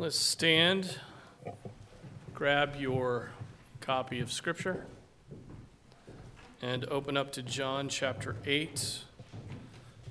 Let's 0.00 0.16
stand, 0.16 0.96
grab 2.32 2.76
your 2.78 3.30
copy 3.80 4.20
of 4.20 4.30
Scripture, 4.30 4.86
and 6.62 6.84
open 6.84 7.16
up 7.16 7.32
to 7.32 7.42
John 7.42 7.88
chapter 7.88 8.36
8. 8.46 9.00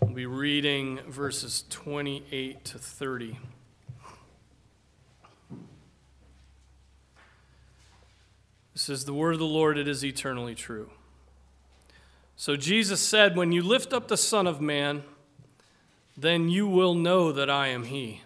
We'll 0.01 0.11
be 0.11 0.25
reading 0.25 0.99
verses 1.07 1.63
28 1.69 2.65
to 2.65 2.77
30. 2.77 3.39
This 8.73 8.89
is 8.89 9.05
the 9.05 9.13
word 9.13 9.35
of 9.35 9.39
the 9.39 9.45
Lord, 9.45 9.77
it 9.77 9.87
is 9.87 10.03
eternally 10.03 10.53
true. 10.53 10.89
So 12.35 12.57
Jesus 12.57 12.99
said, 12.99 13.37
When 13.37 13.53
you 13.53 13.63
lift 13.63 13.93
up 13.93 14.09
the 14.09 14.17
Son 14.17 14.47
of 14.47 14.59
Man, 14.59 15.03
then 16.17 16.49
you 16.49 16.67
will 16.67 16.93
know 16.93 17.31
that 17.31 17.49
I 17.49 17.67
am 17.67 17.85
He. 17.85 18.23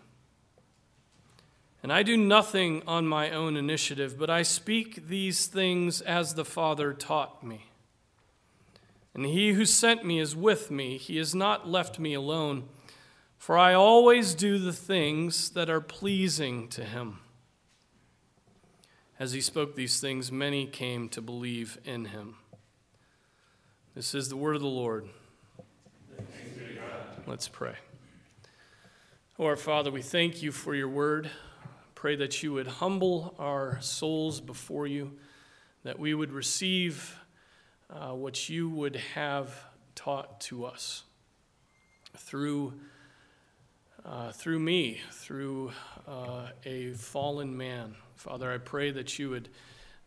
And 1.84 1.92
I 1.92 2.04
do 2.04 2.16
nothing 2.16 2.84
on 2.86 3.08
my 3.08 3.32
own 3.32 3.58
initiative, 3.58 4.18
but 4.18 4.30
I 4.30 4.44
speak 4.44 5.08
these 5.08 5.48
things 5.48 6.02
as 6.02 6.36
the 6.36 6.46
Father 6.46 6.94
taught 6.94 7.44
me. 7.44 7.72
And 9.14 9.26
he 9.26 9.54
who 9.54 9.66
sent 9.66 10.06
me 10.06 10.20
is 10.20 10.36
with 10.36 10.70
me. 10.70 10.98
He 10.98 11.18
has 11.18 11.34
not 11.34 11.68
left 11.68 12.00
me 12.00 12.14
alone, 12.14 12.70
for 13.38 13.58
I 13.58 13.74
always 13.74 14.36
do 14.36 14.60
the 14.60 14.74
things 14.74 15.50
that 15.50 15.70
are 15.70 15.82
pleasing 15.82 16.68
to 16.70 16.84
him. 16.84 17.20
As 19.20 19.34
he 19.34 19.42
spoke 19.42 19.76
these 19.76 20.00
things, 20.00 20.32
many 20.32 20.66
came 20.66 21.10
to 21.10 21.22
believe 21.22 21.80
in 21.84 22.06
him. 22.06 22.36
This 23.96 24.16
is 24.16 24.30
the 24.30 24.38
word 24.38 24.56
of 24.56 24.62
the 24.62 24.68
Lord. 24.68 25.10
Let's 27.28 27.48
pray. 27.48 27.76
Oh, 29.38 29.46
our 29.46 29.58
Father, 29.58 29.92
we 29.92 30.02
thank 30.02 30.42
you 30.42 30.52
for 30.52 30.74
your 30.74 30.90
word. 30.90 31.30
Pray 32.02 32.16
that 32.16 32.42
you 32.42 32.54
would 32.54 32.66
humble 32.66 33.36
our 33.38 33.80
souls 33.80 34.42
before 34.42 34.88
you, 34.88 35.12
that 35.84 36.00
we 36.00 36.16
would 36.16 36.32
receive 36.32 37.16
uh, 37.92 38.08
what 38.16 38.50
you 38.50 38.72
would 38.72 38.96
have 39.14 39.54
taught 39.94 40.42
to 40.42 40.66
us 40.66 41.04
through, 42.18 42.74
uh, 44.04 44.32
through 44.32 44.58
me, 44.58 45.00
through 45.12 45.74
uh, 46.08 46.48
a 46.66 46.94
fallen 46.94 47.56
man. 47.56 47.94
Father, 48.16 48.52
I 48.52 48.58
pray 48.58 48.90
that 48.90 49.20
you 49.20 49.30
would 49.30 49.50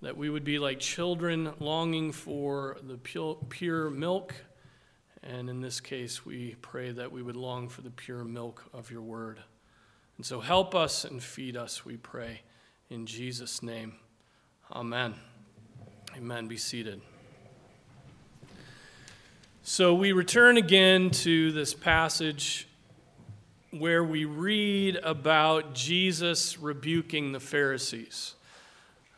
that 0.03 0.17
we 0.17 0.29
would 0.29 0.43
be 0.43 0.59
like 0.59 0.81
children 0.81 1.53
longing 1.61 2.11
for 2.11 2.77
the 2.83 2.97
pure, 2.97 3.39
pure 3.51 3.89
milk. 3.89 4.35
And 5.23 5.49
in 5.49 5.61
this 5.61 5.79
case, 5.79 6.27
we 6.27 6.57
pray 6.61 6.91
that 6.91 7.13
we 7.13 7.23
would 7.23 7.37
long 7.37 7.69
for 7.69 7.83
the 7.83 7.91
pure 7.91 8.25
milk 8.25 8.65
of 8.73 8.91
your 8.91 9.03
word. 9.03 9.39
And 10.17 10.25
so 10.25 10.41
help 10.41 10.75
us 10.75 11.05
and 11.05 11.23
feed 11.23 11.57
us, 11.57 11.85
we 11.85 11.97
pray. 11.97 12.43
In 12.91 13.07
Jesus' 13.07 13.63
name, 13.63 13.95
amen. 14.71 15.15
Amen. 16.17 16.47
Be 16.47 16.57
seated. 16.57 17.01
So 19.65 19.95
we 19.95 20.13
return 20.13 20.57
again 20.57 21.11
to 21.11 21.51
this 21.51 21.75
passage 21.75 22.69
where 23.73 24.05
we 24.05 24.25
read 24.25 24.97
about 25.03 25.75
Jesus 25.75 26.59
rebuking 26.59 27.33
the 27.33 27.41
Pharisees. 27.41 28.35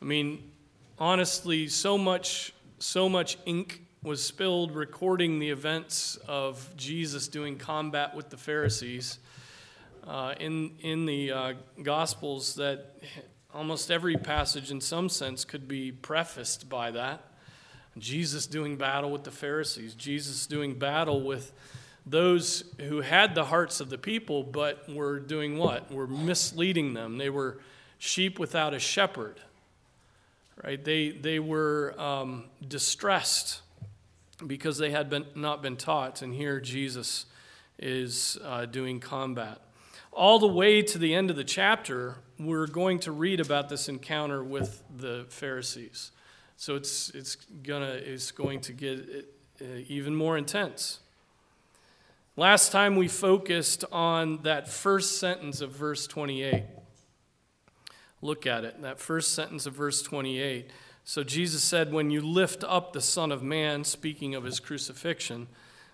I 0.01 0.07
mean, 0.07 0.51
honestly, 0.99 1.69
so 1.69 1.99
much, 1.99 2.55
so 2.79 3.09
much 3.09 3.37
ink 3.45 3.83
was 4.03 4.25
spilled 4.25 4.75
recording 4.75 5.39
the 5.39 5.51
events 5.51 6.17
of 6.27 6.71
Jesus 6.77 7.29
doing 7.29 7.59
combat 7.59 8.15
with 8.15 8.31
the 8.31 8.37
Pharisees 8.39 9.19
uh, 10.07 10.35
in, 10.39 10.73
in 10.81 11.07
the 11.07 11.33
uh, 11.33 11.53
Gospels 11.83 12.55
that 12.55 12.97
almost 13.53 13.91
every 13.91 14.17
passage, 14.17 14.71
in 14.71 14.81
some 14.81 15.09
sense, 15.09 15.45
could 15.45 15.67
be 15.67 15.91
prefaced 15.91 16.69
by 16.69 16.91
that. 16.93 17.25
Jesus 17.99 18.47
doing 18.47 18.77
battle 18.77 19.11
with 19.11 19.25
the 19.25 19.31
Pharisees, 19.31 19.95
Jesus 19.95 20.47
doing 20.47 20.75
battle 20.75 21.23
with 21.23 21.53
those 22.05 22.65
who 22.79 23.01
had 23.01 23.35
the 23.35 23.47
hearts 23.47 23.81
of 23.81 23.91
the 23.91 23.99
people, 23.99 24.45
but 24.45 24.89
were 24.89 25.19
doing 25.19 25.57
what? 25.57 25.91
Were 25.91 26.07
misleading 26.07 26.95
them. 26.95 27.19
They 27.19 27.31
were 27.31 27.59
sheep 27.99 28.39
without 28.39 28.75
a 28.75 28.79
shepherd, 28.79 29.41
right? 30.63 30.83
They, 30.85 31.09
they 31.11 31.41
were 31.41 31.99
um, 31.99 32.45
distressed 32.67 33.63
because 34.47 34.77
they 34.77 34.91
had 34.91 35.09
been, 35.09 35.25
not 35.35 35.63
been 35.63 35.77
taught, 35.77 36.21
and 36.21 36.35
here 36.35 36.61
Jesus 36.61 37.25
is 37.79 38.39
uh, 38.45 38.67
doing 38.67 39.01
combat 39.01 39.61
all 40.17 40.39
the 40.39 40.49
way 40.49 40.81
to 40.81 40.99
the 40.99 41.15
end 41.15 41.31
of 41.31 41.37
the 41.37 41.45
chapter, 41.45 42.17
we're 42.39 42.67
going 42.67 42.99
to 43.01 43.13
read 43.13 43.39
about 43.39 43.69
this 43.69 43.89
encounter 43.89 44.43
with 44.43 44.83
the 44.97 45.27
Pharisees. 45.29 46.11
So 46.57 46.75
it's, 46.75 47.11
it's, 47.11 47.37
gonna, 47.63 47.93
it's 47.93 48.31
going 48.31 48.61
to 48.63 48.73
get 48.73 49.29
uh, 49.61 49.65
even 49.89 50.15
more 50.15 50.39
intense. 50.39 51.01
Last 52.35 52.73
time 52.73 52.97
we 52.97 53.09
focused 53.09 53.85
on 53.93 54.43
that 54.43 54.69
first 54.69 55.19
sentence 55.19 55.61
of 55.61 55.71
verse 55.73 56.07
28. 56.07 56.65
Look 58.23 58.47
at 58.47 58.65
it, 58.65 58.81
that 58.83 58.99
first 58.99 59.35
sentence 59.35 59.67
of 59.67 59.75
verse 59.75 60.01
28. 60.01 60.71
So 61.05 61.23
Jesus 61.23 61.63
said, 61.63 61.93
When 61.93 62.11
you 62.11 62.23
lift 62.23 62.65
up 62.65 62.95
the 62.95 63.03
Son 63.03 63.31
of 63.31 63.43
Man, 63.43 63.85
speaking 63.85 64.35
of 64.35 64.45
his 64.45 64.61
crucifixion, 64.61 65.47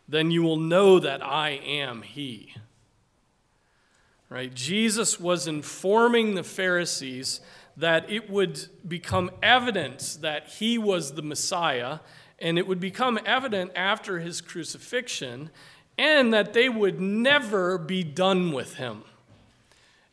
then 0.08 0.30
you 0.30 0.42
will 0.42 0.56
know 0.56 1.00
that 1.00 1.24
I 1.24 1.50
am 1.50 2.02
he. 2.02 2.54
Right? 4.32 4.54
Jesus 4.54 5.20
was 5.20 5.46
informing 5.46 6.36
the 6.36 6.42
Pharisees 6.42 7.42
that 7.76 8.10
it 8.10 8.30
would 8.30 8.66
become 8.88 9.30
evident 9.42 10.16
that 10.22 10.48
he 10.48 10.78
was 10.78 11.12
the 11.12 11.20
Messiah, 11.20 11.98
and 12.38 12.56
it 12.56 12.66
would 12.66 12.80
become 12.80 13.20
evident 13.26 13.72
after 13.76 14.20
his 14.20 14.40
crucifixion, 14.40 15.50
and 15.98 16.32
that 16.32 16.54
they 16.54 16.70
would 16.70 16.98
never 16.98 17.76
be 17.76 18.02
done 18.02 18.52
with 18.52 18.76
him. 18.76 19.02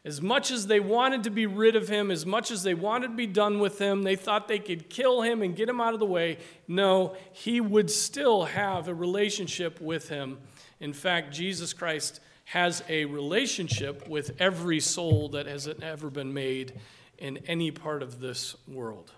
As 0.04 0.22
much 0.22 0.52
as 0.52 0.68
they 0.68 0.82
wanted 0.82 1.24
to 1.24 1.30
be 1.30 1.46
rid 1.46 1.78
of 1.78 1.88
him, 1.88 2.12
as 2.12 2.26
much 2.26 2.52
as 2.52 2.64
they 2.64 2.74
wanted 2.74 3.08
to 3.08 3.16
be 3.16 3.26
done 3.26 3.60
with 3.60 3.80
him, 3.80 4.04
they 4.04 4.18
thought 4.18 4.50
they 4.50 4.60
could 4.60 4.90
kill 4.90 5.22
him 5.22 5.42
and 5.42 5.56
get 5.56 5.70
him 5.70 5.80
out 5.80 5.94
of 5.94 6.02
the 6.02 6.06
way. 6.06 6.40
No, 6.68 7.16
he 7.32 7.62
would 7.62 7.90
still 7.90 8.44
have 8.44 8.90
a 8.90 8.94
relationship 8.94 9.80
with 9.80 10.10
him. 10.10 10.40
In 10.82 10.92
fact, 10.92 11.34
Jesus 11.34 11.72
Christ 11.72 12.20
has 12.50 12.84
a 12.90 13.06
relationship 13.06 14.08
with 14.08 14.32
every 14.42 14.80
soul 14.80 15.30
that 15.30 15.46
has 15.46 15.68
ever 15.84 16.10
been 16.10 16.34
made 16.34 16.74
in 17.20 17.38
any 17.46 17.70
part 17.70 18.02
of 18.02 18.20
this 18.20 18.56
world. 18.68 19.12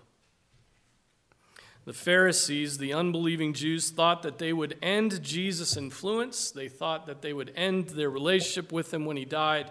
The 1.86 1.94
Pharisees, 1.94 2.76
the 2.76 2.92
unbelieving 2.92 3.54
Jews, 3.54 3.90
thought 3.90 4.22
that 4.22 4.36
they 4.36 4.52
would 4.52 4.76
end 4.82 5.22
Jesus' 5.22 5.78
influence. 5.78 6.50
They 6.50 6.68
thought 6.68 7.06
that 7.06 7.22
they 7.22 7.32
would 7.32 7.54
end 7.56 7.88
their 7.88 8.10
relationship 8.10 8.70
with 8.70 8.92
him 8.92 9.06
when 9.06 9.16
he 9.16 9.24
died. 9.24 9.70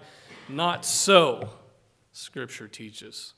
Not 0.49 0.83
so, 0.83 1.47
Scripture 2.13 2.67
teaches. 2.67 3.35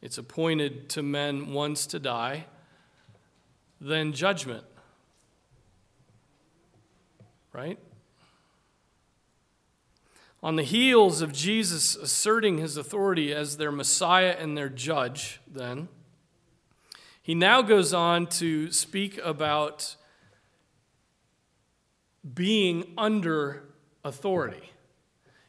It's 0.00 0.18
appointed 0.18 0.88
to 0.90 1.02
men 1.02 1.52
once 1.52 1.84
to 1.88 1.98
die, 1.98 2.46
then 3.80 4.12
judgment. 4.12 4.64
Right? 7.52 7.80
On 10.42 10.54
the 10.54 10.62
heels 10.62 11.20
of 11.20 11.32
Jesus 11.32 11.96
asserting 11.96 12.58
his 12.58 12.76
authority 12.76 13.34
as 13.34 13.56
their 13.56 13.72
Messiah 13.72 14.36
and 14.38 14.56
their 14.56 14.68
judge, 14.68 15.40
then, 15.46 15.88
he 17.20 17.34
now 17.34 17.60
goes 17.60 17.92
on 17.92 18.26
to 18.28 18.70
speak 18.70 19.18
about 19.22 19.96
being 22.34 22.92
under 22.96 23.64
authority. 24.04 24.72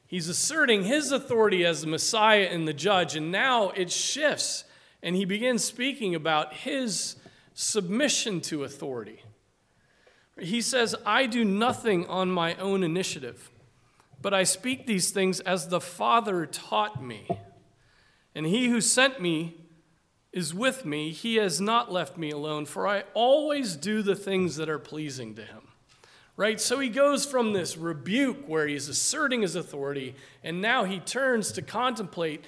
He's 0.07 0.27
asserting 0.27 0.85
his 0.85 1.11
authority 1.11 1.63
as 1.63 1.81
the 1.81 1.87
Messiah 1.87 2.49
and 2.51 2.67
the 2.67 2.73
judge, 2.73 3.15
and 3.15 3.31
now 3.31 3.69
it 3.69 3.91
shifts, 3.91 4.63
and 5.03 5.15
he 5.15 5.23
begins 5.23 5.63
speaking 5.63 6.15
about 6.15 6.53
his 6.53 7.15
submission 7.53 8.41
to 8.41 8.63
authority. 8.63 9.21
He 10.39 10.61
says, 10.61 10.95
I 11.05 11.27
do 11.27 11.45
nothing 11.45 12.07
on 12.07 12.31
my 12.31 12.55
own 12.55 12.83
initiative. 12.83 13.51
But 14.21 14.33
I 14.33 14.43
speak 14.43 14.85
these 14.85 15.11
things 15.11 15.39
as 15.41 15.69
the 15.69 15.81
Father 15.81 16.45
taught 16.45 17.03
me. 17.03 17.27
And 18.35 18.45
he 18.45 18.69
who 18.69 18.81
sent 18.81 19.21
me 19.21 19.55
is 20.31 20.53
with 20.53 20.85
me. 20.85 21.11
He 21.11 21.37
has 21.37 21.59
not 21.59 21.91
left 21.91 22.17
me 22.17 22.31
alone, 22.31 22.65
for 22.65 22.87
I 22.87 23.03
always 23.13 23.75
do 23.75 24.01
the 24.01 24.15
things 24.15 24.57
that 24.57 24.69
are 24.69 24.79
pleasing 24.79 25.35
to 25.35 25.43
him. 25.43 25.63
Right? 26.35 26.59
So 26.59 26.79
he 26.79 26.89
goes 26.89 27.25
from 27.25 27.51
this 27.51 27.75
rebuke 27.77 28.47
where 28.47 28.67
he's 28.67 28.87
asserting 28.87 29.41
his 29.41 29.55
authority, 29.55 30.15
and 30.43 30.61
now 30.61 30.85
he 30.85 30.99
turns 30.99 31.51
to 31.53 31.61
contemplate 31.61 32.45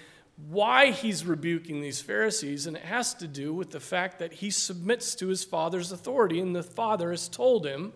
why 0.50 0.92
he's 0.92 1.26
rebuking 1.26 1.82
these 1.82 2.02
Pharisees, 2.02 2.68
and 2.68 2.78
it 2.78 2.84
has 2.84 3.14
to 3.16 3.28
do 3.28 3.54
with 3.54 3.72
the 3.72 3.80
fact 3.80 4.20
that 4.20 4.34
he 4.34 4.50
submits 4.50 5.14
to 5.16 5.28
his 5.28 5.44
father's 5.44 5.92
authority, 5.92 6.40
and 6.40 6.56
the 6.56 6.64
father 6.64 7.12
has 7.12 7.28
told 7.28 7.66
him 7.66 7.92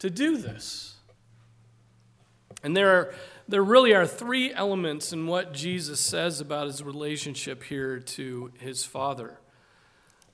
to 0.00 0.10
do 0.10 0.36
this. 0.36 0.97
And 2.62 2.76
there 2.76 2.90
are 2.90 3.14
there 3.48 3.64
really 3.64 3.94
are 3.94 4.06
three 4.06 4.52
elements 4.52 5.12
in 5.12 5.26
what 5.26 5.54
Jesus 5.54 6.00
says 6.00 6.40
about 6.40 6.66
his 6.66 6.82
relationship 6.82 7.62
here 7.62 7.98
to 7.98 8.52
his 8.58 8.84
Father. 8.84 9.38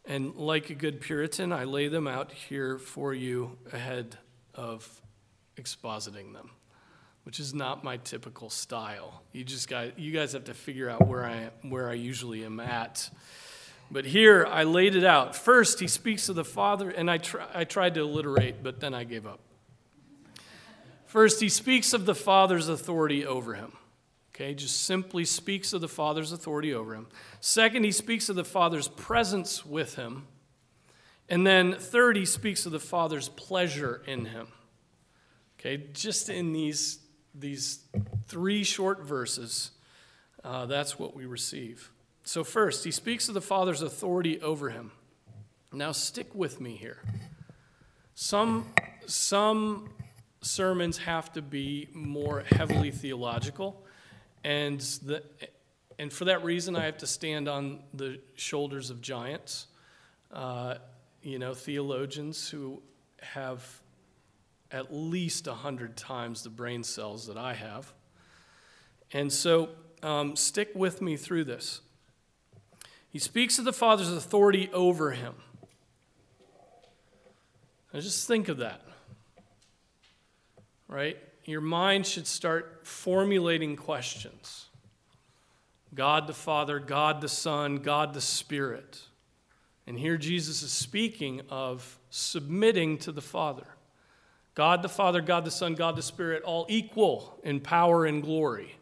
And 0.04 0.34
like 0.34 0.68
a 0.68 0.74
good 0.74 1.00
Puritan, 1.00 1.52
I 1.52 1.64
lay 1.64 1.86
them 1.86 2.08
out 2.08 2.32
here 2.32 2.76
for 2.76 3.14
you 3.14 3.56
ahead 3.72 4.18
of 4.52 5.00
expositing 5.56 6.32
them, 6.32 6.50
which 7.22 7.38
is 7.38 7.54
not 7.54 7.84
my 7.84 7.98
typical 7.98 8.50
style. 8.50 9.22
You 9.32 9.44
just 9.44 9.68
got 9.68 9.98
you 9.98 10.10
guys 10.10 10.32
have 10.32 10.44
to 10.44 10.54
figure 10.54 10.90
out 10.90 11.06
where 11.06 11.24
I 11.24 11.50
where 11.62 11.88
I 11.88 11.94
usually 11.94 12.44
am 12.44 12.58
at. 12.58 13.08
But 13.90 14.06
here 14.06 14.44
I 14.46 14.64
laid 14.64 14.96
it 14.96 15.04
out. 15.04 15.36
First, 15.36 15.78
he 15.78 15.86
speaks 15.86 16.28
of 16.28 16.36
the 16.36 16.44
Father, 16.44 16.90
and 16.90 17.10
I, 17.10 17.18
try, 17.18 17.46
I 17.54 17.64
tried 17.64 17.94
to 17.94 18.00
alliterate, 18.00 18.62
but 18.62 18.80
then 18.80 18.94
I 18.94 19.04
gave 19.04 19.26
up. 19.26 19.40
First, 21.14 21.40
he 21.40 21.48
speaks 21.48 21.92
of 21.92 22.06
the 22.06 22.14
Father's 22.16 22.68
authority 22.68 23.24
over 23.24 23.54
him. 23.54 23.74
Okay, 24.34 24.52
just 24.52 24.82
simply 24.82 25.24
speaks 25.24 25.72
of 25.72 25.80
the 25.80 25.86
Father's 25.86 26.32
authority 26.32 26.74
over 26.74 26.92
him. 26.92 27.06
Second, 27.38 27.84
he 27.84 27.92
speaks 27.92 28.28
of 28.28 28.34
the 28.34 28.42
Father's 28.42 28.88
presence 28.88 29.64
with 29.64 29.94
him. 29.94 30.26
And 31.28 31.46
then 31.46 31.74
third, 31.74 32.16
he 32.16 32.24
speaks 32.24 32.66
of 32.66 32.72
the 32.72 32.80
Father's 32.80 33.28
pleasure 33.28 34.02
in 34.08 34.24
him. 34.24 34.48
Okay, 35.56 35.84
just 35.92 36.30
in 36.30 36.52
these, 36.52 36.98
these 37.32 37.84
three 38.26 38.64
short 38.64 39.04
verses, 39.04 39.70
uh, 40.42 40.66
that's 40.66 40.98
what 40.98 41.14
we 41.14 41.26
receive. 41.26 41.92
So, 42.24 42.42
first, 42.42 42.82
he 42.82 42.90
speaks 42.90 43.28
of 43.28 43.34
the 43.34 43.40
Father's 43.40 43.82
authority 43.82 44.40
over 44.40 44.70
him. 44.70 44.90
Now, 45.72 45.92
stick 45.92 46.34
with 46.34 46.60
me 46.60 46.74
here. 46.74 46.98
Some, 48.16 48.66
some 49.06 49.90
sermons 50.44 50.98
have 50.98 51.32
to 51.32 51.42
be 51.42 51.88
more 51.92 52.44
heavily 52.46 52.90
theological, 52.90 53.84
and, 54.44 54.80
the, 54.80 55.22
and 55.98 56.12
for 56.12 56.26
that 56.26 56.44
reason, 56.44 56.76
I 56.76 56.84
have 56.84 56.98
to 56.98 57.06
stand 57.06 57.48
on 57.48 57.80
the 57.94 58.20
shoulders 58.36 58.90
of 58.90 59.00
giants, 59.00 59.66
uh, 60.32 60.76
you 61.22 61.38
know, 61.38 61.54
theologians 61.54 62.48
who 62.48 62.82
have 63.20 63.80
at 64.70 64.92
least 64.92 65.46
100 65.46 65.96
times 65.96 66.42
the 66.42 66.50
brain 66.50 66.84
cells 66.84 67.26
that 67.28 67.38
I 67.38 67.54
have. 67.54 67.92
And 69.12 69.32
so, 69.32 69.70
um, 70.02 70.36
stick 70.36 70.70
with 70.74 71.00
me 71.00 71.16
through 71.16 71.44
this. 71.44 71.80
He 73.08 73.18
speaks 73.18 73.58
of 73.58 73.64
the 73.64 73.72
Father's 73.72 74.12
authority 74.12 74.68
over 74.72 75.12
him. 75.12 75.34
Now, 77.92 78.00
just 78.00 78.26
think 78.26 78.48
of 78.48 78.58
that 78.58 78.82
right? 80.88 81.16
Your 81.44 81.60
mind 81.60 82.06
should 82.06 82.26
start 82.26 82.80
formulating 82.84 83.76
questions 83.76 84.66
God 85.94 86.26
the 86.26 86.34
Father, 86.34 86.80
God 86.80 87.20
the 87.20 87.28
Son, 87.28 87.76
God 87.76 88.14
the 88.14 88.20
Spirit. 88.20 89.02
And 89.86 89.98
here 89.98 90.16
Jesus 90.16 90.62
is 90.62 90.72
speaking 90.72 91.42
of 91.50 91.98
submitting 92.10 92.98
to 92.98 93.12
the 93.12 93.22
Father. 93.22 93.66
God 94.54 94.82
the 94.82 94.88
Father, 94.88 95.20
God 95.20 95.44
the 95.44 95.50
Son, 95.50 95.74
God 95.74 95.96
the 95.96 96.02
Spirit, 96.02 96.42
all 96.42 96.66
equal 96.68 97.38
in 97.44 97.60
power 97.60 98.06
and 98.06 98.22
glory. 98.22 98.76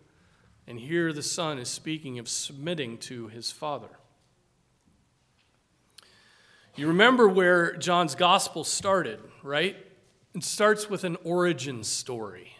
And 0.66 0.78
here 0.78 1.12
the 1.12 1.22
Son 1.22 1.58
is 1.58 1.68
speaking 1.68 2.18
of 2.18 2.28
submitting 2.28 2.98
to 2.98 3.28
his 3.28 3.50
Father. 3.50 3.88
You 6.76 6.86
remember 6.86 7.28
where 7.28 7.76
John's 7.76 8.14
Gospel 8.14 8.64
started, 8.64 9.20
right? 9.42 9.76
It 10.34 10.44
starts 10.44 10.88
with 10.88 11.04
an 11.04 11.16
origin 11.24 11.84
story. 11.84 12.56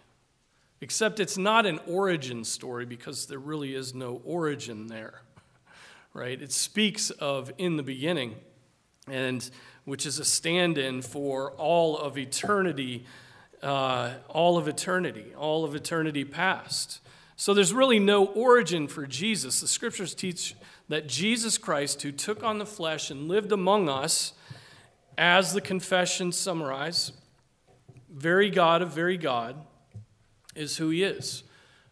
Except 0.83 1.21
it's 1.21 1.39
not 1.39 1.65
an 1.65 1.79
origin 1.87 2.43
story 2.45 2.85
because 2.85 3.27
there 3.27 3.39
really 3.39 3.73
is 3.73 3.95
no 3.95 4.21
origin 4.25 4.89
there, 4.89 5.23
right? 6.13 6.43
It 6.43 6.51
speaks 6.51 7.11
of 7.11 7.53
in 7.57 7.77
the 7.77 7.85
beginning, 7.85 8.35
and 9.07 9.49
which 9.85 10.07
is 10.07 10.19
a 10.19 10.25
stand 10.25 10.79
in 10.79 11.01
for 11.01 11.53
all 11.53 11.97
of 11.97 12.19
eternity, 12.19 13.07
uh, 13.63 14.15
all 14.29 14.59
of 14.59 14.67
eternity, 14.67 15.33
all 15.39 15.65
of 15.65 15.77
eternity 15.77 16.25
past. 16.25 16.99
So 17.37 17.55
there's 17.55 17.73
really 17.73 18.01
no 18.01 18.27
origin 18.27 18.89
for 18.89 19.07
Jesus. 19.07 19.61
The 19.61 19.69
scriptures 19.69 20.17
teach 20.17 20.57
that 20.89 21.07
Jesus 21.07 21.59
Christ, 21.59 22.03
who 22.03 22.11
took 22.11 22.43
on 22.43 22.59
the 22.59 22.67
flesh 22.67 23.09
and 23.09 23.29
lived 23.29 23.53
among 23.53 23.89
us, 23.89 24.33
as 25.17 25.53
the 25.53 25.61
confessions 25.61 26.37
summarize, 26.37 27.13
very 28.13 28.51
God 28.51 28.83
of 28.83 28.91
very 28.91 29.17
God 29.17 29.57
is 30.55 30.77
who 30.77 30.91
he 30.91 31.03
is. 31.03 31.45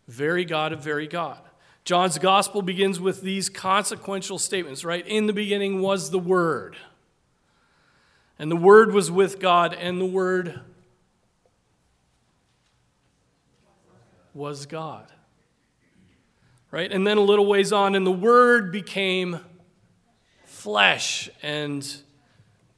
Very 0.06 0.44
God 0.44 0.72
of 0.72 0.82
very 0.82 1.06
God. 1.06 1.40
John's 1.84 2.18
gospel 2.18 2.62
begins 2.62 3.00
with 3.00 3.22
these 3.22 3.48
consequential 3.48 4.38
statements, 4.38 4.84
right? 4.84 5.06
In 5.06 5.26
the 5.26 5.32
beginning 5.32 5.80
was 5.80 6.10
the 6.10 6.18
Word. 6.18 6.76
And 8.38 8.50
the 8.50 8.56
Word 8.56 8.92
was 8.92 9.10
with 9.10 9.40
God, 9.40 9.74
and 9.74 10.00
the 10.00 10.06
Word 10.06 10.60
was 14.34 14.66
God. 14.66 15.06
Right? 16.70 16.92
And 16.92 17.06
then 17.06 17.18
a 17.18 17.22
little 17.22 17.46
ways 17.46 17.72
on, 17.72 17.94
and 17.94 18.06
the 18.06 18.12
Word 18.12 18.70
became 18.72 19.40
flesh 20.44 21.30
and 21.42 21.84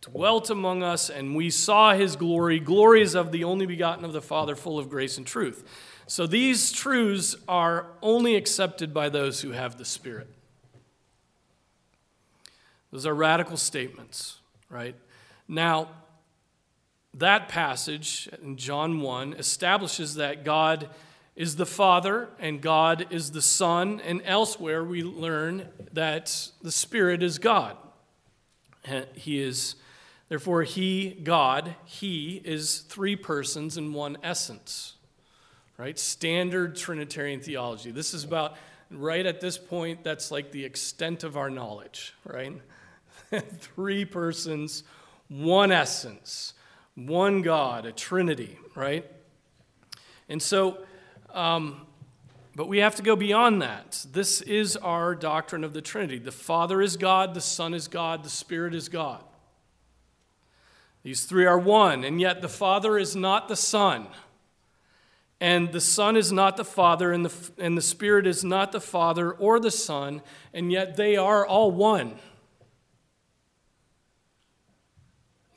dwelt 0.03 0.51
among 0.51 0.83
us, 0.83 1.09
and 1.09 1.35
we 1.35 1.49
saw 1.49 1.95
his 1.95 2.17
glory. 2.17 2.59
Glory 2.59 3.03
is 3.03 3.15
of 3.15 3.33
the 3.33 3.45
only 3.45 3.67
begotten 3.67 4.05
of 4.05 4.13
the 4.13 4.21
Father, 4.21 4.55
full 4.55 4.79
of 4.79 4.91
grace 4.91 5.17
and 5.17 5.27
truth. 5.27 5.65
So 6.07 6.27
these 6.27 6.73
truths 6.73 7.37
are 7.49 7.87
only 8.03 8.35
accepted 8.35 8.93
by 8.93 9.09
those 9.09 9.41
who 9.41 9.53
have 9.53 9.79
the 9.79 9.85
Spirit. 9.85 10.29
Those 12.91 13.07
are 13.07 13.15
radical 13.15 13.57
statements, 13.57 14.39
right? 14.69 14.97
Now, 15.49 15.89
that 17.15 17.49
passage 17.49 18.29
in 18.43 18.57
John 18.57 19.01
1 19.01 19.35
establishes 19.35 20.17
that 20.17 20.45
God 20.45 20.91
is 21.37 21.57
the 21.57 21.65
Father 21.65 22.29
and 22.39 22.61
God 22.61 23.07
is 23.11 23.31
the 23.31 23.41
Son, 23.41 24.01
and 24.01 24.21
elsewhere 24.25 24.85
we 24.85 25.03
learn 25.03 25.69
that 25.93 26.51
the 26.61 26.73
Spirit 26.73 27.23
is 27.23 27.39
God. 27.39 27.77
He 29.15 29.41
is 29.41 29.77
Therefore, 30.33 30.63
He, 30.63 31.11
God, 31.11 31.75
He 31.85 32.41
is 32.43 32.79
three 32.89 33.17
persons 33.17 33.77
in 33.77 33.93
one 33.93 34.17
essence. 34.23 34.95
Right? 35.77 35.99
Standard 35.99 36.75
Trinitarian 36.75 37.41
theology. 37.41 37.91
This 37.91 38.15
is 38.15 38.25
about, 38.25 38.57
right 38.91 39.27
at 39.27 39.43
this 39.43 39.59
point, 39.59 40.03
that's 40.03 40.31
like 40.31 40.51
the 40.51 40.65
extent 40.65 41.23
of 41.23 41.37
our 41.37 41.51
knowledge, 41.51 42.15
right? 42.25 42.55
three 43.59 44.07
persons, 44.07 44.85
one 45.29 45.71
essence, 45.71 46.55
one 46.95 47.43
God, 47.43 47.85
a 47.85 47.93
Trinity, 47.93 48.57
right? 48.75 49.05
And 50.31 50.41
so, 50.41 50.79
um, 51.35 51.87
but 52.57 52.69
we 52.69 52.79
have 52.79 52.97
to 52.97 53.03
go 53.03 53.17
beyond 53.17 53.61
that. 53.61 54.07
This 54.11 54.41
is 54.41 54.79
our 54.79 55.15
doctrine 55.15 55.63
of 55.63 55.75
the 55.75 55.83
Trinity. 55.83 56.19
The 56.19 56.33
Father 56.33 56.81
is 56.81 56.97
God, 56.97 57.35
the 57.35 57.43
Son 57.43 57.75
is 57.75 57.87
God, 57.87 58.25
the 58.25 58.31
Spirit 58.31 58.75
is 58.75 58.89
God. 58.89 59.23
These 61.03 61.25
three 61.25 61.47
are 61.47 61.59
one, 61.59 62.05
and 62.05 62.21
yet 62.21 62.43
the 62.43 62.49
Father 62.49 62.97
is 62.97 63.17
not 63.17 63.49
the 63.49 63.57
Son. 63.57 64.07
And 65.41 65.73
the 65.73 65.81
Son 65.81 66.17
is 66.17 66.31
not 66.31 66.57
the 66.57 66.65
Father, 66.65 67.13
and 67.13 67.27
the, 67.27 67.51
and 67.59 67.77
the 67.77 67.83
Spirit 67.83 68.27
is 68.29 68.45
not 68.45 68.71
the 68.71 68.81
Father 68.81 69.33
or 69.33 69.59
the 69.59 69.73
Son, 69.73 70.23
and 70.55 70.71
yet 70.71 70.97
they 70.97 71.17
are 71.17 71.45
all 71.45 71.73
one. 71.73 72.15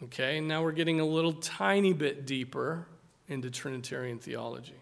Okay, 0.03 0.39
now 0.39 0.63
we're 0.63 0.71
getting 0.71 0.99
a 0.99 1.05
little 1.05 1.33
tiny 1.33 1.93
bit 1.93 2.25
deeper 2.25 2.87
into 3.27 3.51
Trinitarian 3.51 4.17
theology. 4.17 4.75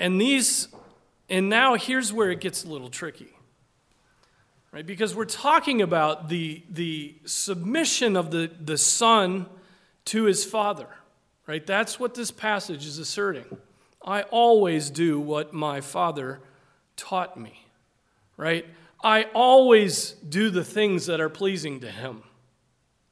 And 0.00 0.20
these, 0.20 0.68
and 1.28 1.48
now 1.48 1.74
here's 1.74 2.12
where 2.12 2.30
it 2.30 2.40
gets 2.40 2.64
a 2.64 2.68
little 2.68 2.88
tricky 2.88 3.34
right? 4.78 4.86
Because 4.86 5.12
we're 5.12 5.24
talking 5.24 5.82
about 5.82 6.28
the, 6.28 6.62
the 6.70 7.16
submission 7.24 8.14
of 8.14 8.30
the, 8.30 8.48
the 8.60 8.78
Son 8.78 9.46
to 10.04 10.22
his 10.22 10.44
Father, 10.44 10.86
right? 11.48 11.66
That's 11.66 11.98
what 11.98 12.14
this 12.14 12.30
passage 12.30 12.86
is 12.86 12.98
asserting. 12.98 13.44
I 14.06 14.22
always 14.22 14.90
do 14.90 15.18
what 15.18 15.52
my 15.52 15.80
Father 15.80 16.38
taught 16.96 17.36
me, 17.36 17.66
right? 18.36 18.66
I 19.02 19.24
always 19.34 20.12
do 20.12 20.48
the 20.48 20.62
things 20.62 21.06
that 21.06 21.20
are 21.20 21.28
pleasing 21.28 21.80
to 21.80 21.90
him, 21.90 22.22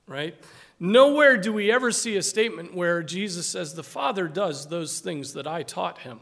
right? 0.07 0.37
Nowhere 0.79 1.37
do 1.37 1.53
we 1.53 1.73
ever 1.73 1.91
see 1.91 2.17
a 2.17 2.23
statement 2.23 2.77
where 2.77 3.03
Jesus 3.03 3.45
says, 3.45 3.75
The 3.75 3.83
Father 3.83 4.29
does 4.29 4.69
those 4.69 5.01
things 5.01 5.33
that 5.33 5.49
I 5.49 5.65
taught 5.65 5.99
him. 5.99 6.21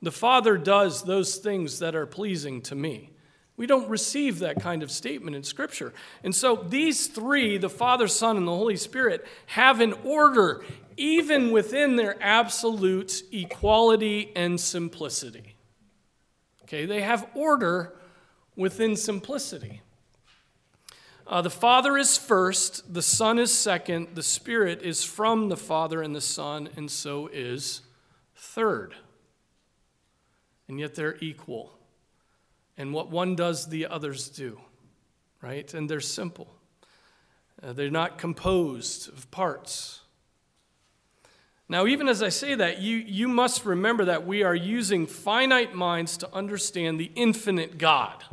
The 0.00 0.12
Father 0.12 0.56
does 0.56 1.02
those 1.02 1.34
things 1.34 1.80
that 1.80 1.96
are 1.96 2.06
pleasing 2.06 2.62
to 2.62 2.76
me. 2.76 3.10
We 3.56 3.66
don't 3.66 3.88
receive 3.88 4.38
that 4.38 4.60
kind 4.60 4.82
of 4.82 4.90
statement 4.90 5.36
in 5.36 5.42
Scripture. 5.42 5.92
And 6.24 6.34
so 6.34 6.64
these 6.68 7.06
three, 7.06 7.58
the 7.58 7.68
Father, 7.68 8.08
Son, 8.08 8.36
and 8.36 8.46
the 8.46 8.56
Holy 8.56 8.76
Spirit, 8.76 9.26
have 9.46 9.80
an 9.80 9.92
order 10.04 10.64
even 10.96 11.50
within 11.50 11.96
their 11.96 12.16
absolute 12.22 13.22
equality 13.32 14.32
and 14.34 14.60
simplicity. 14.60 15.54
Okay, 16.64 16.86
they 16.86 17.02
have 17.02 17.28
order 17.34 17.94
within 18.56 18.96
simplicity. 18.96 19.82
Uh, 21.26 21.40
the 21.40 21.50
Father 21.50 21.96
is 21.96 22.16
first, 22.16 22.92
the 22.92 23.02
Son 23.02 23.38
is 23.38 23.56
second, 23.56 24.08
the 24.14 24.22
Spirit 24.22 24.82
is 24.82 25.04
from 25.04 25.48
the 25.48 25.56
Father 25.56 26.02
and 26.02 26.14
the 26.14 26.20
Son, 26.20 26.68
and 26.76 26.90
so 26.90 27.28
is 27.32 27.82
third. 28.34 28.94
And 30.68 30.80
yet 30.80 30.94
they're 30.94 31.16
equal. 31.20 31.78
And 32.82 32.92
what 32.92 33.10
one 33.10 33.36
does, 33.36 33.68
the 33.68 33.86
others 33.86 34.28
do, 34.28 34.60
right? 35.40 35.72
And 35.72 35.88
they're 35.88 36.00
simple. 36.00 36.52
Uh, 37.62 37.72
they're 37.72 37.90
not 37.90 38.18
composed 38.18 39.08
of 39.08 39.30
parts. 39.30 40.00
Now, 41.68 41.86
even 41.86 42.08
as 42.08 42.24
I 42.24 42.28
say 42.28 42.56
that, 42.56 42.80
you, 42.80 42.96
you 42.96 43.28
must 43.28 43.64
remember 43.64 44.06
that 44.06 44.26
we 44.26 44.42
are 44.42 44.56
using 44.56 45.06
finite 45.06 45.76
minds 45.76 46.16
to 46.16 46.34
understand 46.34 46.98
the 46.98 47.12
infinite 47.14 47.78
God. 47.78 48.24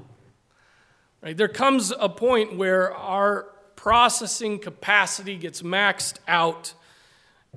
Right? 1.22 1.38
There 1.38 1.48
comes 1.48 1.92
a 1.92 2.10
point 2.10 2.58
where 2.58 2.92
our 2.92 3.52
processing 3.76 4.58
capacity 4.58 5.38
gets 5.38 5.62
maxed 5.62 6.18
out, 6.28 6.74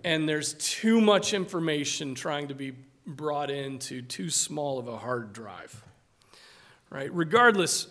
and 0.04 0.28
there's 0.28 0.52
too 0.52 1.00
much 1.00 1.32
information 1.32 2.14
trying 2.14 2.48
to 2.48 2.54
be 2.54 2.74
brought 3.06 3.50
into 3.50 4.02
too 4.02 4.28
small 4.28 4.78
of 4.78 4.88
a 4.88 4.98
hard 4.98 5.32
drive. 5.32 5.82
Right? 6.92 7.10
Regardless, 7.14 7.86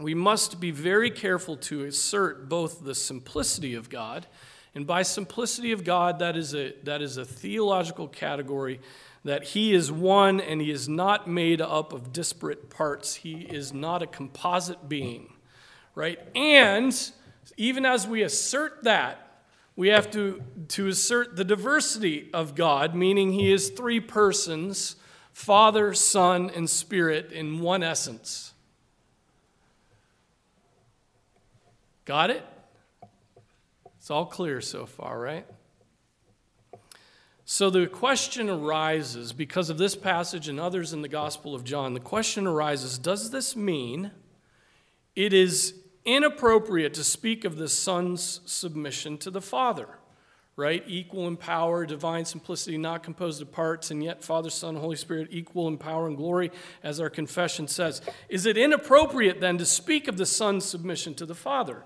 we 0.00 0.12
must 0.12 0.58
be 0.58 0.72
very 0.72 1.12
careful 1.12 1.56
to 1.58 1.84
assert 1.84 2.48
both 2.48 2.82
the 2.82 2.92
simplicity 2.92 3.76
of 3.76 3.88
God, 3.88 4.26
and 4.74 4.84
by 4.84 5.02
simplicity 5.02 5.70
of 5.70 5.84
God, 5.84 6.18
that 6.18 6.36
is 6.36 6.52
a, 6.52 6.74
that 6.82 7.02
is 7.02 7.18
a 7.18 7.24
theological 7.24 8.08
category 8.08 8.80
that 9.22 9.44
He 9.44 9.72
is 9.72 9.92
one 9.92 10.40
and 10.40 10.60
He 10.60 10.72
is 10.72 10.88
not 10.88 11.28
made 11.28 11.60
up 11.60 11.92
of 11.92 12.12
disparate 12.12 12.68
parts. 12.68 13.14
He 13.14 13.42
is 13.42 13.72
not 13.72 14.02
a 14.02 14.08
composite 14.08 14.88
being, 14.88 15.32
right? 15.94 16.18
And 16.34 16.92
even 17.56 17.86
as 17.86 18.08
we 18.08 18.22
assert 18.22 18.82
that, 18.82 19.44
we 19.76 19.88
have 19.88 20.10
to, 20.10 20.42
to 20.70 20.88
assert 20.88 21.36
the 21.36 21.44
diversity 21.44 22.28
of 22.34 22.56
God, 22.56 22.92
meaning 22.92 23.30
He 23.32 23.52
is 23.52 23.70
three 23.70 24.00
persons 24.00 24.96
Father, 25.36 25.92
Son, 25.92 26.50
and 26.56 26.68
Spirit 26.68 27.30
in 27.30 27.60
one 27.60 27.82
essence. 27.82 28.54
Got 32.06 32.30
it? 32.30 32.42
It's 33.98 34.10
all 34.10 34.24
clear 34.24 34.62
so 34.62 34.86
far, 34.86 35.20
right? 35.20 35.46
So 37.44 37.68
the 37.68 37.86
question 37.86 38.48
arises, 38.48 39.34
because 39.34 39.68
of 39.68 39.76
this 39.76 39.94
passage 39.94 40.48
and 40.48 40.58
others 40.58 40.94
in 40.94 41.02
the 41.02 41.06
Gospel 41.06 41.54
of 41.54 41.64
John, 41.64 41.92
the 41.92 42.00
question 42.00 42.46
arises 42.46 42.98
does 42.98 43.30
this 43.30 43.54
mean 43.54 44.12
it 45.14 45.34
is 45.34 45.74
inappropriate 46.06 46.94
to 46.94 47.04
speak 47.04 47.44
of 47.44 47.56
the 47.56 47.68
Son's 47.68 48.40
submission 48.46 49.18
to 49.18 49.30
the 49.30 49.42
Father? 49.42 49.98
Right? 50.56 50.82
Equal 50.86 51.28
in 51.28 51.36
power, 51.36 51.84
divine 51.84 52.24
simplicity, 52.24 52.78
not 52.78 53.02
composed 53.02 53.42
of 53.42 53.52
parts, 53.52 53.90
and 53.90 54.02
yet 54.02 54.24
Father, 54.24 54.48
Son, 54.48 54.74
Holy 54.76 54.96
Spirit, 54.96 55.28
equal 55.30 55.68
in 55.68 55.76
power 55.76 56.06
and 56.06 56.16
glory, 56.16 56.50
as 56.82 56.98
our 56.98 57.10
confession 57.10 57.68
says. 57.68 58.00
Is 58.30 58.46
it 58.46 58.56
inappropriate 58.56 59.40
then 59.40 59.58
to 59.58 59.66
speak 59.66 60.08
of 60.08 60.16
the 60.16 60.24
Son's 60.24 60.64
submission 60.64 61.14
to 61.14 61.26
the 61.26 61.34
Father? 61.34 61.84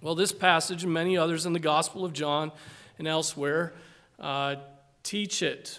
Well, 0.00 0.14
this 0.14 0.32
passage 0.32 0.82
and 0.84 0.92
many 0.92 1.18
others 1.18 1.44
in 1.44 1.52
the 1.52 1.60
Gospel 1.60 2.04
of 2.04 2.12
John 2.14 2.50
and 2.98 3.06
elsewhere 3.06 3.74
uh, 4.18 4.56
teach 5.02 5.42
it. 5.42 5.78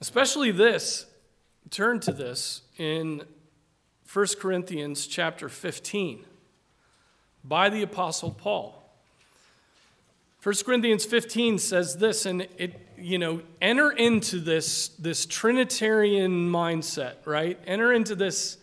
Especially 0.00 0.52
this, 0.52 1.06
turn 1.70 1.98
to 2.00 2.12
this 2.12 2.62
in 2.78 3.22
1 4.12 4.26
Corinthians 4.38 5.06
chapter 5.06 5.48
15 5.48 6.24
by 7.42 7.68
the 7.68 7.82
Apostle 7.82 8.30
Paul. 8.30 8.75
1 10.46 10.54
Corinthians 10.64 11.04
15 11.04 11.58
says 11.58 11.96
this, 11.96 12.24
and 12.24 12.42
it, 12.56 12.80
you 12.96 13.18
know, 13.18 13.42
enter 13.60 13.90
into 13.90 14.38
this, 14.38 14.90
this 14.90 15.26
Trinitarian 15.26 16.48
mindset, 16.52 17.14
right? 17.24 17.58
Enter 17.66 17.92
into 17.92 18.14
this, 18.14 18.56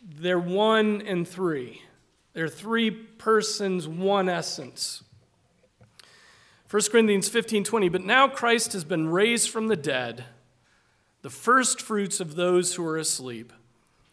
they're 0.00 0.38
one 0.38 1.02
and 1.02 1.26
three. 1.26 1.82
They're 2.34 2.46
three 2.46 2.92
persons, 2.92 3.88
one 3.88 4.28
essence. 4.28 5.02
1 6.70 6.82
Corinthians 6.88 7.28
15 7.28 7.64
20, 7.64 7.88
but 7.88 8.04
now 8.04 8.28
Christ 8.28 8.72
has 8.72 8.84
been 8.84 9.08
raised 9.08 9.50
from 9.50 9.66
the 9.66 9.74
dead, 9.74 10.24
the 11.22 11.30
first 11.30 11.82
fruits 11.82 12.20
of 12.20 12.36
those 12.36 12.76
who 12.76 12.86
are 12.86 12.96
asleep. 12.96 13.52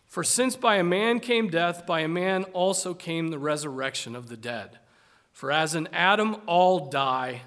For 0.08 0.24
since 0.24 0.56
by 0.56 0.78
a 0.78 0.84
man 0.84 1.20
came 1.20 1.50
death, 1.50 1.86
by 1.86 2.00
a 2.00 2.08
man 2.08 2.46
also 2.46 2.96
came 2.96 3.28
the 3.28 3.38
resurrection 3.38 4.16
of 4.16 4.28
the 4.28 4.38
dead. 4.38 4.80
For 5.36 5.52
as 5.52 5.76
in 5.76 5.90
Adam 5.92 6.38
all 6.46 6.88
die, 6.88 7.42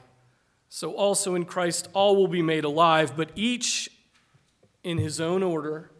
so 0.68 0.92
also 0.92 1.34
in 1.34 1.46
Christ 1.46 1.88
all 1.94 2.16
will 2.16 2.28
be 2.28 2.42
made 2.42 2.64
alive, 2.64 3.16
but 3.16 3.30
each 3.34 3.88
in 4.84 4.98
his 4.98 5.22
own 5.22 5.42
order. 5.42 5.90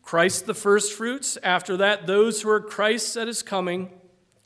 Christ 0.00 0.46
the 0.46 0.54
firstfruits, 0.54 1.36
after 1.42 1.76
that, 1.76 2.06
those 2.06 2.40
who 2.40 2.48
are 2.48 2.62
Christ's 2.62 3.14
at 3.18 3.26
his 3.26 3.42
coming. 3.42 3.90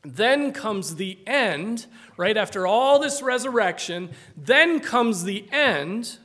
Then 0.02 0.50
comes 0.50 0.96
the 0.96 1.20
end, 1.24 1.86
right 2.16 2.36
after 2.36 2.66
all 2.66 2.98
this 2.98 3.22
resurrection, 3.22 4.10
then 4.36 4.80
comes 4.80 5.22
the 5.22 5.46
end 5.52 6.18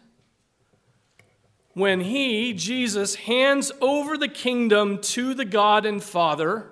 when 1.73 1.99
he, 1.99 2.53
Jesus, 2.53 3.13
hands 3.13 3.71
over 3.79 4.17
the 4.17 4.27
kingdom 4.27 4.99
to 5.01 5.35
the 5.35 5.45
God 5.45 5.85
and 5.85 6.01
Father, 6.01 6.65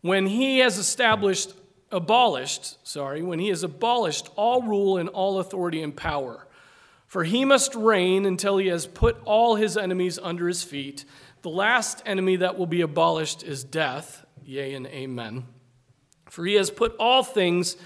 when 0.00 0.28
he 0.28 0.60
has 0.60 0.78
established 0.78 1.52
abolished, 1.90 2.86
sorry, 2.86 3.22
when 3.22 3.38
he 3.38 3.48
has 3.48 3.62
abolished 3.62 4.28
all 4.36 4.62
rule 4.62 4.96
and 4.96 5.08
all 5.08 5.38
authority 5.38 5.82
and 5.82 5.96
power. 5.96 6.46
For 7.06 7.24
he 7.24 7.44
must 7.44 7.74
reign 7.74 8.26
until 8.26 8.58
he 8.58 8.66
has 8.66 8.86
put 8.86 9.16
all 9.24 9.56
his 9.56 9.76
enemies 9.76 10.18
under 10.22 10.46
his 10.46 10.62
feet. 10.62 11.04
The 11.42 11.48
last 11.48 12.02
enemy 12.04 12.36
that 12.36 12.58
will 12.58 12.66
be 12.66 12.82
abolished 12.82 13.42
is 13.42 13.64
death. 13.64 14.26
Yea 14.44 14.74
and 14.74 14.86
amen. 14.86 15.46
For 16.26 16.44
he 16.44 16.54
has 16.54 16.70
put 16.70 16.94
all 16.98 17.22
things 17.22 17.76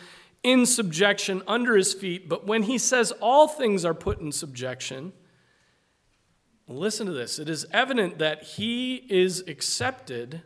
in 0.43 0.67
subjection 0.67 1.43
under 1.47 1.77
his 1.77 1.95
feet. 1.95 2.29
But 2.29 2.47
when 2.47 2.65
he 2.65 2.79
says 2.79 3.13
all 3.21 3.47
things 3.47 3.85
are 3.85 3.95
put 3.95 4.21
in 4.21 4.33
subjection, 4.33 5.13
listen 6.67 7.07
to 7.07 7.13
this. 7.13 7.39
It 7.39 7.49
is 7.49 7.67
evident 7.73 8.19
that 8.19 8.43
he 8.43 8.97
is 9.09 9.45
accepted 9.47 10.43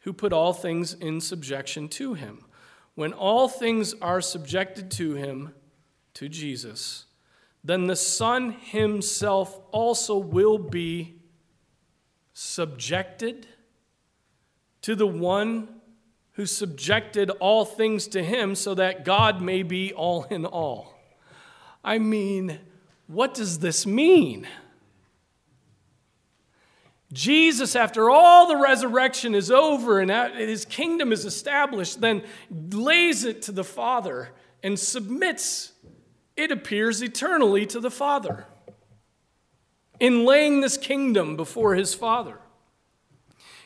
who 0.00 0.12
put 0.12 0.34
all 0.34 0.52
things 0.52 0.92
in 0.92 1.20
subjection 1.20 1.88
to 1.88 2.12
him. 2.12 2.44
When 2.94 3.12
all 3.12 3.48
things 3.48 3.94
are 4.00 4.20
subjected 4.20 4.90
to 4.92 5.14
him, 5.14 5.54
to 6.14 6.28
Jesus, 6.28 7.06
then 7.64 7.86
the 7.86 7.96
Son 7.96 8.52
himself 8.52 9.60
also 9.72 10.16
will 10.16 10.58
be 10.58 11.16
subjected 12.32 13.46
to 14.82 14.94
the 14.94 15.06
one 15.06 15.68
who 16.32 16.46
subjected 16.46 17.30
all 17.30 17.64
things 17.64 18.06
to 18.08 18.22
him 18.22 18.54
so 18.54 18.74
that 18.74 19.04
God 19.04 19.40
may 19.40 19.62
be 19.62 19.92
all 19.92 20.24
in 20.24 20.44
all. 20.44 20.94
I 21.82 21.98
mean, 21.98 22.58
what 23.06 23.34
does 23.34 23.60
this 23.60 23.86
mean? 23.86 24.46
Jesus, 27.14 27.76
after 27.76 28.10
all 28.10 28.48
the 28.48 28.56
resurrection 28.56 29.34
is 29.36 29.50
over 29.50 30.00
and 30.00 30.10
his 30.36 30.64
kingdom 30.64 31.12
is 31.12 31.24
established, 31.24 32.00
then 32.00 32.24
lays 32.50 33.24
it 33.24 33.40
to 33.42 33.52
the 33.52 33.62
Father 33.62 34.30
and 34.64 34.78
submits, 34.78 35.72
it 36.36 36.50
appears, 36.50 37.02
eternally 37.02 37.66
to 37.66 37.78
the 37.78 37.90
Father 37.90 38.46
in 40.00 40.24
laying 40.24 40.60
this 40.60 40.76
kingdom 40.76 41.36
before 41.36 41.76
his 41.76 41.94
Father. 41.94 42.40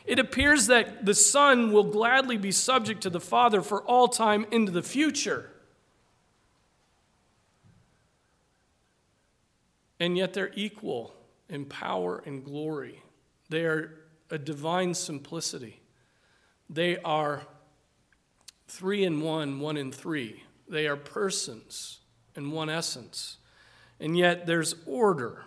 It 0.05 0.19
appears 0.19 0.67
that 0.67 1.05
the 1.05 1.15
Son 1.15 1.71
will 1.71 1.85
gladly 1.85 2.37
be 2.37 2.51
subject 2.51 3.01
to 3.01 3.09
the 3.09 3.19
Father 3.19 3.63
for 3.63 3.81
all 3.81 4.07
time 4.07 4.45
into 4.51 4.71
the 4.71 4.83
future. 4.83 5.49
And 9.99 10.15
yet 10.15 10.33
they're 10.33 10.51
equal 10.53 11.13
in 11.49 11.65
power 11.65 12.21
and 12.25 12.45
glory. 12.45 13.01
They 13.49 13.65
are 13.65 13.99
a 14.29 14.37
divine 14.37 14.93
simplicity. 14.93 15.81
They 16.69 16.97
are 16.99 17.47
three 18.67 19.03
in 19.03 19.21
one, 19.21 19.59
one 19.59 19.75
in 19.75 19.91
three. 19.91 20.43
They 20.67 20.87
are 20.87 20.95
persons 20.95 21.99
in 22.35 22.51
one 22.51 22.69
essence. 22.69 23.37
And 23.99 24.17
yet 24.17 24.45
there's 24.45 24.75
order. 24.85 25.43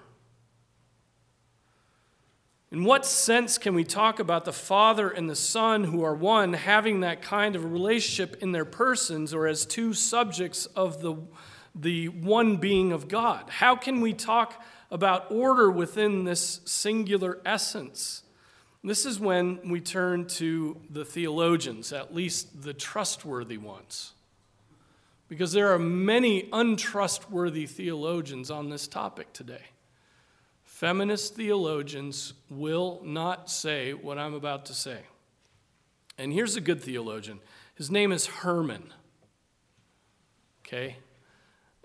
In 2.73 2.85
what 2.85 3.04
sense 3.04 3.59
can 3.59 3.75
we 3.75 3.85
talk 3.85 4.18
about 4.18 4.44
the 4.44 4.52
Father 4.52 5.11
and 5.11 5.28
the 5.28 5.37
Son, 5.37 5.85
who 5.85 6.02
are 6.02 6.14
one, 6.14 6.54
having 6.54 7.00
that 7.00 7.21
kind 7.21 7.54
of 7.54 7.71
relationship 7.71 8.42
in 8.42 8.52
their 8.52 8.64
persons 8.64 9.35
or 9.35 9.47
as 9.47 9.66
two 9.66 9.92
subjects 9.92 10.66
of 10.66 11.02
the, 11.02 11.16
the 11.75 12.09
one 12.09 12.56
being 12.56 12.90
of 12.90 13.09
God? 13.09 13.50
How 13.50 13.76
can 13.76 14.00
we 14.00 14.14
talk 14.14 14.62
about 14.92 15.32
order 15.32 15.70
within 15.70 16.22
this 16.22 16.61
singular 16.64 17.40
essence? 17.44 18.22
This 18.84 19.06
is 19.06 19.18
when 19.18 19.68
we 19.68 19.80
turn 19.80 20.26
to 20.26 20.76
the 20.90 21.04
theologians, 21.04 21.92
at 21.92 22.14
least 22.14 22.62
the 22.62 22.75
trustworthy 22.75 23.56
ones. 23.56 24.12
Because 25.28 25.52
there 25.52 25.72
are 25.72 25.78
many 25.78 26.49
untrustworthy 26.52 27.64
theologians 27.66 28.50
on 28.50 28.68
this 28.68 28.87
topic 28.87 29.32
today. 29.32 29.62
Feminist 30.64 31.37
theologians 31.37 32.34
will 32.50 33.00
not 33.02 33.49
say 33.49 33.94
what 33.94 34.18
I'm 34.18 34.34
about 34.34 34.66
to 34.66 34.75
say. 34.75 34.99
And 36.18 36.32
here's 36.32 36.56
a 36.56 36.61
good 36.61 36.82
theologian. 36.82 37.40
His 37.76 37.90
name 37.90 38.12
is 38.12 38.26
Herman. 38.26 38.92
Okay? 40.66 40.96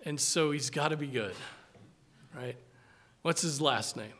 And 0.03 0.19
so 0.19 0.51
he's 0.51 0.69
got 0.69 0.89
to 0.89 0.97
be 0.97 1.07
good, 1.07 1.35
right? 2.35 2.57
What's 3.27 3.41
his 3.41 3.59
last 3.59 3.97
name? 3.97 4.13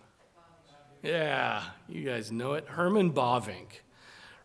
Yeah, 1.02 1.64
you 1.88 2.04
guys 2.04 2.30
know 2.30 2.56
it. 2.56 2.66
Herman 2.68 3.14
Bavinck. 3.14 3.80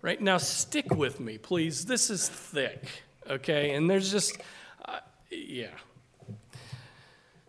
Right 0.03 0.21
now, 0.23 0.39
stick 0.39 0.95
with 0.95 1.19
me, 1.19 1.37
please. 1.37 1.85
This 1.85 2.11
is 2.11 2.29
thick, 2.29 2.87
okay? 3.29 3.75
And 3.75 3.91
there's 3.91 4.13
just, 4.13 4.41
uh, 4.85 5.01
yeah. 5.33 5.73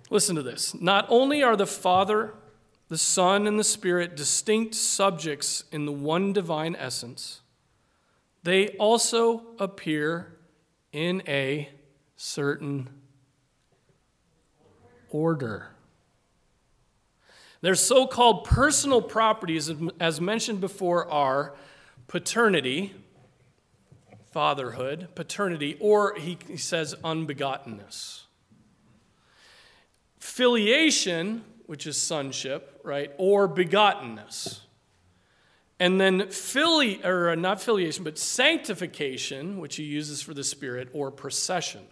Listen 0.10 0.36
to 0.38 0.42
this. 0.42 0.74
Not 0.74 1.06
only 1.08 1.44
are 1.44 1.56
the 1.56 1.68
Father 1.68 2.34
the 2.90 2.98
Son 2.98 3.46
and 3.46 3.60
the 3.60 3.64
Spirit 3.64 4.16
distinct 4.16 4.74
subjects 4.74 5.66
in 5.72 5.86
the 5.86 5.92
one 5.92 6.34
divine 6.34 6.76
essence, 6.76 7.42
they 8.42 8.70
also 8.80 9.44
appear 9.60 10.40
in 10.92 11.22
a 11.28 11.70
certain 12.16 12.90
order. 15.12 15.73
Their 17.64 17.76
so 17.76 18.06
called 18.08 18.44
personal 18.44 19.02
properties, 19.02 19.72
as 19.98 20.20
mentioned 20.20 20.60
before, 20.60 21.10
are 21.10 21.56
paternity, 22.08 22.94
fatherhood, 24.34 25.08
paternity, 25.16 25.78
or 25.80 26.14
he, 26.16 26.38
says 26.58 26.94
unbegottenness. 27.06 28.24
Filiation, 30.20 31.46
which 31.66 31.88
is 31.88 31.96
sonship, 31.96 32.82
right? 32.84 33.14
Or 33.18 33.48
begottenness. 33.48 34.60
And 35.80 36.02
then 36.02 36.28
fili- 36.32 37.00
or 37.02 37.30
uh, 37.30 37.36
not 37.36 37.62
filiation, 37.62 38.04
but 38.04 38.18
sanctification, 38.18 39.62
which 39.62 39.78
he 39.78 39.84
uses 39.84 40.22
for 40.22 40.34
the 40.34 40.44
Spirit, 40.44 40.90
or 40.92 41.12
procession. 41.12 41.84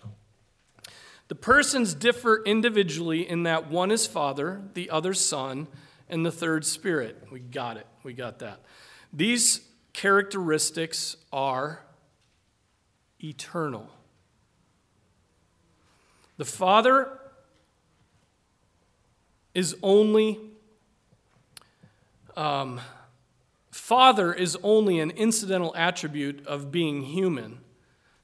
The 1.31 1.35
persons 1.35 1.93
differ 1.93 2.43
individually 2.43 3.25
in 3.25 3.43
that 3.43 3.71
one 3.71 3.89
is 3.89 4.05
Father, 4.05 4.63
the 4.73 4.89
other 4.89 5.13
Son, 5.13 5.69
and 6.09 6.25
the 6.25 6.31
third 6.31 6.65
Spirit. 6.65 7.25
We 7.31 7.39
got 7.39 7.77
it. 7.77 7.87
We 8.03 8.11
got 8.11 8.39
that. 8.39 8.59
These 9.13 9.61
characteristics 9.93 11.15
are 11.31 11.83
eternal. 13.23 13.87
The 16.35 16.43
Father 16.43 17.17
is 19.53 19.77
only, 19.81 20.37
um, 22.35 22.81
father 23.71 24.33
is 24.33 24.57
only 24.63 24.99
an 24.99 25.11
incidental 25.11 25.73
attribute 25.77 26.45
of 26.45 26.73
being 26.73 27.03
human. 27.03 27.59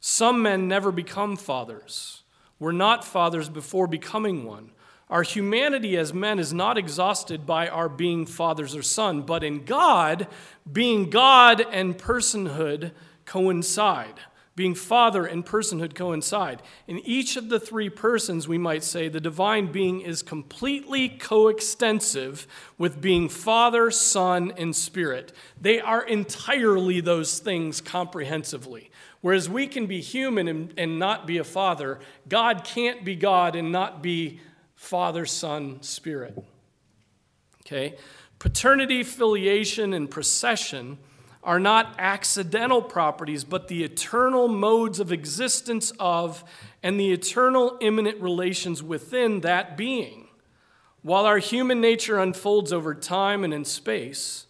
Some 0.02 0.42
men 0.42 0.68
never 0.68 0.92
become 0.92 1.38
fathers. 1.38 2.24
We're 2.60 2.72
not 2.72 3.06
fathers 3.06 3.50
before 3.50 3.88
becoming 3.88 4.46
one. 4.46 4.72
Our 5.10 5.24
humanity 5.24 5.96
as 5.96 6.14
men 6.14 6.38
is 6.38 6.54
not 6.54 6.78
exhausted 6.78 7.46
by 7.46 7.70
our 7.70 7.88
being 7.88 8.26
fathers 8.26 8.76
or 8.76 8.84
son, 8.84 9.22
but 9.22 9.44
in 9.44 9.64
God, 9.64 10.28
being 10.70 11.10
God 11.10 11.66
and 11.72 11.98
personhood 11.98 12.92
coincide 13.26 14.20
being 14.58 14.74
Father 14.74 15.24
and 15.24 15.46
personhood 15.46 15.94
coincide. 15.94 16.64
In 16.88 16.98
each 17.06 17.38
of 17.38 17.48
the 17.48 17.60
three 17.60 17.92
persons, 17.92 18.48
we 18.48 18.58
might 18.58 18.84
say, 18.84 19.08
the 19.08 19.22
divine 19.22 19.72
being 19.72 20.02
is 20.02 20.24
completely 20.24 21.10
coextensive 21.10 22.48
with 22.76 23.00
being 23.00 23.30
Father, 23.30 23.92
Son, 23.92 24.52
and 24.58 24.76
Spirit. 24.76 25.32
They 25.62 25.80
are 25.80 26.04
entirely 26.04 27.02
those 27.02 27.38
things 27.38 27.82
comprehensively. 27.82 28.90
Whereas 29.28 29.50
we 29.50 29.68
can 29.68 29.88
be 29.88 30.00
human 30.00 30.48
and, 30.48 30.74
and 30.78 31.00
not 31.00 31.28
be 31.28 31.38
a 31.38 31.44
father, 31.44 32.00
God 32.30 32.64
can't 32.64 33.04
be 33.04 33.14
God 33.14 33.58
and 33.58 33.74
not 33.74 34.02
be 34.02 34.40
Father, 34.74 35.26
Son, 35.26 35.82
Spirit. 35.82 36.42
Okay? 37.66 37.98
Paternity, 38.40 39.04
filiation, 39.04 39.92
and 39.92 40.10
procession 40.10 40.98
are 41.44 41.60
not 41.60 41.94
accidental 42.00 42.82
properties, 42.82 43.44
but 43.44 43.68
the 43.68 43.84
eternal 43.84 44.48
modes 44.48 44.98
of 45.02 45.12
existence 45.12 45.92
of 46.00 46.46
and 46.82 46.98
the 46.98 47.12
eternal 47.12 47.78
immanent 47.82 48.22
relations 48.22 48.82
within 48.82 49.42
that 49.42 49.76
being. 49.76 50.30
While 51.02 51.26
our 51.26 51.40
human 51.40 51.82
nature 51.82 52.18
unfolds 52.18 52.72
over 52.72 52.96
time 52.96 53.44
and 53.44 53.54
in 53.54 53.66
space, 53.66 54.46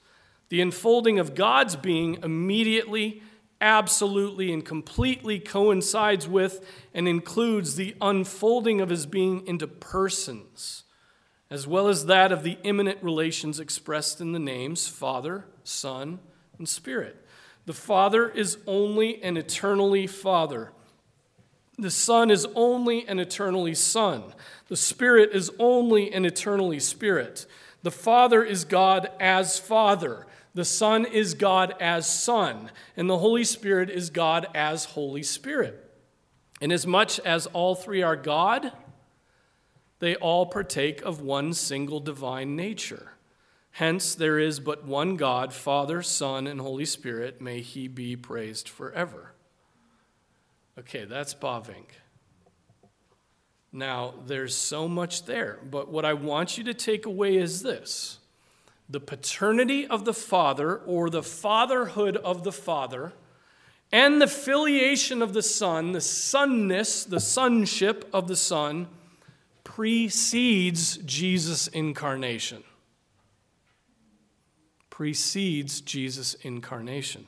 the 0.49 0.61
unfolding 0.61 1.17
of 1.17 1.33
God's 1.33 1.75
being 1.75 2.19
immediately, 2.21 3.23
absolutely, 3.61 4.51
and 4.53 4.63
completely 4.63 5.39
coincides 5.39 6.27
with 6.27 6.65
and 6.93 7.07
includes 7.07 7.75
the 7.75 7.95
unfolding 8.01 8.81
of 8.81 8.89
his 8.89 9.05
being 9.05 9.45
into 9.47 9.67
persons, 9.67 10.83
as 11.49 11.67
well 11.67 11.87
as 11.87 12.05
that 12.05 12.31
of 12.31 12.43
the 12.43 12.57
immanent 12.63 13.01
relations 13.01 13.59
expressed 13.59 14.21
in 14.21 14.31
the 14.31 14.39
names 14.39 14.87
Father, 14.87 15.45
Son, 15.63 16.19
and 16.57 16.67
Spirit. 16.67 17.25
The 17.65 17.73
Father 17.73 18.29
is 18.29 18.57
only 18.65 19.21
and 19.21 19.37
eternally 19.37 20.07
Father. 20.07 20.71
The 21.77 21.91
Son 21.91 22.31
is 22.31 22.47
only 22.55 23.07
and 23.07 23.19
eternally 23.19 23.75
Son. 23.75 24.33
The 24.67 24.77
Spirit 24.77 25.31
is 25.33 25.51
only 25.59 26.11
and 26.11 26.25
eternally 26.25 26.79
Spirit. 26.79 27.45
The 27.83 27.91
Father 27.91 28.43
is 28.43 28.65
God 28.65 29.11
as 29.19 29.59
Father. 29.59 30.25
The 30.57 30.65
Son 30.65 31.05
is 31.05 31.35
God 31.35 31.75
as 31.79 32.09
Son. 32.09 32.71
And 32.95 33.07
the 33.07 33.19
Holy 33.19 33.43
Spirit 33.43 33.91
is 33.91 34.09
God 34.09 34.47
as 34.55 34.85
Holy 34.85 35.21
Spirit. 35.21 35.87
Inasmuch 36.59 37.19
as 37.19 37.45
all 37.45 37.75
three 37.75 38.01
are 38.01 38.15
God, 38.15 38.71
they 39.99 40.15
all 40.15 40.47
partake 40.47 41.03
of 41.03 41.21
one 41.21 41.53
single 41.53 41.99
divine 41.99 42.55
nature. 42.55 43.11
Hence, 43.69 44.15
there 44.15 44.39
is 44.39 44.59
but 44.59 44.83
one 44.83 45.15
God, 45.15 45.53
Father, 45.53 46.01
Son, 46.01 46.47
and 46.47 46.59
Holy 46.59 46.85
Spirit. 46.85 47.39
May 47.39 47.61
he 47.61 47.87
be 47.87 48.15
praised 48.15 48.67
forever. 48.67 49.33
Okay, 50.79 51.05
that's 51.05 51.35
Bavinck. 51.35 51.99
Now, 53.71 54.15
there's 54.25 54.55
so 54.55 54.87
much 54.87 55.25
there, 55.25 55.59
but 55.69 55.89
what 55.89 56.03
I 56.03 56.13
want 56.13 56.57
you 56.57 56.63
to 56.63 56.73
take 56.73 57.05
away 57.05 57.37
is 57.37 57.61
this 57.61 58.17
the 58.89 58.99
paternity 58.99 59.85
of 59.85 60.05
the 60.05 60.13
Father, 60.13 60.77
or 60.77 61.09
the 61.09 61.23
fatherhood 61.23 62.17
of 62.17 62.43
the 62.43 62.51
Father, 62.51 63.13
and 63.91 64.21
the 64.21 64.27
filiation 64.27 65.21
of 65.21 65.33
the 65.33 65.41
Son, 65.41 65.91
the 65.91 66.01
sonness, 66.01 67.03
the 67.03 67.19
sonship 67.19 68.09
of 68.13 68.27
the 68.27 68.35
Son, 68.35 68.87
precedes 69.63 70.97
Jesus' 70.97 71.67
incarnation 71.67 72.63
precedes 74.97 75.79
Jesus' 75.79 76.33
incarnation. 76.41 77.27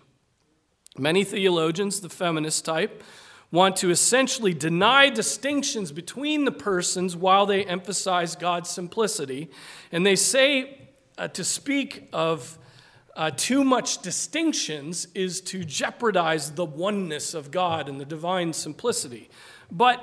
Many 0.98 1.24
theologians, 1.24 2.02
the 2.02 2.10
feminist 2.10 2.66
type, 2.66 3.04
want 3.52 3.76
to 3.76 3.92
essentially 3.92 4.56
deny 4.56 5.12
distinctions 5.12 5.92
between 5.92 6.46
the 6.46 6.52
persons 6.52 7.16
while 7.16 7.46
they 7.46 7.64
emphasize 7.64 8.36
God's 8.36 8.72
simplicity. 8.72 9.52
And 9.92 10.04
they 10.04 10.16
say 10.16 10.89
uh, 11.20 11.28
to 11.28 11.44
speak 11.44 12.08
of 12.14 12.58
uh, 13.16 13.30
too 13.36 13.64
much 13.66 14.02
distinctions 14.02 15.08
is 15.14 15.42
to 15.42 15.66
jeopardize 15.66 16.52
the 16.52 16.64
oneness 16.64 17.34
of 17.34 17.52
God 17.52 17.90
and 17.90 18.00
the 18.00 18.06
divine 18.06 18.54
simplicity. 18.54 19.30
But 19.70 20.02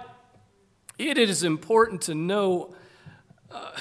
it 0.98 1.16
is 1.16 1.42
important 1.42 2.02
to 2.02 2.14
know, 2.14 2.74
uh, 3.50 3.72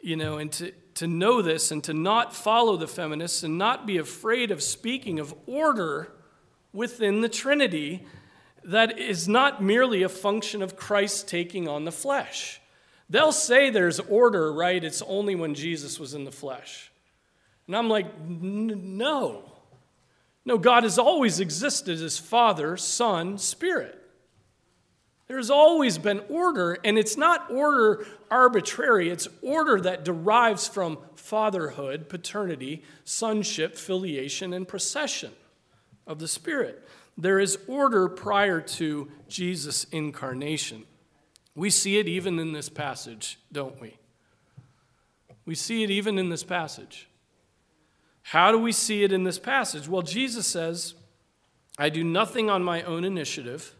you 0.00 0.16
know, 0.16 0.36
and 0.36 0.52
to, 0.52 0.72
to 0.96 1.06
know 1.06 1.40
this 1.40 1.70
and 1.70 1.82
to 1.84 1.94
not 1.94 2.34
follow 2.34 2.76
the 2.76 2.86
feminists 2.86 3.42
and 3.42 3.56
not 3.56 3.86
be 3.86 3.96
afraid 3.96 4.50
of 4.50 4.62
speaking 4.62 5.18
of 5.18 5.34
order 5.46 6.12
within 6.74 7.22
the 7.22 7.28
Trinity 7.30 8.04
that 8.62 8.98
is 8.98 9.26
not 9.26 9.62
merely 9.62 10.02
a 10.02 10.08
function 10.08 10.60
of 10.60 10.76
Christ 10.76 11.28
taking 11.28 11.66
on 11.68 11.84
the 11.84 11.92
flesh. 11.92 12.60
They'll 13.08 13.32
say 13.32 13.70
there's 13.70 14.00
order, 14.00 14.52
right? 14.52 14.82
It's 14.82 15.02
only 15.02 15.34
when 15.34 15.54
Jesus 15.54 16.00
was 16.00 16.14
in 16.14 16.24
the 16.24 16.32
flesh. 16.32 16.90
And 17.66 17.76
I'm 17.76 17.88
like, 17.88 18.06
no. 18.20 19.44
No, 20.44 20.58
God 20.58 20.84
has 20.84 20.98
always 20.98 21.40
existed 21.40 22.00
as 22.00 22.18
Father, 22.18 22.76
Son, 22.76 23.38
Spirit. 23.38 24.00
There's 25.26 25.50
always 25.50 25.98
been 25.98 26.22
order, 26.28 26.78
and 26.84 26.96
it's 26.96 27.16
not 27.16 27.50
order 27.50 28.06
arbitrary, 28.30 29.10
it's 29.10 29.26
order 29.42 29.80
that 29.80 30.04
derives 30.04 30.68
from 30.68 30.98
fatherhood, 31.16 32.08
paternity, 32.08 32.84
sonship, 33.04 33.76
filiation, 33.76 34.52
and 34.52 34.68
procession 34.68 35.32
of 36.06 36.20
the 36.20 36.28
Spirit. 36.28 36.86
There 37.18 37.40
is 37.40 37.58
order 37.66 38.08
prior 38.08 38.60
to 38.60 39.10
Jesus' 39.28 39.84
incarnation. 39.90 40.84
We 41.56 41.70
see 41.70 41.98
it 41.98 42.06
even 42.06 42.38
in 42.38 42.52
this 42.52 42.68
passage, 42.68 43.38
don't 43.50 43.80
we? 43.80 43.96
We 45.46 45.54
see 45.54 45.82
it 45.82 45.90
even 45.90 46.18
in 46.18 46.28
this 46.28 46.44
passage. 46.44 47.08
How 48.22 48.52
do 48.52 48.58
we 48.58 48.72
see 48.72 49.04
it 49.04 49.12
in 49.12 49.24
this 49.24 49.38
passage? 49.38 49.88
Well, 49.88 50.02
Jesus 50.02 50.46
says, 50.46 50.94
I 51.78 51.88
do 51.88 52.04
nothing 52.04 52.50
on 52.50 52.62
my 52.62 52.82
own 52.82 53.04
initiative, 53.04 53.74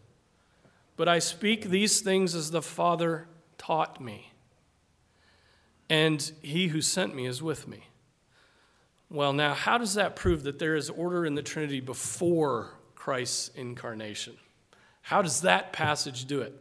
but 0.96 1.06
I 1.06 1.18
speak 1.18 1.64
these 1.64 2.00
things 2.00 2.34
as 2.34 2.50
the 2.50 2.62
Father 2.62 3.28
taught 3.58 4.00
me. 4.00 4.32
And 5.90 6.32
he 6.42 6.68
who 6.68 6.80
sent 6.80 7.14
me 7.14 7.26
is 7.26 7.42
with 7.42 7.68
me. 7.68 7.88
Well, 9.10 9.32
now, 9.32 9.54
how 9.54 9.78
does 9.78 9.94
that 9.94 10.16
prove 10.16 10.44
that 10.44 10.58
there 10.58 10.76
is 10.76 10.88
order 10.90 11.26
in 11.26 11.34
the 11.34 11.42
Trinity 11.42 11.80
before 11.80 12.74
Christ's 12.94 13.50
incarnation? 13.54 14.36
How 15.02 15.22
does 15.22 15.42
that 15.42 15.72
passage 15.72 16.24
do 16.24 16.40
it? 16.40 16.58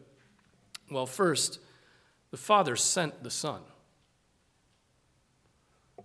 Well, 0.89 1.05
first, 1.05 1.59
the 2.31 2.37
Father 2.37 2.75
sent 2.75 3.23
the 3.23 3.31
Son. 3.31 3.61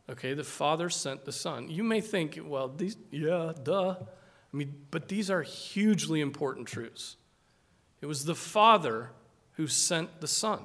Okay, 0.08 0.34
the 0.34 0.44
Father 0.44 0.88
sent 0.90 1.24
the 1.24 1.32
Son. 1.32 1.70
You 1.70 1.84
may 1.84 2.00
think, 2.00 2.38
well, 2.42 2.68
these, 2.68 2.96
yeah, 3.10 3.52
duh. 3.62 3.96
I 4.52 4.56
mean, 4.56 4.74
but 4.90 5.08
these 5.08 5.30
are 5.30 5.42
hugely 5.42 6.20
important 6.20 6.66
truths. 6.66 7.16
It 8.00 8.06
was 8.06 8.24
the 8.24 8.34
Father 8.34 9.10
who 9.52 9.66
sent 9.66 10.20
the 10.20 10.26
Son. 10.28 10.60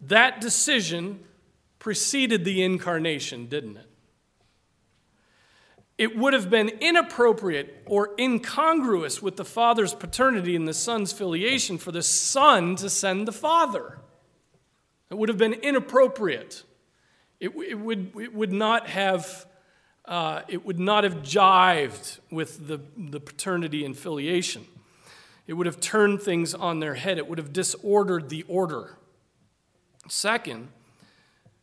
That 0.00 0.40
decision 0.40 1.20
preceded 1.78 2.44
the 2.44 2.62
incarnation, 2.62 3.46
didn't 3.46 3.76
it? 3.76 3.89
It 6.00 6.16
would 6.16 6.32
have 6.32 6.48
been 6.48 6.70
inappropriate 6.80 7.82
or 7.84 8.14
incongruous 8.18 9.20
with 9.20 9.36
the 9.36 9.44
Father's 9.44 9.92
paternity 9.92 10.56
and 10.56 10.66
the 10.66 10.72
Son's 10.72 11.12
filiation 11.12 11.76
for 11.76 11.92
the 11.92 12.02
Son 12.02 12.74
to 12.76 12.88
send 12.88 13.28
the 13.28 13.32
Father. 13.32 13.98
It 15.10 15.18
would 15.18 15.28
have 15.28 15.36
been 15.36 15.52
inappropriate. 15.52 16.62
It, 17.38 17.50
it, 17.50 17.78
would, 17.78 18.12
it 18.18 18.34
would 18.34 18.50
not 18.50 18.88
have. 18.88 19.44
Uh, 20.06 20.40
it 20.48 20.64
would 20.64 20.80
not 20.80 21.04
have 21.04 21.16
jived 21.16 22.18
with 22.30 22.66
the, 22.66 22.80
the 22.96 23.20
paternity 23.20 23.84
and 23.84 23.94
filiation. 23.94 24.64
It 25.46 25.52
would 25.52 25.66
have 25.66 25.80
turned 25.80 26.22
things 26.22 26.54
on 26.54 26.80
their 26.80 26.94
head. 26.94 27.18
It 27.18 27.28
would 27.28 27.36
have 27.36 27.52
disordered 27.52 28.30
the 28.30 28.44
order. 28.48 28.96
Second, 30.08 30.68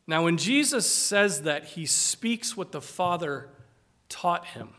now 0.06 0.26
when 0.26 0.38
Jesus 0.38 0.88
says 0.88 1.42
that, 1.42 1.66
he 1.66 1.88
speaks 1.88 2.56
what 2.56 2.72
the 2.72 2.82
Father 2.82 3.50
taught 4.10 4.48
him. 4.48 4.70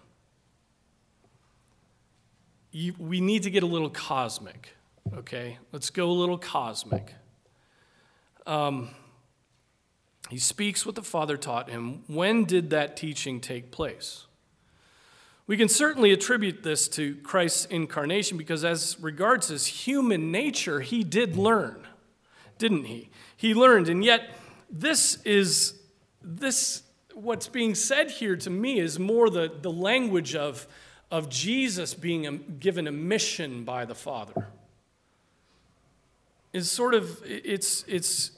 You, 2.70 2.94
we 2.98 3.20
need 3.20 3.44
to 3.44 3.50
get 3.50 3.62
a 3.62 3.66
little 3.66 3.90
cosmic, 3.90 4.76
okay? 5.14 5.58
Let's 5.72 5.90
go 5.90 6.10
a 6.10 6.12
little 6.12 6.38
cosmic. 6.38 7.14
Um, 8.46 8.90
he 10.28 10.38
speaks 10.38 10.84
what 10.84 10.94
the 10.94 11.02
Father 11.02 11.36
taught 11.36 11.70
him. 11.70 12.02
When 12.06 12.44
did 12.44 12.70
that 12.70 12.96
teaching 12.96 13.40
take 13.40 13.70
place? 13.70 14.26
We 15.46 15.56
can 15.56 15.68
certainly 15.68 16.12
attribute 16.12 16.62
this 16.62 16.88
to 16.88 17.16
Christ's 17.16 17.64
incarnation 17.66 18.36
because, 18.36 18.66
as 18.66 19.00
regards 19.00 19.48
his 19.48 19.66
human 19.66 20.30
nature, 20.30 20.80
he 20.80 21.02
did 21.02 21.36
learn, 21.36 21.86
didn't 22.58 22.84
he? 22.84 23.08
He 23.34 23.54
learned, 23.54 23.88
and 23.88 24.04
yet, 24.04 24.28
this 24.70 25.22
is 25.24 25.74
this 26.22 26.82
what's 27.18 27.48
being 27.48 27.74
said 27.74 28.10
here 28.10 28.36
to 28.36 28.50
me 28.50 28.78
is 28.78 28.98
more 28.98 29.28
the, 29.28 29.50
the 29.60 29.70
language 29.70 30.34
of, 30.34 30.66
of 31.10 31.28
Jesus 31.28 31.94
being 31.94 32.26
a, 32.26 32.32
given 32.32 32.86
a 32.86 32.92
mission 32.92 33.64
by 33.64 33.84
the 33.84 33.94
Father. 33.94 34.46
Is 36.52 36.70
sort 36.70 36.94
of 36.94 37.22
it's 37.26 37.84
it's 37.86 38.32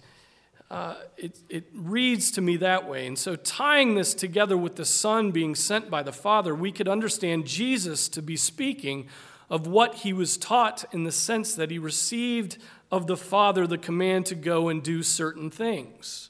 uh, 0.68 0.96
it, 1.16 1.38
it 1.48 1.64
reads 1.72 2.30
to 2.32 2.40
me 2.40 2.56
that 2.56 2.88
way. 2.88 3.06
And 3.06 3.16
so, 3.18 3.36
tying 3.36 3.94
this 3.94 4.14
together 4.14 4.56
with 4.56 4.76
the 4.76 4.84
Son 4.84 5.30
being 5.30 5.54
sent 5.54 5.90
by 5.90 6.02
the 6.02 6.12
Father, 6.12 6.54
we 6.54 6.72
could 6.72 6.88
understand 6.88 7.46
Jesus 7.46 8.08
to 8.08 8.20
be 8.20 8.36
speaking 8.36 9.06
of 9.48 9.66
what 9.66 9.96
he 9.96 10.12
was 10.12 10.36
taught 10.36 10.84
in 10.92 11.04
the 11.04 11.12
sense 11.12 11.54
that 11.54 11.70
he 11.70 11.78
received 11.78 12.58
of 12.90 13.06
the 13.06 13.16
Father 13.16 13.66
the 13.66 13.78
command 13.78 14.26
to 14.26 14.34
go 14.34 14.68
and 14.68 14.82
do 14.82 15.02
certain 15.02 15.50
things. 15.50 16.29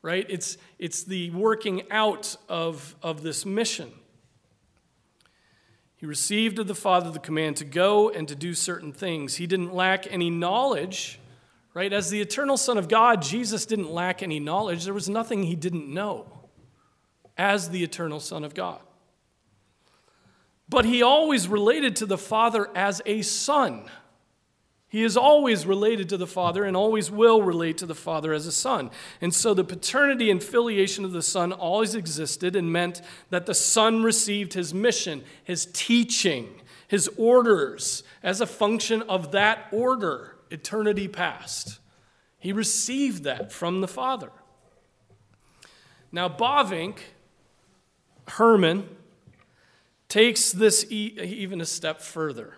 Right? 0.00 0.26
It's, 0.28 0.56
it's 0.78 1.04
the 1.04 1.30
working 1.30 1.82
out 1.90 2.36
of, 2.48 2.94
of 3.02 3.22
this 3.22 3.44
mission. 3.44 3.90
He 5.96 6.06
received 6.06 6.58
of 6.60 6.68
the 6.68 6.74
Father 6.74 7.10
the 7.10 7.18
command 7.18 7.56
to 7.56 7.64
go 7.64 8.08
and 8.08 8.28
to 8.28 8.36
do 8.36 8.54
certain 8.54 8.92
things. 8.92 9.36
He 9.36 9.46
didn't 9.46 9.74
lack 9.74 10.10
any 10.12 10.30
knowledge 10.30 11.18
Right? 11.78 11.92
As 11.92 12.10
the 12.10 12.20
eternal 12.20 12.56
Son 12.56 12.76
of 12.76 12.88
God, 12.88 13.22
Jesus 13.22 13.64
didn't 13.64 13.92
lack 13.92 14.20
any 14.20 14.40
knowledge. 14.40 14.84
There 14.84 14.92
was 14.92 15.08
nothing 15.08 15.44
he 15.44 15.54
didn't 15.54 15.86
know 15.88 16.26
as 17.36 17.70
the 17.70 17.84
eternal 17.84 18.18
Son 18.18 18.42
of 18.42 18.52
God. 18.52 18.80
But 20.68 20.86
he 20.86 21.04
always 21.04 21.46
related 21.46 21.94
to 21.96 22.06
the 22.06 22.18
Father 22.18 22.68
as 22.74 23.00
a 23.06 23.22
son. 23.22 23.84
He 24.90 25.04
is 25.04 25.18
always 25.18 25.66
related 25.66 26.08
to 26.08 26.16
the 26.16 26.26
Father 26.26 26.64
and 26.64 26.74
always 26.74 27.10
will 27.10 27.42
relate 27.42 27.76
to 27.78 27.86
the 27.86 27.94
Father 27.94 28.32
as 28.32 28.46
a 28.46 28.52
son. 28.52 28.90
And 29.20 29.34
so 29.34 29.52
the 29.52 29.62
paternity 29.62 30.30
and 30.30 30.42
filiation 30.42 31.04
of 31.04 31.12
the 31.12 31.22
Son 31.22 31.52
always 31.52 31.94
existed 31.94 32.56
and 32.56 32.72
meant 32.72 33.02
that 33.28 33.44
the 33.44 33.54
Son 33.54 34.02
received 34.02 34.54
his 34.54 34.72
mission, 34.72 35.24
his 35.44 35.66
teaching, 35.66 36.62
his 36.86 37.06
orders 37.18 38.02
as 38.22 38.40
a 38.40 38.46
function 38.46 39.02
of 39.02 39.32
that 39.32 39.66
order 39.72 40.36
eternity 40.50 41.06
past. 41.06 41.80
He 42.38 42.52
received 42.52 43.24
that 43.24 43.52
from 43.52 43.82
the 43.82 43.88
Father. 43.88 44.30
Now, 46.10 46.30
Bavinck, 46.30 46.98
Herman, 48.26 48.88
takes 50.08 50.50
this 50.50 50.86
even 50.90 51.60
a 51.60 51.66
step 51.66 52.00
further. 52.00 52.54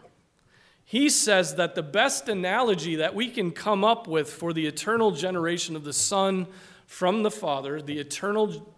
He 0.90 1.08
says 1.08 1.54
that 1.54 1.76
the 1.76 1.84
best 1.84 2.28
analogy 2.28 2.96
that 2.96 3.14
we 3.14 3.28
can 3.28 3.52
come 3.52 3.84
up 3.84 4.08
with 4.08 4.28
for 4.28 4.52
the 4.52 4.66
eternal 4.66 5.12
generation 5.12 5.76
of 5.76 5.84
the 5.84 5.92
Son 5.92 6.48
from 6.86 7.22
the 7.22 7.30
Father, 7.30 7.80
the 7.80 8.00
eternal 8.00 8.74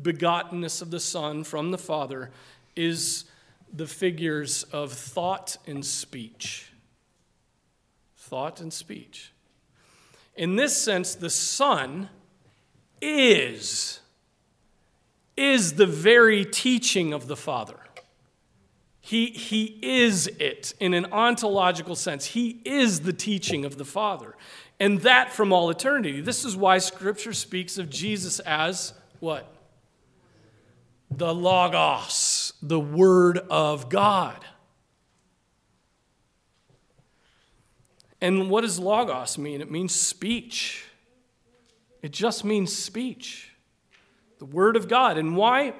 begottenness 0.00 0.80
of 0.80 0.92
the 0.92 1.00
Son 1.00 1.42
from 1.42 1.72
the 1.72 1.78
Father, 1.78 2.30
is 2.76 3.24
the 3.72 3.88
figures 3.88 4.62
of 4.64 4.92
thought 4.92 5.56
and 5.66 5.84
speech 5.84 6.70
thought 8.26 8.60
and 8.60 8.72
speech. 8.72 9.32
In 10.34 10.56
this 10.56 10.76
sense, 10.76 11.14
the 11.14 11.30
Son 11.30 12.08
is, 13.00 14.00
is 15.36 15.74
the 15.74 15.86
very 15.86 16.44
teaching 16.44 17.12
of 17.12 17.28
the 17.28 17.36
Father. 17.36 17.78
He, 19.06 19.26
he 19.26 19.78
is 19.82 20.26
it 20.26 20.74
in 20.80 20.92
an 20.92 21.06
ontological 21.12 21.94
sense. 21.94 22.24
He 22.24 22.60
is 22.64 23.02
the 23.02 23.12
teaching 23.12 23.64
of 23.64 23.78
the 23.78 23.84
Father. 23.84 24.34
And 24.80 25.02
that 25.02 25.32
from 25.32 25.52
all 25.52 25.70
eternity. 25.70 26.20
This 26.20 26.44
is 26.44 26.56
why 26.56 26.78
Scripture 26.78 27.32
speaks 27.32 27.78
of 27.78 27.88
Jesus 27.88 28.40
as 28.40 28.94
what? 29.20 29.46
The 31.08 31.32
Logos, 31.32 32.54
the 32.60 32.80
Word 32.80 33.38
of 33.48 33.88
God. 33.88 34.44
And 38.20 38.50
what 38.50 38.62
does 38.62 38.80
logos 38.80 39.38
mean? 39.38 39.60
It 39.60 39.70
means 39.70 39.94
speech. 39.94 40.84
It 42.02 42.10
just 42.10 42.44
means 42.44 42.74
speech. 42.74 43.52
The 44.40 44.46
Word 44.46 44.74
of 44.74 44.88
God. 44.88 45.16
And 45.16 45.36
why? 45.36 45.74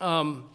Um, 0.00 0.48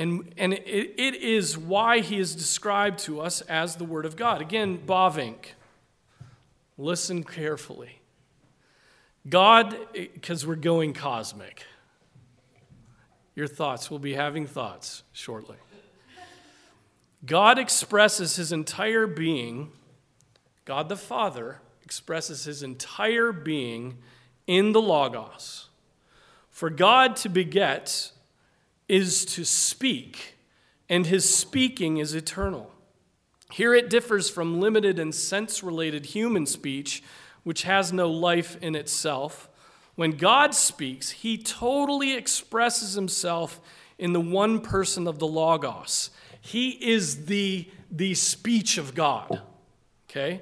and 0.00 0.32
and 0.38 0.54
it, 0.54 0.94
it 0.96 1.14
is 1.14 1.58
why 1.58 2.00
he 2.00 2.18
is 2.18 2.34
described 2.34 3.00
to 3.00 3.20
us 3.20 3.42
as 3.42 3.76
the 3.76 3.84
Word 3.84 4.06
of 4.06 4.16
God. 4.16 4.40
Again, 4.40 4.78
Bavinck. 4.78 5.54
Listen 6.78 7.22
carefully. 7.22 8.00
God, 9.28 9.76
eh, 9.94 10.06
because 10.14 10.46
we're 10.46 10.54
going 10.54 10.94
cosmic. 10.94 11.64
Your 13.34 13.46
thoughts, 13.46 13.90
we'll 13.90 14.00
be 14.00 14.14
having 14.14 14.46
thoughts 14.46 15.02
shortly. 15.12 15.56
God 17.26 17.58
expresses 17.58 18.36
his 18.36 18.50
entire 18.52 19.06
being, 19.06 19.70
God 20.64 20.88
the 20.88 20.96
Father 20.96 21.60
expresses 21.84 22.44
his 22.44 22.62
entire 22.62 23.32
being 23.32 23.98
in 24.46 24.72
the 24.72 24.80
Logos. 24.80 25.68
For 26.48 26.70
God 26.70 27.16
to 27.16 27.28
beget 27.28 28.12
is 28.90 29.24
to 29.24 29.44
speak, 29.44 30.36
and 30.88 31.06
his 31.06 31.32
speaking 31.32 31.98
is 31.98 32.12
eternal. 32.12 32.72
Here 33.52 33.72
it 33.72 33.88
differs 33.88 34.28
from 34.28 34.60
limited 34.60 34.98
and 34.98 35.14
sense 35.14 35.62
related 35.62 36.06
human 36.06 36.44
speech, 36.44 37.00
which 37.44 37.62
has 37.62 37.92
no 37.92 38.10
life 38.10 38.58
in 38.60 38.74
itself. 38.74 39.48
When 39.94 40.12
God 40.12 40.56
speaks, 40.56 41.10
he 41.10 41.38
totally 41.38 42.14
expresses 42.14 42.94
himself 42.94 43.60
in 43.96 44.12
the 44.12 44.20
one 44.20 44.60
person 44.60 45.06
of 45.06 45.20
the 45.20 45.26
Logos. 45.26 46.10
He 46.40 46.70
is 46.70 47.26
the, 47.26 47.68
the 47.92 48.14
speech 48.14 48.76
of 48.76 48.96
God, 48.96 49.40
okay? 50.10 50.40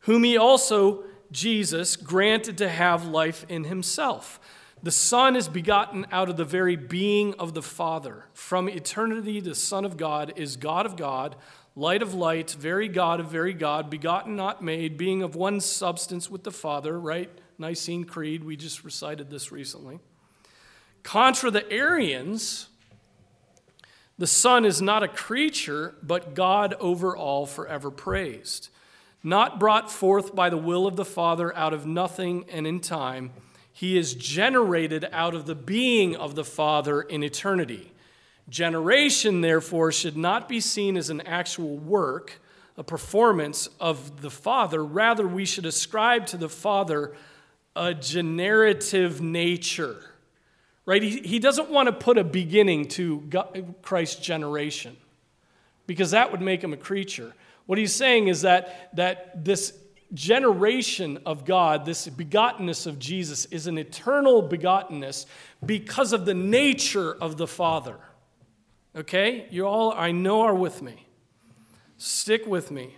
Whom 0.00 0.24
he 0.24 0.36
also, 0.36 1.04
Jesus, 1.32 1.96
granted 1.96 2.58
to 2.58 2.68
have 2.68 3.06
life 3.06 3.46
in 3.48 3.64
himself. 3.64 4.38
The 4.82 4.90
Son 4.92 5.34
is 5.34 5.48
begotten 5.48 6.06
out 6.12 6.28
of 6.28 6.36
the 6.36 6.44
very 6.44 6.76
being 6.76 7.34
of 7.34 7.54
the 7.54 7.62
Father. 7.62 8.26
From 8.32 8.68
eternity, 8.68 9.40
the 9.40 9.54
Son 9.54 9.84
of 9.84 9.96
God 9.96 10.32
is 10.36 10.56
God 10.56 10.86
of 10.86 10.96
God 10.96 11.36
light 11.78 12.02
of 12.02 12.12
light, 12.12 12.50
very 12.50 12.88
God 12.88 13.20
of 13.20 13.30
very 13.30 13.54
God, 13.54 13.88
begotten, 13.88 14.34
not 14.34 14.60
made, 14.60 14.98
being 14.98 15.22
of 15.22 15.36
one 15.36 15.60
substance 15.60 16.28
with 16.28 16.42
the 16.42 16.50
Father, 16.50 16.98
right? 16.98 17.30
Nicene 17.56 18.02
Creed, 18.02 18.42
we 18.42 18.56
just 18.56 18.82
recited 18.82 19.30
this 19.30 19.52
recently. 19.52 20.00
Contra 21.04 21.52
the 21.52 21.70
Arians, 21.70 22.68
the 24.18 24.26
Son 24.26 24.64
is 24.64 24.82
not 24.82 25.04
a 25.04 25.08
creature, 25.08 25.94
but 26.02 26.34
God 26.34 26.74
over 26.80 27.16
all, 27.16 27.46
forever 27.46 27.92
praised. 27.92 28.70
Not 29.22 29.60
brought 29.60 29.88
forth 29.88 30.34
by 30.34 30.50
the 30.50 30.56
will 30.56 30.84
of 30.84 30.96
the 30.96 31.04
Father 31.04 31.56
out 31.56 31.72
of 31.72 31.86
nothing 31.86 32.44
and 32.50 32.66
in 32.66 32.80
time, 32.80 33.30
he 33.78 33.96
is 33.96 34.14
generated 34.14 35.08
out 35.12 35.36
of 35.36 35.46
the 35.46 35.54
being 35.54 36.16
of 36.16 36.34
the 36.34 36.44
Father 36.44 37.00
in 37.00 37.22
eternity. 37.22 37.92
Generation, 38.48 39.40
therefore, 39.40 39.92
should 39.92 40.16
not 40.16 40.48
be 40.48 40.58
seen 40.58 40.96
as 40.96 41.10
an 41.10 41.20
actual 41.20 41.76
work, 41.76 42.40
a 42.76 42.82
performance 42.82 43.68
of 43.78 44.20
the 44.20 44.32
Father. 44.32 44.84
Rather, 44.84 45.28
we 45.28 45.44
should 45.44 45.64
ascribe 45.64 46.26
to 46.26 46.36
the 46.36 46.48
Father 46.48 47.14
a 47.76 47.94
generative 47.94 49.20
nature. 49.20 50.10
Right? 50.84 51.00
He, 51.00 51.20
he 51.20 51.38
doesn't 51.38 51.70
want 51.70 51.86
to 51.86 51.92
put 51.92 52.18
a 52.18 52.24
beginning 52.24 52.88
to 52.88 53.20
God, 53.30 53.76
Christ's 53.82 54.20
generation 54.20 54.96
because 55.86 56.10
that 56.10 56.32
would 56.32 56.40
make 56.40 56.64
him 56.64 56.72
a 56.72 56.76
creature. 56.76 57.32
What 57.66 57.78
he's 57.78 57.94
saying 57.94 58.26
is 58.26 58.42
that, 58.42 58.90
that 58.96 59.44
this 59.44 59.72
generation 60.14 61.18
of 61.26 61.44
God, 61.44 61.84
this 61.84 62.06
begottenness 62.08 62.86
of 62.86 62.98
Jesus, 62.98 63.44
is 63.46 63.66
an 63.66 63.78
eternal 63.78 64.48
begottenness 64.48 65.26
because 65.64 66.12
of 66.12 66.24
the 66.24 66.34
nature 66.34 67.14
of 67.14 67.36
the 67.36 67.46
Father. 67.46 67.96
Okay? 68.96 69.46
You 69.50 69.66
all, 69.66 69.92
I 69.92 70.12
know, 70.12 70.42
are 70.42 70.54
with 70.54 70.82
me. 70.82 71.06
Stick 71.98 72.46
with 72.46 72.70
me. 72.70 72.96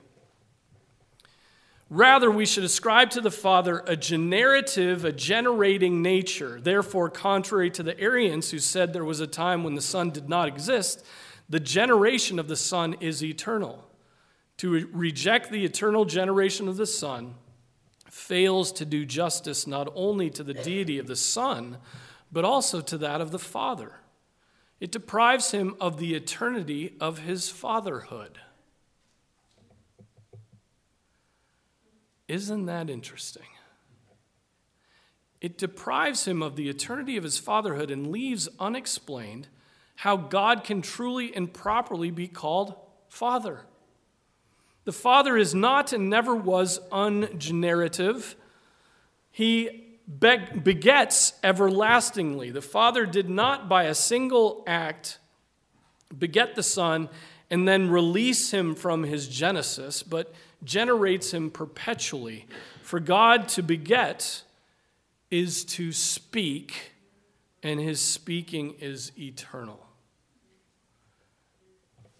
Rather, 1.88 2.30
we 2.30 2.46
should 2.46 2.62
ascribe 2.62 3.10
to 3.10 3.20
the 3.20 3.32
Father 3.32 3.82
a 3.86 3.96
generative, 3.96 5.04
a 5.04 5.10
generating 5.10 6.02
nature. 6.02 6.60
Therefore, 6.60 7.10
contrary 7.10 7.68
to 7.70 7.82
the 7.82 7.98
Arians 7.98 8.52
who 8.52 8.60
said 8.60 8.92
there 8.92 9.04
was 9.04 9.18
a 9.18 9.26
time 9.26 9.64
when 9.64 9.74
the 9.74 9.82
Son 9.82 10.10
did 10.10 10.28
not 10.28 10.46
exist, 10.46 11.04
the 11.48 11.58
generation 11.58 12.38
of 12.38 12.46
the 12.46 12.54
Son 12.54 12.94
is 13.00 13.24
eternal. 13.24 13.89
To 14.60 14.86
reject 14.92 15.50
the 15.50 15.64
eternal 15.64 16.04
generation 16.04 16.68
of 16.68 16.76
the 16.76 16.84
Son 16.84 17.34
fails 18.10 18.70
to 18.72 18.84
do 18.84 19.06
justice 19.06 19.66
not 19.66 19.90
only 19.94 20.28
to 20.28 20.44
the 20.44 20.52
deity 20.52 20.98
of 20.98 21.06
the 21.06 21.16
Son, 21.16 21.78
but 22.30 22.44
also 22.44 22.82
to 22.82 22.98
that 22.98 23.22
of 23.22 23.30
the 23.30 23.38
Father. 23.38 23.94
It 24.78 24.92
deprives 24.92 25.52
him 25.52 25.76
of 25.80 25.96
the 25.96 26.14
eternity 26.14 26.94
of 27.00 27.20
his 27.20 27.48
fatherhood. 27.48 28.38
Isn't 32.28 32.66
that 32.66 32.90
interesting? 32.90 33.48
It 35.40 35.56
deprives 35.56 36.26
him 36.26 36.42
of 36.42 36.56
the 36.56 36.68
eternity 36.68 37.16
of 37.16 37.24
his 37.24 37.38
fatherhood 37.38 37.90
and 37.90 38.12
leaves 38.12 38.46
unexplained 38.58 39.48
how 39.96 40.18
God 40.18 40.64
can 40.64 40.82
truly 40.82 41.34
and 41.34 41.50
properly 41.50 42.10
be 42.10 42.28
called 42.28 42.74
Father. 43.08 43.64
The 44.90 44.96
Father 44.96 45.36
is 45.36 45.54
not 45.54 45.92
and 45.92 46.10
never 46.10 46.34
was 46.34 46.80
ungenerative. 46.90 48.34
He 49.30 49.98
begets 50.18 51.32
everlastingly. 51.44 52.50
The 52.50 52.60
Father 52.60 53.06
did 53.06 53.30
not, 53.30 53.68
by 53.68 53.84
a 53.84 53.94
single 53.94 54.64
act, 54.66 55.20
beget 56.18 56.56
the 56.56 56.64
Son 56.64 57.08
and 57.50 57.68
then 57.68 57.88
release 57.88 58.50
him 58.50 58.74
from 58.74 59.04
his 59.04 59.28
genesis, 59.28 60.02
but 60.02 60.34
generates 60.64 61.32
him 61.32 61.52
perpetually. 61.52 62.46
For 62.82 62.98
God 62.98 63.46
to 63.50 63.62
beget 63.62 64.42
is 65.30 65.64
to 65.66 65.92
speak, 65.92 66.94
and 67.62 67.78
his 67.78 68.00
speaking 68.00 68.74
is 68.80 69.12
eternal. 69.16 69.89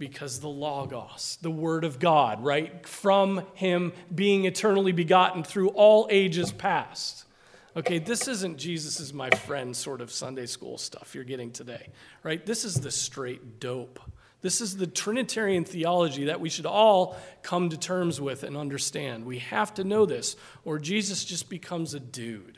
Because 0.00 0.40
the 0.40 0.48
Logos, 0.48 1.36
the 1.42 1.50
Word 1.50 1.84
of 1.84 1.98
God, 1.98 2.42
right? 2.42 2.88
From 2.88 3.42
him 3.52 3.92
being 4.12 4.46
eternally 4.46 4.92
begotten 4.92 5.44
through 5.44 5.68
all 5.68 6.08
ages 6.10 6.52
past. 6.52 7.26
Okay, 7.76 7.98
this 7.98 8.26
isn't 8.26 8.56
Jesus 8.56 8.98
is 8.98 9.12
my 9.12 9.28
friend 9.28 9.76
sort 9.76 10.00
of 10.00 10.10
Sunday 10.10 10.46
school 10.46 10.78
stuff 10.78 11.14
you're 11.14 11.22
getting 11.22 11.52
today, 11.52 11.88
right? 12.22 12.44
This 12.46 12.64
is 12.64 12.76
the 12.76 12.90
straight 12.90 13.60
dope. 13.60 14.00
This 14.40 14.62
is 14.62 14.78
the 14.78 14.86
Trinitarian 14.86 15.66
theology 15.66 16.24
that 16.24 16.40
we 16.40 16.48
should 16.48 16.64
all 16.64 17.18
come 17.42 17.68
to 17.68 17.76
terms 17.76 18.22
with 18.22 18.42
and 18.42 18.56
understand. 18.56 19.26
We 19.26 19.40
have 19.40 19.74
to 19.74 19.84
know 19.84 20.06
this, 20.06 20.34
or 20.64 20.78
Jesus 20.78 21.26
just 21.26 21.50
becomes 21.50 21.92
a 21.92 22.00
dude. 22.00 22.56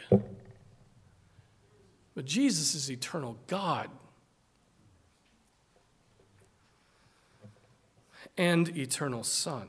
But 2.14 2.24
Jesus 2.24 2.76
is 2.76 2.88
eternal 2.88 3.36
God. 3.48 3.90
And 8.36 8.76
eternal 8.76 9.24
Son. 9.24 9.68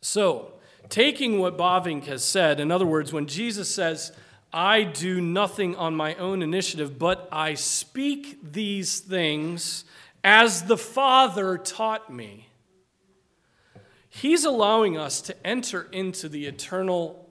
So, 0.00 0.52
taking 0.88 1.38
what 1.38 1.56
Bavinck 1.56 2.04
has 2.04 2.24
said, 2.24 2.60
in 2.60 2.70
other 2.70 2.86
words, 2.86 3.12
when 3.12 3.26
Jesus 3.26 3.72
says, 3.72 4.12
I 4.52 4.82
do 4.82 5.20
nothing 5.20 5.74
on 5.76 5.94
my 5.94 6.14
own 6.16 6.42
initiative, 6.42 6.98
but 6.98 7.28
I 7.32 7.54
speak 7.54 8.38
these 8.52 9.00
things 9.00 9.84
as 10.22 10.64
the 10.64 10.76
Father 10.76 11.56
taught 11.56 12.12
me. 12.12 12.48
He's 14.10 14.44
allowing 14.44 14.98
us 14.98 15.22
to 15.22 15.46
enter 15.46 15.88
into 15.90 16.28
the 16.28 16.46
eternal 16.46 17.30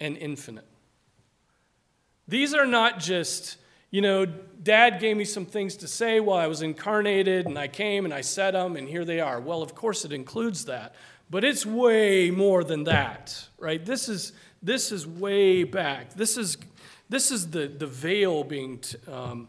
and 0.00 0.16
infinite. 0.16 0.66
These 2.26 2.52
are 2.52 2.66
not 2.66 2.98
just, 2.98 3.58
you 3.90 4.00
know, 4.00 4.24
dad 4.24 5.00
gave 5.00 5.16
me 5.16 5.24
some 5.24 5.46
things 5.46 5.76
to 5.76 5.88
say 5.88 6.20
while 6.20 6.38
I 6.38 6.46
was 6.46 6.62
incarnated, 6.62 7.46
and 7.46 7.58
I 7.58 7.68
came 7.68 8.04
and 8.04 8.14
I 8.14 8.20
said 8.20 8.54
them, 8.54 8.76
and 8.76 8.88
here 8.88 9.04
they 9.04 9.20
are. 9.20 9.40
Well, 9.40 9.62
of 9.62 9.74
course, 9.74 10.04
it 10.04 10.12
includes 10.12 10.66
that. 10.66 10.94
But 11.28 11.44
it's 11.44 11.64
way 11.64 12.30
more 12.30 12.64
than 12.64 12.84
that, 12.84 13.48
right? 13.58 13.84
This 13.84 14.08
is, 14.08 14.32
this 14.62 14.90
is 14.90 15.06
way 15.06 15.62
back. 15.62 16.14
This 16.14 16.36
is, 16.36 16.56
this 17.08 17.30
is 17.30 17.50
the, 17.50 17.68
the 17.68 17.86
veil 17.86 18.42
being 18.42 18.78
t- 18.78 18.98
um, 19.10 19.48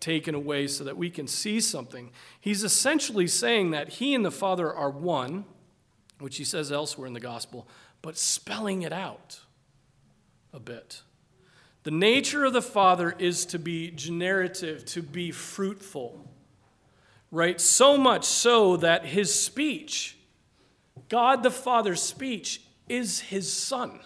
taken 0.00 0.34
away 0.34 0.66
so 0.66 0.82
that 0.84 0.96
we 0.96 1.08
can 1.08 1.28
see 1.28 1.60
something. 1.60 2.10
He's 2.40 2.64
essentially 2.64 3.28
saying 3.28 3.70
that 3.70 3.90
he 3.90 4.14
and 4.14 4.24
the 4.24 4.30
Father 4.32 4.72
are 4.72 4.90
one, 4.90 5.44
which 6.18 6.36
he 6.36 6.44
says 6.44 6.72
elsewhere 6.72 7.06
in 7.06 7.12
the 7.12 7.20
gospel, 7.20 7.68
but 8.02 8.18
spelling 8.18 8.82
it 8.82 8.92
out 8.92 9.40
a 10.52 10.58
bit. 10.58 11.02
The 11.82 11.90
nature 11.90 12.44
of 12.44 12.52
the 12.52 12.62
Father 12.62 13.14
is 13.18 13.46
to 13.46 13.58
be 13.58 13.90
generative, 13.90 14.84
to 14.86 15.02
be 15.02 15.30
fruitful, 15.30 16.28
right? 17.30 17.60
So 17.60 17.96
much 17.96 18.24
so 18.24 18.76
that 18.76 19.06
his 19.06 19.34
speech, 19.34 20.16
God 21.08 21.42
the 21.42 21.50
Father's 21.50 22.02
speech 22.02 22.60
is 22.88 23.20
his 23.20 23.50
son. 23.50 24.00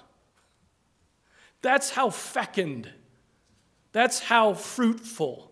That's 1.62 1.90
how 1.90 2.10
fecund, 2.10 2.90
that's 3.92 4.20
how 4.20 4.54
fruitful 4.54 5.50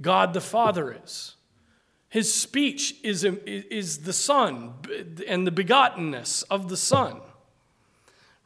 God 0.00 0.34
the 0.34 0.40
Father 0.40 0.96
is. 1.04 1.34
His 2.08 2.32
speech 2.32 2.94
is, 3.02 3.24
is 3.24 3.98
the 3.98 4.12
Son 4.12 4.74
and 5.26 5.46
the 5.46 5.50
begottenness 5.50 6.44
of 6.50 6.68
the 6.68 6.76
Son. 6.76 7.20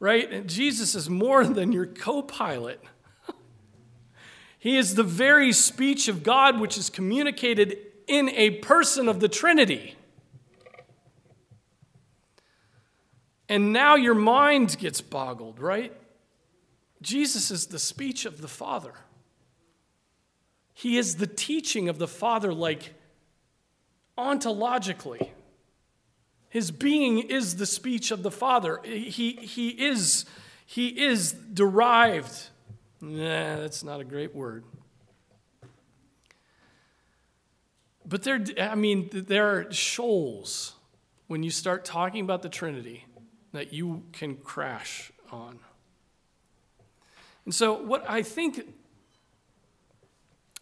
Right? 0.01 0.31
And 0.31 0.49
Jesus 0.49 0.97
is 0.97 1.09
more 1.09 1.45
than 1.45 1.71
your 1.71 1.87
co 1.87 2.23
pilot. 2.23 2.83
He 4.63 4.77
is 4.77 4.95
the 4.95 5.03
very 5.03 5.53
speech 5.53 6.07
of 6.07 6.23
God 6.23 6.61
which 6.61 6.79
is 6.79 6.89
communicated 6.89 7.79
in 8.07 8.29
a 8.29 8.51
person 8.61 9.09
of 9.09 9.19
the 9.19 9.27
Trinity. 9.27 9.97
And 13.49 13.73
now 13.73 13.97
your 13.97 14.15
mind 14.15 14.79
gets 14.79 15.01
boggled, 15.01 15.59
right? 15.59 15.93
Jesus 17.03 17.51
is 17.51 17.67
the 17.67 17.79
speech 17.81 18.25
of 18.25 18.41
the 18.41 18.47
Father. 18.47 18.95
He 20.75 20.97
is 20.97 21.17
the 21.17 21.27
teaching 21.27 21.89
of 21.89 21.99
the 21.99 22.07
Father, 22.07 22.55
like 22.55 22.95
ontologically. 24.17 25.31
His 26.49 26.71
being 26.71 27.19
is 27.19 27.57
the 27.57 27.67
speech 27.67 28.13
of 28.13 28.23
the 28.23 28.31
Father. 28.31 28.79
He, 28.85 29.33
he, 29.33 29.71
is, 29.71 30.25
he 30.65 30.87
is 31.03 31.33
derived. 31.33 32.51
Nah, 33.03 33.57
that's 33.57 33.83
not 33.83 34.01
a 34.01 34.05
great 34.05 34.33
word. 34.33 34.65
But 38.07 38.23
there, 38.23 38.41
I 38.61 38.77
mean, 38.77 39.11
there 39.13 39.57
are 39.57 39.73
shoals 39.73 40.75
when 41.27 41.43
you 41.43 41.51
start 41.51 41.85
talking 41.85 42.23
about 42.23 42.43
the 42.43 42.49
Trinity 42.49 43.07
that 43.53 43.73
you 43.73 44.05
can 44.13 44.37
crash 44.37 45.11
on. 45.33 45.59
And 47.45 47.53
so, 47.53 47.73
what 47.73 48.09
I 48.09 48.23
think, 48.23 48.73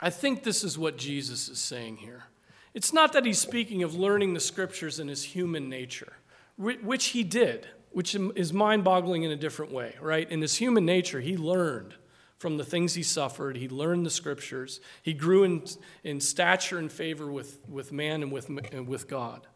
I 0.01 0.09
think 0.09 0.43
this 0.43 0.65
is 0.65 0.79
what 0.79 0.97
Jesus 0.97 1.51
is 1.51 1.59
saying 1.59 1.99
here. 1.99 2.25
It's 2.73 2.93
not 2.93 3.13
that 3.13 3.27
he's 3.27 3.39
speaking 3.39 3.83
of 3.83 3.95
learning 3.95 4.33
the 4.33 4.41
scriptures 4.41 4.99
in 4.99 5.09
his 5.09 5.25
human 5.25 5.69
nature, 5.69 6.15
which 6.57 7.09
he 7.09 7.23
did, 7.23 7.69
which 7.91 8.15
is 8.15 8.53
mind 8.53 8.83
boggling 8.83 9.25
in 9.25 9.31
a 9.31 9.37
different 9.37 9.73
way, 9.73 9.97
right? 10.01 10.31
In 10.31 10.41
his 10.41 10.57
human 10.57 10.87
nature, 10.87 11.21
he 11.21 11.37
learned 11.37 11.97
from 12.41 12.57
the 12.57 12.65
things 12.65 12.95
he 12.95 13.03
suffered. 13.03 13.59
He 13.59 13.69
learned 13.69 14.07
the 14.07 14.11
scriptures. 14.11 14.81
He 15.03 15.13
grew 15.13 15.45
in, 15.45 15.63
in 16.03 16.21
stature 16.21 16.79
and 16.79 16.91
favor 16.91 17.31
with, 17.31 17.61
with 17.69 17.93
man 17.93 18.23
and 18.23 18.33
with, 18.33 18.49
and 18.73 18.89
with 18.89 19.07
God. 19.07 19.47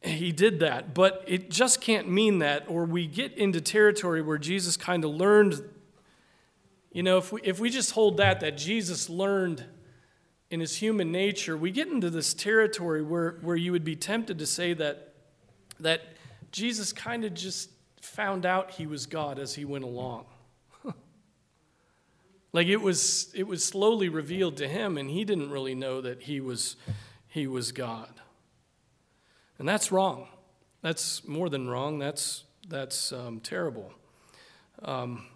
He 0.00 0.30
did 0.30 0.60
that, 0.60 0.94
but 0.94 1.24
it 1.26 1.50
just 1.50 1.80
can't 1.80 2.08
mean 2.08 2.38
that, 2.38 2.66
or 2.68 2.84
we 2.84 3.08
get 3.08 3.36
into 3.36 3.60
territory 3.60 4.22
where 4.22 4.38
Jesus 4.38 4.76
kind 4.76 5.04
of 5.04 5.10
learned. 5.10 5.60
You 6.92 7.02
know, 7.02 7.18
if 7.18 7.32
we, 7.32 7.40
if 7.42 7.58
we 7.58 7.70
just 7.70 7.90
hold 7.90 8.18
that, 8.18 8.38
that 8.38 8.56
Jesus 8.56 9.10
learned 9.10 9.64
in 10.52 10.60
his 10.60 10.76
human 10.76 11.10
nature, 11.10 11.56
we 11.56 11.72
get 11.72 11.88
into 11.88 12.08
this 12.08 12.34
territory 12.34 13.02
where, 13.02 13.32
where 13.42 13.56
you 13.56 13.72
would 13.72 13.84
be 13.84 13.96
tempted 13.96 14.38
to 14.38 14.46
say 14.46 14.74
that, 14.74 15.12
that 15.80 16.02
Jesus 16.52 16.92
kind 16.92 17.24
of 17.24 17.34
just 17.34 17.70
found 18.00 18.46
out 18.46 18.70
he 18.70 18.86
was 18.86 19.06
God 19.06 19.40
as 19.40 19.56
he 19.56 19.64
went 19.64 19.82
along. 19.82 20.24
Like 22.52 22.66
it 22.66 22.80
was, 22.80 23.32
it 23.34 23.46
was 23.46 23.64
slowly 23.64 24.08
revealed 24.08 24.56
to 24.58 24.68
him, 24.68 24.96
and 24.96 25.10
he 25.10 25.24
didn't 25.24 25.50
really 25.50 25.74
know 25.74 26.00
that 26.00 26.22
he 26.22 26.40
was, 26.40 26.76
he 27.28 27.46
was 27.46 27.72
God. 27.72 28.12
And 29.58 29.68
that's 29.68 29.92
wrong. 29.92 30.28
That's 30.82 31.26
more 31.26 31.48
than 31.48 31.68
wrong. 31.68 31.98
That's, 31.98 32.44
that's 32.68 33.12
um, 33.12 33.40
terrible. 33.40 33.92
Um, 34.82 35.26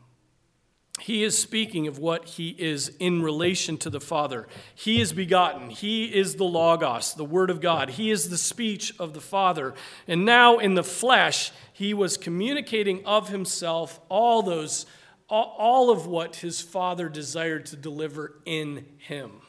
he 1.00 1.24
is 1.24 1.36
speaking 1.36 1.88
of 1.88 1.98
what 1.98 2.26
he 2.26 2.50
is 2.50 2.92
in 3.00 3.22
relation 3.22 3.76
to 3.78 3.90
the 3.90 4.00
Father. 4.00 4.46
He 4.74 5.00
is 5.00 5.12
begotten. 5.12 5.70
He 5.70 6.04
is 6.04 6.36
the 6.36 6.44
Logos, 6.44 7.14
the 7.14 7.24
Word 7.24 7.50
of 7.50 7.60
God. 7.60 7.90
He 7.90 8.10
is 8.10 8.28
the 8.28 8.38
speech 8.38 8.94
of 9.00 9.12
the 9.12 9.20
Father. 9.20 9.74
And 10.06 10.24
now 10.24 10.58
in 10.58 10.74
the 10.74 10.84
flesh, 10.84 11.50
he 11.72 11.92
was 11.92 12.16
communicating 12.16 13.04
of 13.04 13.30
himself 13.30 14.00
all 14.08 14.42
those 14.42 14.86
all 15.32 15.90
of 15.90 16.06
what 16.06 16.36
his 16.36 16.60
father 16.60 17.08
desired 17.08 17.66
to 17.66 17.76
deliver 17.76 18.40
in 18.44 18.86
him. 18.98 19.40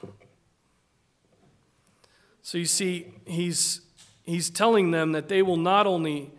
So 2.41 2.57
you 2.57 2.65
see, 2.65 3.13
he's, 3.25 3.81
he's 4.23 4.49
telling 4.49 4.91
them 4.91 5.11
that 5.11 5.27
they 5.27 5.41
will 5.41 5.57
not 5.57 5.85
only 5.85 6.31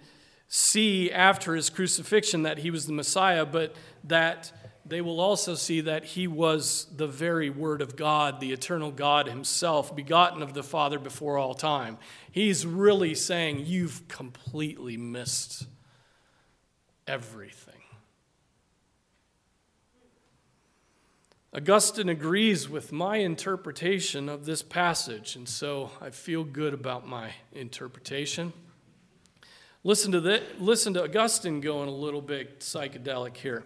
see 0.49 1.11
after 1.11 1.55
his 1.55 1.71
crucifixion 1.71 2.43
that 2.45 2.59
he 2.59 2.71
was 2.71 2.87
the 2.87 2.93
Messiah, 2.93 3.45
but 3.45 3.75
that 4.05 4.53
they 4.87 5.01
will 5.01 5.21
also 5.21 5.55
see 5.55 5.81
that 5.83 6.05
he 6.05 6.27
was 6.27 6.87
the 6.95 7.07
very 7.07 7.49
Word 7.49 7.81
of 7.81 7.97
God, 7.97 8.41
the 8.41 8.53
eternal 8.53 8.91
God 8.91 9.27
himself, 9.27 9.97
begotten 9.97 10.43
of 10.43 10.53
the 10.53 10.63
Father 10.63 10.99
before 10.99 11.39
all 11.39 11.55
time. 11.55 11.97
He's 12.31 12.67
really 12.67 13.15
saying, 13.15 13.65
You've 13.65 14.07
completely 14.09 14.97
missed 14.99 15.67
everything. 17.07 17.74
Augustine 21.57 22.09
agrees 22.09 22.69
with 22.69 22.91
my 22.91 23.19
interpretation 23.19 24.29
of 24.29 24.45
this 24.45 24.61
passage, 24.61 25.37
and 25.37 25.49
so 25.49 25.89
I 26.01 26.11
feel 26.11 26.43
good 26.43 26.75
about 26.75 27.07
my 27.07 27.31
interpretation. 27.53 28.53
Listen 29.85 30.11
to, 30.11 30.21
the, 30.21 30.43
listen 30.59 30.95
to 30.95 31.05
Augustine 31.05 31.61
going 31.61 31.89
a 31.89 31.93
little 31.93 32.21
bit 32.21 32.59
psychedelic 32.59 33.37
here. 33.37 33.63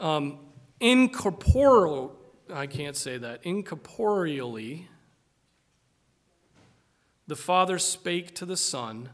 Um, 0.00 0.38
incorporeal, 0.80 2.16
I 2.50 2.66
can't 2.66 2.96
say 2.96 3.18
that, 3.18 3.42
incorporeally, 3.44 4.86
the 7.26 7.36
Father 7.36 7.78
spake 7.78 8.34
to 8.36 8.46
the 8.46 8.56
Son, 8.56 9.10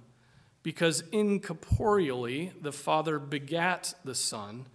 because 0.63 1.03
incorporeally 1.13 2.53
the 2.63 2.73
Father 2.73 3.19
begat 3.19 3.95
the 4.05 4.15
Son, 4.15 4.67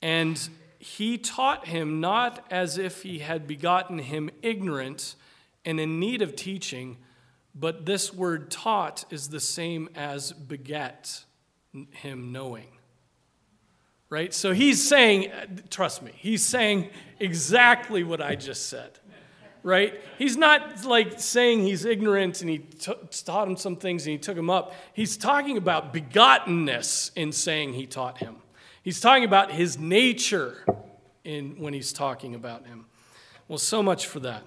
and 0.00 0.48
he 0.84 1.16
taught 1.16 1.66
him 1.66 2.00
not 2.00 2.44
as 2.50 2.76
if 2.76 3.02
he 3.02 3.20
had 3.20 3.46
begotten 3.46 3.98
him 3.98 4.28
ignorant 4.42 5.14
and 5.64 5.80
in 5.80 5.98
need 5.98 6.20
of 6.20 6.36
teaching, 6.36 6.98
but 7.54 7.86
this 7.86 8.12
word 8.12 8.50
taught 8.50 9.04
is 9.10 9.28
the 9.28 9.40
same 9.40 9.88
as 9.94 10.32
beget, 10.32 11.24
him 11.92 12.32
knowing 12.32 12.66
right? 14.14 14.32
So 14.32 14.52
he's 14.52 14.86
saying, 14.86 15.32
trust 15.70 16.00
me, 16.00 16.12
he's 16.14 16.44
saying 16.44 16.90
exactly 17.18 18.04
what 18.04 18.20
I 18.20 18.36
just 18.36 18.68
said, 18.68 18.92
right? 19.64 20.00
He's 20.18 20.36
not 20.36 20.84
like 20.84 21.18
saying 21.18 21.64
he's 21.64 21.84
ignorant 21.84 22.40
and 22.40 22.48
he 22.48 22.58
t- 22.58 22.92
taught 23.24 23.48
him 23.48 23.56
some 23.56 23.74
things 23.74 24.06
and 24.06 24.12
he 24.12 24.18
took 24.18 24.36
him 24.36 24.50
up. 24.50 24.72
He's 24.92 25.16
talking 25.16 25.56
about 25.56 25.92
begottenness 25.92 27.10
in 27.16 27.32
saying 27.32 27.72
he 27.72 27.86
taught 27.86 28.18
him. 28.18 28.36
He's 28.84 29.00
talking 29.00 29.24
about 29.24 29.50
his 29.50 29.78
nature 29.78 30.58
in 31.24 31.58
when 31.58 31.72
he's 31.72 31.90
talking 31.90 32.34
about 32.34 32.66
him. 32.66 32.84
Well, 33.48 33.58
so 33.58 33.82
much 33.82 34.06
for 34.06 34.20
that. 34.20 34.44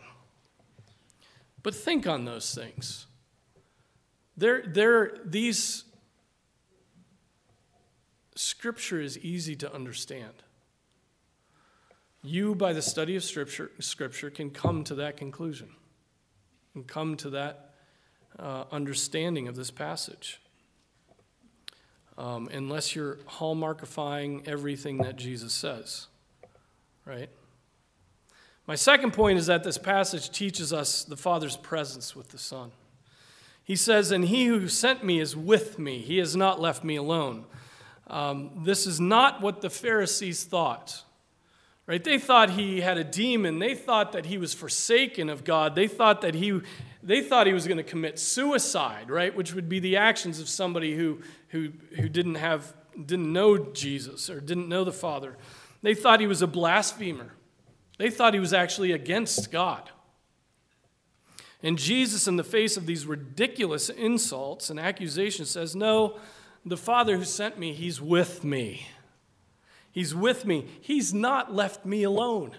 But 1.64 1.74
think 1.74 2.06
on 2.06 2.26
those 2.26 2.54
things. 2.54 3.08
There, 4.38 4.62
there, 4.62 5.18
these 5.26 5.86
Scripture 8.36 9.02
is 9.02 9.18
easy 9.18 9.56
to 9.56 9.74
understand. 9.74 10.44
You, 12.22 12.54
by 12.54 12.74
the 12.74 12.84
study 12.84 13.16
of 13.16 13.24
Scripture, 13.24 13.72
scripture 13.80 14.30
can 14.30 14.52
come 14.52 14.84
to 14.84 14.94
that 14.96 15.18
conclusion 15.18 15.70
and 16.76 16.86
come 16.86 17.18
to 17.18 17.32
that 17.32 17.74
uh, 18.38 18.66
understanding 18.72 19.48
of 19.48 19.56
this 19.56 19.72
passage. 19.72 20.40
Um, 22.18 22.50
unless 22.52 22.96
you're 22.96 23.18
hallmarkifying 23.30 24.48
everything 24.48 24.98
that 25.00 25.18
Jesus 25.18 25.54
says, 25.54 26.08
right? 27.06 27.30
My 28.66 28.76
second 28.76 29.14
point 29.14 29.38
is 29.40 29.46
that 29.46 29.64
this 29.64 29.78
passage 29.78 30.32
teaches 30.32 30.74
us 30.74 31.04
the 31.04 31.16
Father's 31.16 31.56
presence 31.56 32.16
with 32.16 32.30
the 32.30 32.38
Son. 32.38 32.72
He 33.64 33.76
says, 33.76 34.12
And 34.12 34.26
he 34.26 34.48
who 34.48 34.68
sent 34.68 35.04
me 35.04 35.20
is 35.20 35.36
with 35.36 35.78
me, 35.78 36.00
he 36.00 36.18
has 36.18 36.36
not 36.36 36.60
left 36.60 36.84
me 36.84 36.96
alone. 36.96 37.46
Um, 38.08 38.64
this 38.64 38.88
is 38.88 39.00
not 39.00 39.42
what 39.42 39.62
the 39.62 39.70
Pharisees 39.70 40.44
thought. 40.44 41.04
Right? 41.88 42.04
They 42.04 42.20
thought 42.20 42.50
he 42.50 42.82
had 42.82 42.98
a 42.98 43.04
demon. 43.04 43.60
They 43.60 43.74
thought 43.74 44.12
that 44.12 44.26
he 44.26 44.38
was 44.38 44.54
forsaken 44.54 45.30
of 45.30 45.46
God. 45.46 45.74
They 45.74 45.88
thought 45.88 46.20
that 46.22 46.36
he, 46.36 46.60
they 47.02 47.22
thought 47.22 47.48
he 47.48 47.54
was 47.54 47.66
going 47.66 47.78
to 47.78 47.84
commit 47.84 48.20
suicide, 48.20 49.10
right? 49.10 49.34
Which 49.34 49.54
would 49.54 49.70
be 49.70 49.80
the 49.80 49.96
actions 49.96 50.42
of 50.42 50.50
somebody 50.50 50.98
who, 50.98 51.22
who, 51.50 51.72
who 51.96 52.10
didn't, 52.10 52.36
have, 52.36 52.74
didn't 52.94 53.32
know 53.32 53.58
Jesus 53.58 54.30
or 54.30 54.42
didn't 54.42 54.68
know 54.68 54.84
the 54.84 54.92
Father. 54.92 55.38
They 55.82 55.94
thought 55.94 56.20
he 56.20 56.28
was 56.28 56.42
a 56.42 56.48
blasphemer. 56.48 57.32
They 57.98 58.10
thought 58.10 58.34
he 58.34 58.40
was 58.42 58.54
actually 58.54 58.92
against 58.92 59.50
God. 59.50 59.90
And 61.64 61.78
Jesus, 61.78 62.28
in 62.28 62.36
the 62.36 62.44
face 62.44 62.76
of 62.76 62.86
these 62.86 63.06
ridiculous 63.06 63.90
insults 63.90 64.70
and 64.70 64.80
accusations, 64.80 65.50
says, 65.50 65.76
No, 65.76 66.20
the 66.66 66.78
Father 66.78 67.18
who 67.18 67.24
sent 67.24 67.58
me, 67.58 67.74
He's 67.74 68.02
with 68.02 68.44
me. 68.44 68.88
He's 69.98 70.14
with 70.14 70.46
me. 70.46 70.68
He's 70.80 71.12
not 71.12 71.56
left 71.56 71.84
me 71.84 72.04
alone. 72.04 72.52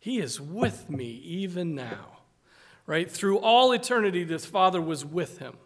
He 0.00 0.18
is 0.18 0.40
with 0.40 0.90
me 0.90 1.04
even 1.04 1.76
now. 1.76 2.18
Right? 2.84 3.08
Through 3.08 3.38
all 3.38 3.70
eternity, 3.70 4.24
this 4.24 4.44
Father 4.44 4.82
was 4.82 5.04
with 5.04 5.38
him. 5.38 5.56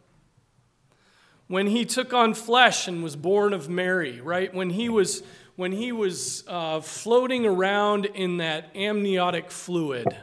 When 1.47 1.67
he 1.67 1.87
took 1.87 2.13
on 2.13 2.35
flesh 2.35 2.89
and 2.89 3.03
was 3.03 3.17
born 3.17 3.55
of 3.55 3.71
Mary, 3.71 4.21
right? 4.21 4.53
When 4.53 4.69
he 4.69 4.91
was, 4.91 5.23
when 5.57 5.73
he 5.73 5.93
was 5.93 6.45
uh, 6.47 6.83
floating 6.83 7.47
around 7.47 8.05
in 8.05 8.37
that 8.37 8.77
amniotic 8.77 9.51
fluid, 9.51 10.15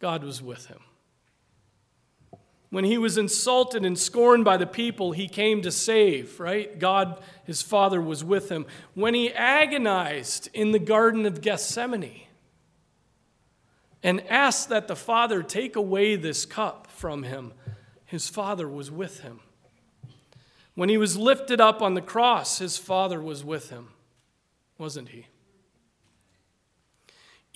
God 0.00 0.22
was 0.22 0.42
with 0.42 0.66
him. 0.66 0.80
When 2.76 2.84
he 2.84 2.98
was 2.98 3.16
insulted 3.16 3.86
and 3.86 3.98
scorned 3.98 4.44
by 4.44 4.58
the 4.58 4.66
people, 4.66 5.12
he 5.12 5.28
came 5.28 5.62
to 5.62 5.72
save, 5.72 6.38
right? 6.38 6.78
God, 6.78 7.18
his 7.44 7.62
Father, 7.62 8.02
was 8.02 8.22
with 8.22 8.50
him. 8.50 8.66
When 8.92 9.14
he 9.14 9.32
agonized 9.32 10.50
in 10.52 10.72
the 10.72 10.78
Garden 10.78 11.24
of 11.24 11.40
Gethsemane 11.40 12.24
and 14.02 14.20
asked 14.28 14.68
that 14.68 14.88
the 14.88 14.94
Father 14.94 15.42
take 15.42 15.74
away 15.74 16.16
this 16.16 16.44
cup 16.44 16.86
from 16.88 17.22
him, 17.22 17.54
his 18.04 18.28
Father 18.28 18.68
was 18.68 18.90
with 18.90 19.20
him. 19.20 19.40
When 20.74 20.90
he 20.90 20.98
was 20.98 21.16
lifted 21.16 21.62
up 21.62 21.80
on 21.80 21.94
the 21.94 22.02
cross, 22.02 22.58
his 22.58 22.76
Father 22.76 23.22
was 23.22 23.42
with 23.42 23.70
him, 23.70 23.88
wasn't 24.76 25.08
he? 25.08 25.28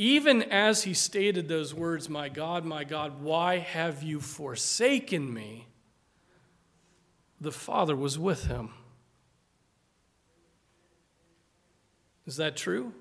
Even 0.00 0.44
as 0.44 0.84
he 0.84 0.94
stated 0.94 1.46
those 1.46 1.74
words, 1.74 2.08
My 2.08 2.30
God, 2.30 2.64
my 2.64 2.84
God, 2.84 3.20
why 3.20 3.58
have 3.58 4.02
you 4.02 4.18
forsaken 4.18 5.30
me? 5.30 5.66
The 7.38 7.52
Father 7.52 7.94
was 7.94 8.18
with 8.18 8.46
him. 8.46 8.70
Is 12.26 12.36
that 12.36 12.56
true? 12.56 12.94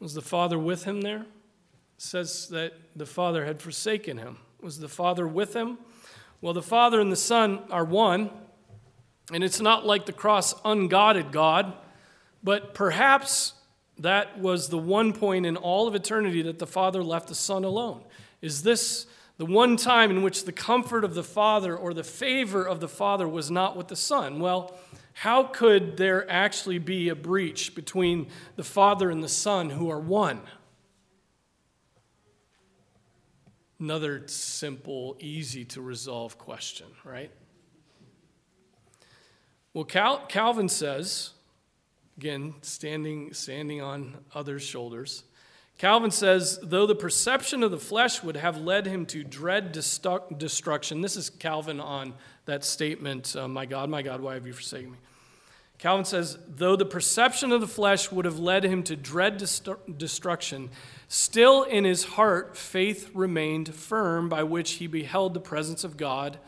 Was 0.00 0.14
the 0.14 0.22
Father 0.22 0.58
with 0.58 0.84
him 0.84 1.02
there? 1.02 1.20
It 1.20 1.26
says 1.98 2.48
that 2.48 2.72
the 2.96 3.04
Father 3.04 3.44
had 3.44 3.60
forsaken 3.60 4.16
him. 4.16 4.38
Was 4.62 4.78
the 4.78 4.88
Father 4.88 5.28
with 5.28 5.54
him? 5.54 5.76
Well, 6.40 6.54
the 6.54 6.62
Father 6.62 7.02
and 7.02 7.12
the 7.12 7.16
Son 7.16 7.60
are 7.70 7.84
one, 7.84 8.30
and 9.30 9.44
it's 9.44 9.60
not 9.60 9.84
like 9.84 10.06
the 10.06 10.12
cross 10.14 10.54
ungodded 10.64 11.32
God, 11.32 11.74
but 12.42 12.72
perhaps 12.72 13.52
that 13.98 14.38
was 14.38 14.68
the 14.68 14.78
one 14.78 15.12
point 15.12 15.46
in 15.46 15.56
all 15.56 15.86
of 15.86 15.94
eternity 15.94 16.42
that 16.42 16.58
the 16.58 16.66
Father 16.66 17.02
left 17.02 17.28
the 17.28 17.34
Son 17.34 17.64
alone. 17.64 18.02
Is 18.42 18.62
this 18.62 19.06
the 19.36 19.46
one 19.46 19.76
time 19.76 20.10
in 20.10 20.22
which 20.22 20.44
the 20.44 20.52
comfort 20.52 21.04
of 21.04 21.14
the 21.14 21.22
Father 21.22 21.76
or 21.76 21.94
the 21.94 22.04
favor 22.04 22.64
of 22.64 22.80
the 22.80 22.88
Father 22.88 23.28
was 23.28 23.50
not 23.50 23.76
with 23.76 23.88
the 23.88 23.96
Son? 23.96 24.40
Well, 24.40 24.76
how 25.12 25.44
could 25.44 25.96
there 25.96 26.28
actually 26.30 26.78
be 26.78 27.08
a 27.08 27.14
breach 27.14 27.74
between 27.74 28.28
the 28.56 28.64
Father 28.64 29.10
and 29.10 29.22
the 29.22 29.28
Son 29.28 29.70
who 29.70 29.90
are 29.90 30.00
one? 30.00 30.40
Another 33.78 34.26
simple, 34.26 35.16
easy 35.20 35.64
to 35.66 35.80
resolve 35.80 36.36
question, 36.38 36.86
right? 37.04 37.30
Well, 39.72 39.84
Cal- 39.84 40.24
Calvin 40.26 40.68
says 40.68 41.30
Again, 42.16 42.54
standing, 42.62 43.34
standing 43.34 43.80
on 43.80 44.16
others' 44.34 44.62
shoulders. 44.62 45.24
Calvin 45.78 46.12
says, 46.12 46.60
though 46.62 46.86
the 46.86 46.94
perception 46.94 47.64
of 47.64 47.72
the 47.72 47.78
flesh 47.78 48.22
would 48.22 48.36
have 48.36 48.56
led 48.56 48.86
him 48.86 49.06
to 49.06 49.24
dread 49.24 49.72
destruction, 49.72 51.00
this 51.00 51.16
is 51.16 51.30
Calvin 51.30 51.80
on 51.80 52.14
that 52.46 52.64
statement, 52.64 53.34
uh, 53.34 53.48
My 53.48 53.66
God, 53.66 53.90
my 53.90 54.02
God, 54.02 54.20
why 54.20 54.34
have 54.34 54.46
you 54.46 54.52
forsaken 54.52 54.92
me? 54.92 54.98
Calvin 55.78 56.04
says, 56.04 56.38
though 56.48 56.76
the 56.76 56.84
perception 56.84 57.50
of 57.50 57.60
the 57.60 57.66
flesh 57.66 58.12
would 58.12 58.24
have 58.24 58.38
led 58.38 58.64
him 58.64 58.82
to 58.84 58.96
dread 58.96 59.36
destruction, 59.98 60.70
still 61.08 61.64
in 61.64 61.84
his 61.84 62.04
heart 62.04 62.56
faith 62.56 63.10
remained 63.12 63.74
firm, 63.74 64.28
by 64.28 64.44
which 64.44 64.72
he 64.72 64.86
beheld 64.86 65.34
the 65.34 65.40
presence 65.40 65.82
of 65.82 65.96
God, 65.96 66.38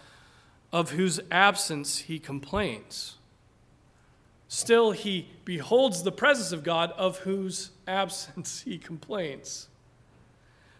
of 0.73 0.93
whose 0.93 1.21
absence 1.31 1.99
he 1.99 2.19
complains. 2.19 3.16
Still, 4.49 4.93
he 4.93 5.29
beholds 5.45 6.03
the 6.03 6.13
presence 6.13 6.53
of 6.53 6.63
God, 6.63 6.93
of 6.93 7.19
whose 7.19 7.71
absence 7.87 8.63
he 8.63 8.79
complains. 8.79 9.69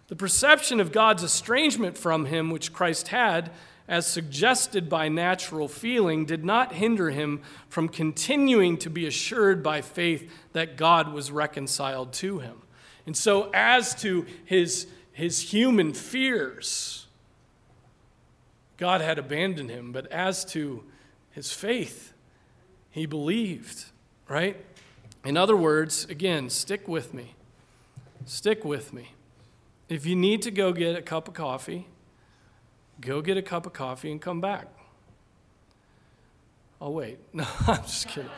The 0.09 0.17
perception 0.17 0.79
of 0.79 0.93
God's 0.93 1.25
estrangement 1.25 1.99
from 1.99 2.27
him, 2.27 2.51
which 2.51 2.73
Christ 2.73 3.09
had, 3.09 3.51
as 3.89 4.07
suggested 4.07 4.89
by 4.89 5.09
natural 5.09 5.69
feeling, 5.69 6.25
did 6.25 6.45
not 6.45 6.75
hinder 6.75 7.11
him 7.11 7.41
from 7.69 7.89
continuing 7.89 8.77
to 8.79 8.91
be 8.91 9.07
assured 9.07 9.63
by 9.63 9.81
faith 9.81 10.31
that 10.53 10.77
God 10.77 11.13
was 11.13 11.31
reconciled 11.31 12.13
to 12.15 12.39
him. 12.39 12.63
And 13.05 13.17
so, 13.17 13.51
as 13.53 13.95
to 13.97 14.27
his, 14.45 14.87
his 15.13 15.53
human 15.53 15.93
fears, 15.93 17.07
God 18.77 19.01
had 19.01 19.19
abandoned 19.19 19.71
him, 19.71 19.93
but 19.93 20.11
as 20.13 20.45
to 20.47 20.85
his 21.31 21.53
faith, 21.53 22.13
he 22.97 23.05
believed, 23.05 23.85
right? 24.27 24.57
In 25.23 25.37
other 25.37 25.55
words, 25.55 26.07
again, 26.07 26.49
stick 26.49 26.89
with 26.89 27.13
me. 27.13 27.35
Stick 28.25 28.65
with 28.65 28.95
me. 28.95 29.13
If 29.91 30.07
you 30.07 30.17
need 30.17 30.41
to 30.43 30.51
go 30.51 30.73
get 30.73 30.97
a 30.97 31.03
cup 31.03 31.29
of 31.29 31.35
coffee, 31.35 31.89
go 32.99 33.21
get 33.21 33.37
a 33.37 33.43
cup 33.43 33.67
of 33.67 33.75
coffee 33.75 34.11
and 34.11 34.19
come 34.19 34.41
back. 34.41 34.69
Oh, 36.81 36.89
wait. 36.89 37.19
No, 37.35 37.47
I'm 37.67 37.83
just 37.83 38.09
kidding. 38.09 38.31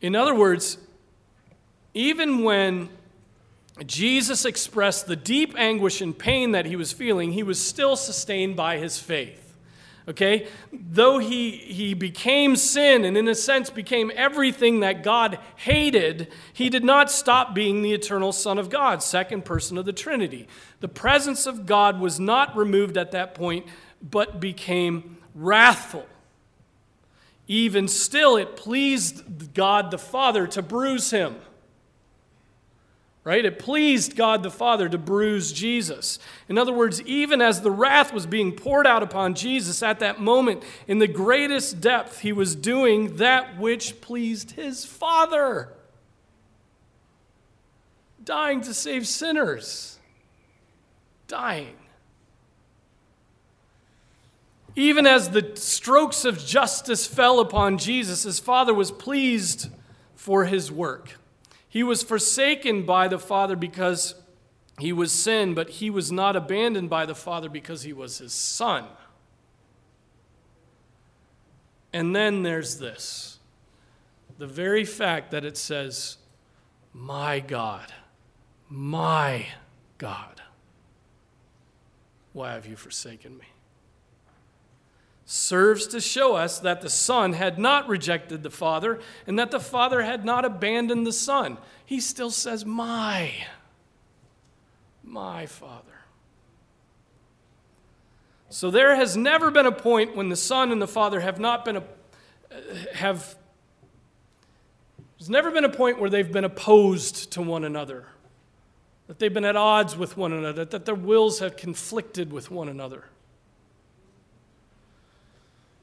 In 0.00 0.16
other 0.16 0.34
words, 0.34 0.78
even 1.94 2.42
when 2.42 2.88
Jesus 3.86 4.44
expressed 4.44 5.06
the 5.06 5.14
deep 5.14 5.56
anguish 5.56 6.00
and 6.00 6.18
pain 6.18 6.50
that 6.52 6.66
he 6.66 6.74
was 6.74 6.92
feeling, 6.92 7.30
he 7.30 7.44
was 7.44 7.64
still 7.64 7.94
sustained 7.94 8.56
by 8.56 8.78
his 8.78 8.98
faith. 8.98 9.45
Okay? 10.08 10.46
Though 10.72 11.18
he, 11.18 11.50
he 11.50 11.94
became 11.94 12.54
sin 12.54 13.04
and, 13.04 13.16
in 13.16 13.26
a 13.26 13.34
sense, 13.34 13.70
became 13.70 14.12
everything 14.14 14.80
that 14.80 15.02
God 15.02 15.38
hated, 15.56 16.32
he 16.52 16.68
did 16.68 16.84
not 16.84 17.10
stop 17.10 17.54
being 17.54 17.82
the 17.82 17.92
eternal 17.92 18.32
Son 18.32 18.58
of 18.58 18.70
God, 18.70 19.02
second 19.02 19.44
person 19.44 19.76
of 19.76 19.84
the 19.84 19.92
Trinity. 19.92 20.46
The 20.80 20.88
presence 20.88 21.46
of 21.46 21.66
God 21.66 22.00
was 22.00 22.20
not 22.20 22.56
removed 22.56 22.96
at 22.96 23.10
that 23.12 23.34
point, 23.34 23.66
but 24.00 24.38
became 24.38 25.18
wrathful. 25.34 26.06
Even 27.48 27.88
still, 27.88 28.36
it 28.36 28.56
pleased 28.56 29.54
God 29.54 29.90
the 29.90 29.98
Father 29.98 30.46
to 30.48 30.62
bruise 30.62 31.10
him 31.10 31.36
right? 33.26 33.44
It 33.44 33.58
pleased 33.58 34.14
God 34.14 34.44
the 34.44 34.52
Father 34.52 34.88
to 34.88 34.96
bruise 34.96 35.52
Jesus. 35.52 36.20
In 36.48 36.56
other 36.56 36.72
words, 36.72 37.02
even 37.02 37.42
as 37.42 37.60
the 37.60 37.72
wrath 37.72 38.12
was 38.12 38.24
being 38.24 38.52
poured 38.52 38.86
out 38.86 39.02
upon 39.02 39.34
Jesus 39.34 39.82
at 39.82 39.98
that 39.98 40.20
moment, 40.20 40.62
in 40.86 41.00
the 41.00 41.08
greatest 41.08 41.80
depth, 41.80 42.20
he 42.20 42.32
was 42.32 42.54
doing 42.54 43.16
that 43.16 43.58
which 43.58 44.00
pleased 44.00 44.52
his 44.52 44.84
Father, 44.84 45.72
dying 48.22 48.60
to 48.60 48.72
save 48.72 49.08
sinners. 49.08 49.98
Dying. 51.26 51.74
Even 54.76 55.04
as 55.04 55.30
the 55.30 55.50
strokes 55.56 56.24
of 56.24 56.38
justice 56.38 57.08
fell 57.08 57.40
upon 57.40 57.78
Jesus, 57.78 58.22
his 58.22 58.38
Father 58.38 58.72
was 58.72 58.92
pleased 58.92 59.68
for 60.14 60.44
his 60.44 60.70
work. 60.70 61.16
He 61.76 61.82
was 61.82 62.02
forsaken 62.02 62.84
by 62.86 63.06
the 63.06 63.18
Father 63.18 63.54
because 63.54 64.14
he 64.78 64.94
was 64.94 65.12
sin, 65.12 65.52
but 65.52 65.68
he 65.68 65.90
was 65.90 66.10
not 66.10 66.34
abandoned 66.34 66.88
by 66.88 67.04
the 67.04 67.14
Father 67.14 67.50
because 67.50 67.82
he 67.82 67.92
was 67.92 68.16
his 68.16 68.32
son. 68.32 68.86
And 71.92 72.16
then 72.16 72.44
there's 72.44 72.78
this 72.78 73.40
the 74.38 74.46
very 74.46 74.86
fact 74.86 75.30
that 75.32 75.44
it 75.44 75.58
says, 75.58 76.16
My 76.94 77.40
God, 77.40 77.92
my 78.70 79.44
God, 79.98 80.40
why 82.32 82.54
have 82.54 82.66
you 82.66 82.76
forsaken 82.76 83.36
me? 83.36 83.48
Serves 85.28 85.88
to 85.88 86.00
show 86.00 86.36
us 86.36 86.60
that 86.60 86.80
the 86.80 86.88
Son 86.88 87.32
had 87.32 87.58
not 87.58 87.88
rejected 87.88 88.44
the 88.44 88.50
Father 88.50 89.00
and 89.26 89.36
that 89.38 89.50
the 89.50 89.58
Father 89.60 90.02
had 90.02 90.24
not 90.24 90.44
abandoned 90.44 91.04
the 91.04 91.12
Son. 91.12 91.58
He 91.84 92.00
still 92.00 92.30
says, 92.30 92.64
My, 92.64 93.32
my 95.02 95.46
Father. 95.46 95.82
So 98.48 98.70
there 98.70 98.94
has 98.94 99.16
never 99.16 99.50
been 99.50 99.66
a 99.66 99.72
point 99.72 100.14
when 100.14 100.28
the 100.28 100.36
Son 100.36 100.70
and 100.70 100.80
the 100.80 100.86
Father 100.86 101.18
have 101.18 101.40
not 101.40 101.64
been 101.64 101.78
a, 101.78 101.82
have 102.94 103.36
there's 105.18 105.28
never 105.28 105.50
been 105.50 105.64
a 105.64 105.70
point 105.70 105.98
where 105.98 106.08
they've 106.08 106.30
been 106.30 106.44
opposed 106.44 107.32
to 107.32 107.42
one 107.42 107.64
another, 107.64 108.06
that 109.08 109.18
they've 109.18 109.32
been 109.32 109.46
at 109.46 109.56
odds 109.56 109.96
with 109.96 110.16
one 110.16 110.32
another, 110.32 110.64
that 110.66 110.84
their 110.84 110.94
wills 110.94 111.40
have 111.40 111.56
conflicted 111.56 112.32
with 112.32 112.50
one 112.50 112.68
another 112.68 113.06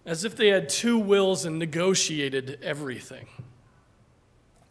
as 0.05 0.23
if 0.23 0.35
they 0.35 0.49
had 0.49 0.69
two 0.69 0.97
wills 0.97 1.45
and 1.45 1.59
negotiated 1.59 2.59
everything. 2.61 3.27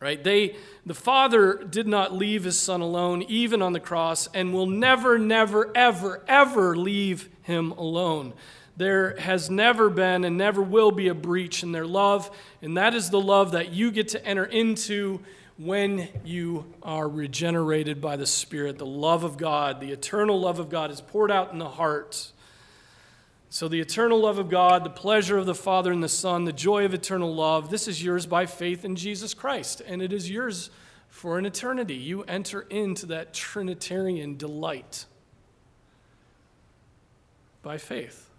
Right? 0.01 0.23
They 0.23 0.57
the 0.85 0.95
Father 0.95 1.55
did 1.55 1.87
not 1.87 2.13
leave 2.13 2.43
his 2.43 2.59
son 2.59 2.81
alone 2.81 3.23
even 3.23 3.63
on 3.63 3.73
the 3.73 3.81
cross 3.81 4.29
and 4.35 4.53
will 4.53 4.67
never 4.67 5.17
never 5.17 5.71
ever 5.77 6.23
ever 6.27 6.77
leave 6.77 7.29
him 7.43 7.71
alone. 7.73 8.33
There 8.77 9.17
has 9.19 9.49
never 9.49 9.91
been 9.91 10.25
and 10.25 10.37
never 10.37 10.61
will 10.61 10.91
be 10.91 11.09
a 11.09 11.15
breach 11.15 11.63
in 11.63 11.73
their 11.73 11.87
love, 11.87 12.37
and 12.63 12.77
that 12.77 12.95
is 12.95 13.11
the 13.11 13.21
love 13.21 13.53
that 13.53 13.71
you 13.73 13.91
get 13.93 14.09
to 14.09 14.27
enter 14.27 14.45
into 14.45 15.21
when 15.59 16.09
you 16.25 16.65
are 16.83 17.09
regenerated 17.09 18.01
by 18.01 18.17
the 18.17 18.27
Spirit. 18.27 18.79
The 18.79 18.87
love 18.87 19.23
of 19.23 19.37
God, 19.37 19.81
the 19.81 19.93
eternal 19.93 20.41
love 20.41 20.59
of 20.59 20.69
God 20.69 20.91
is 20.91 21.01
poured 21.01 21.31
out 21.31 21.53
in 21.53 21.59
the 21.59 21.69
heart 21.69 22.33
so, 23.53 23.69
the 23.69 23.81
eternal 23.81 24.19
love 24.19 24.39
of 24.39 24.49
God, 24.49 24.83
the 24.83 24.89
pleasure 24.89 25.37
of 25.37 25.45
the 25.45 25.55
Father 25.55 25.93
and 25.93 26.03
the 26.03 26.09
Son, 26.09 26.47
the 26.47 26.55
joy 26.55 26.87
of 26.87 26.95
eternal 26.95 27.35
love, 27.35 27.69
this 27.69 27.87
is 27.87 28.03
yours 28.03 28.25
by 28.25 28.47
faith 28.47 28.83
in 28.83 28.97
Jesus 28.97 29.35
Christ. 29.35 29.83
And 29.87 30.01
it 30.01 30.11
is 30.11 30.31
yours 30.31 30.71
for 31.11 31.37
an 31.37 31.45
eternity. 31.45 31.97
You 31.97 32.23
enter 32.23 32.63
into 32.63 33.05
that 33.07 33.35
Trinitarian 33.35 34.39
delight 34.39 35.05
by 37.61 37.77
faith. 37.77 38.31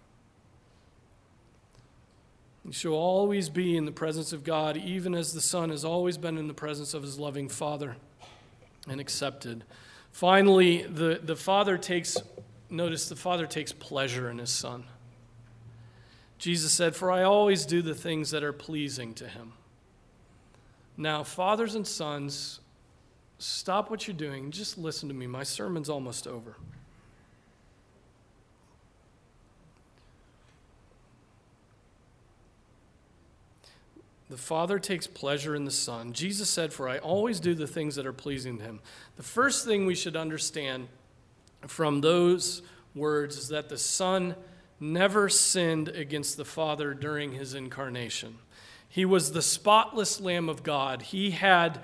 You 2.64 2.72
shall 2.72 2.94
always 2.94 3.48
be 3.48 3.76
in 3.76 3.84
the 3.84 3.92
presence 3.92 4.32
of 4.32 4.42
God, 4.42 4.76
even 4.76 5.14
as 5.14 5.32
the 5.32 5.40
Son 5.40 5.70
has 5.70 5.84
always 5.84 6.18
been 6.18 6.36
in 6.36 6.48
the 6.48 6.54
presence 6.54 6.92
of 6.92 7.04
his 7.04 7.20
loving 7.20 7.48
Father 7.48 7.94
and 8.88 9.00
accepted. 9.00 9.62
Finally, 10.10 10.82
the, 10.82 11.20
the 11.22 11.36
Father 11.36 11.78
takes, 11.78 12.16
notice 12.68 13.08
the 13.08 13.14
Father 13.14 13.46
takes 13.46 13.70
pleasure 13.70 14.28
in 14.28 14.38
his 14.38 14.50
Son. 14.50 14.82
Jesus 16.44 16.72
said, 16.72 16.94
For 16.94 17.10
I 17.10 17.22
always 17.22 17.64
do 17.64 17.80
the 17.80 17.94
things 17.94 18.30
that 18.32 18.44
are 18.44 18.52
pleasing 18.52 19.14
to 19.14 19.26
him. 19.26 19.54
Now, 20.94 21.22
fathers 21.22 21.74
and 21.74 21.86
sons, 21.86 22.60
stop 23.38 23.88
what 23.88 24.06
you're 24.06 24.14
doing. 24.14 24.50
Just 24.50 24.76
listen 24.76 25.08
to 25.08 25.14
me. 25.14 25.26
My 25.26 25.42
sermon's 25.42 25.88
almost 25.88 26.26
over. 26.26 26.56
The 34.28 34.36
Father 34.36 34.78
takes 34.78 35.06
pleasure 35.06 35.54
in 35.54 35.64
the 35.64 35.70
Son. 35.70 36.12
Jesus 36.12 36.50
said, 36.50 36.74
For 36.74 36.90
I 36.90 36.98
always 36.98 37.40
do 37.40 37.54
the 37.54 37.66
things 37.66 37.96
that 37.96 38.04
are 38.04 38.12
pleasing 38.12 38.58
to 38.58 38.64
Him. 38.64 38.80
The 39.16 39.22
first 39.22 39.64
thing 39.64 39.86
we 39.86 39.94
should 39.94 40.14
understand 40.14 40.88
from 41.66 42.02
those 42.02 42.60
words 42.94 43.38
is 43.38 43.48
that 43.48 43.70
the 43.70 43.78
Son 43.78 44.34
never 44.80 45.28
sinned 45.28 45.88
against 45.88 46.36
the 46.36 46.44
Father 46.44 46.94
during 46.94 47.32
His 47.32 47.54
incarnation. 47.54 48.38
He 48.88 49.04
was 49.04 49.32
the 49.32 49.42
spotless 49.42 50.20
Lamb 50.20 50.48
of 50.48 50.62
God. 50.62 51.02
He 51.02 51.32
had, 51.32 51.80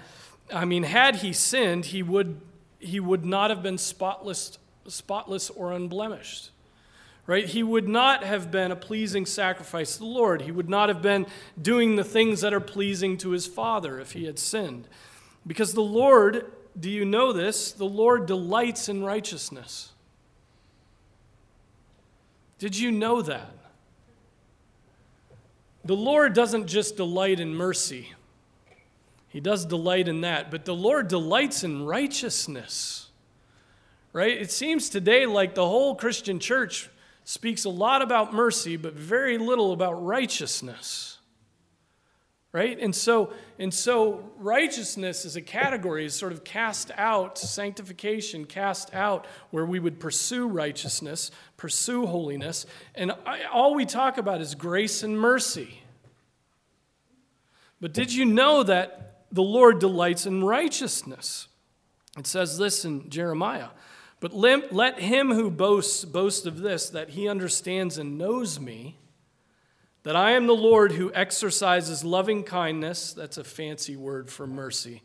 I 0.52 0.64
mean, 0.64 0.84
had 0.84 1.16
He 1.16 1.32
sinned, 1.32 1.86
He 1.86 2.02
would, 2.02 2.40
he 2.78 3.00
would 3.00 3.24
not 3.24 3.50
have 3.50 3.62
been 3.62 3.78
spotless, 3.78 4.58
spotless 4.86 5.50
or 5.50 5.72
unblemished 5.72 6.50
right? 7.30 7.46
He 7.46 7.62
would 7.62 7.86
not 7.86 8.24
have 8.24 8.50
been 8.50 8.72
a 8.72 8.76
pleasing 8.76 9.24
sacrifice 9.24 9.92
to 9.92 9.98
the 10.00 10.04
Lord. 10.04 10.42
He 10.42 10.50
would 10.50 10.68
not 10.68 10.88
have 10.88 11.00
been 11.00 11.26
doing 11.62 11.94
the 11.94 12.02
things 12.02 12.40
that 12.40 12.52
are 12.52 12.58
pleasing 12.58 13.16
to 13.18 13.30
his 13.30 13.46
Father 13.46 14.00
if 14.00 14.14
he 14.14 14.24
had 14.24 14.36
sinned. 14.36 14.88
Because 15.46 15.72
the 15.72 15.80
Lord, 15.80 16.50
do 16.78 16.90
you 16.90 17.04
know 17.04 17.32
this? 17.32 17.70
The 17.70 17.84
Lord 17.84 18.26
delights 18.26 18.88
in 18.88 19.04
righteousness. 19.04 19.92
Did 22.60 22.78
you 22.78 22.92
know 22.92 23.22
that? 23.22 23.50
The 25.84 25.96
Lord 25.96 26.34
doesn't 26.34 26.66
just 26.66 26.96
delight 26.96 27.40
in 27.40 27.54
mercy. 27.54 28.12
He 29.28 29.40
does 29.40 29.64
delight 29.64 30.08
in 30.08 30.20
that, 30.20 30.50
but 30.50 30.66
the 30.66 30.74
Lord 30.74 31.08
delights 31.08 31.64
in 31.64 31.86
righteousness. 31.86 33.08
Right? 34.12 34.36
It 34.36 34.50
seems 34.50 34.90
today 34.90 35.24
like 35.24 35.54
the 35.54 35.66
whole 35.66 35.94
Christian 35.94 36.38
church 36.38 36.90
speaks 37.24 37.64
a 37.64 37.70
lot 37.70 38.02
about 38.02 38.34
mercy, 38.34 38.76
but 38.76 38.92
very 38.92 39.38
little 39.38 39.72
about 39.72 40.04
righteousness. 40.04 41.16
Right? 42.52 42.76
And 42.80 42.92
so, 42.92 43.32
and 43.60 43.72
so 43.72 44.28
righteousness 44.36 45.24
as 45.24 45.36
a 45.36 45.40
category 45.40 46.04
is 46.04 46.14
sort 46.14 46.32
of 46.32 46.42
cast 46.42 46.90
out, 46.96 47.38
sanctification 47.38 48.44
cast 48.44 48.92
out, 48.92 49.26
where 49.50 49.64
we 49.64 49.78
would 49.78 50.00
pursue 50.00 50.48
righteousness, 50.48 51.30
pursue 51.56 52.06
holiness. 52.06 52.66
And 52.96 53.12
I, 53.24 53.44
all 53.44 53.74
we 53.74 53.86
talk 53.86 54.18
about 54.18 54.40
is 54.40 54.56
grace 54.56 55.04
and 55.04 55.18
mercy. 55.18 55.80
But 57.80 57.94
did 57.94 58.12
you 58.12 58.24
know 58.24 58.64
that 58.64 59.26
the 59.30 59.42
Lord 59.42 59.78
delights 59.78 60.26
in 60.26 60.42
righteousness? 60.42 61.46
It 62.18 62.26
says 62.26 62.58
this 62.58 62.84
in 62.84 63.10
Jeremiah 63.10 63.68
but 64.20 64.34
let 64.34 65.00
him 65.00 65.32
who 65.32 65.50
boasts 65.50 66.04
boast 66.04 66.46
of 66.46 66.60
this, 66.60 66.90
that 66.90 67.10
he 67.10 67.26
understands 67.26 67.96
and 67.96 68.18
knows 68.18 68.60
me, 68.60 68.98
that 70.02 70.16
I 70.16 70.32
am 70.32 70.46
the 70.46 70.54
Lord 70.54 70.92
who 70.92 71.12
exercises 71.12 72.04
loving 72.04 72.42
kindness, 72.42 73.12
that's 73.12 73.36
a 73.36 73.44
fancy 73.44 73.96
word 73.96 74.30
for 74.30 74.46
mercy, 74.46 75.02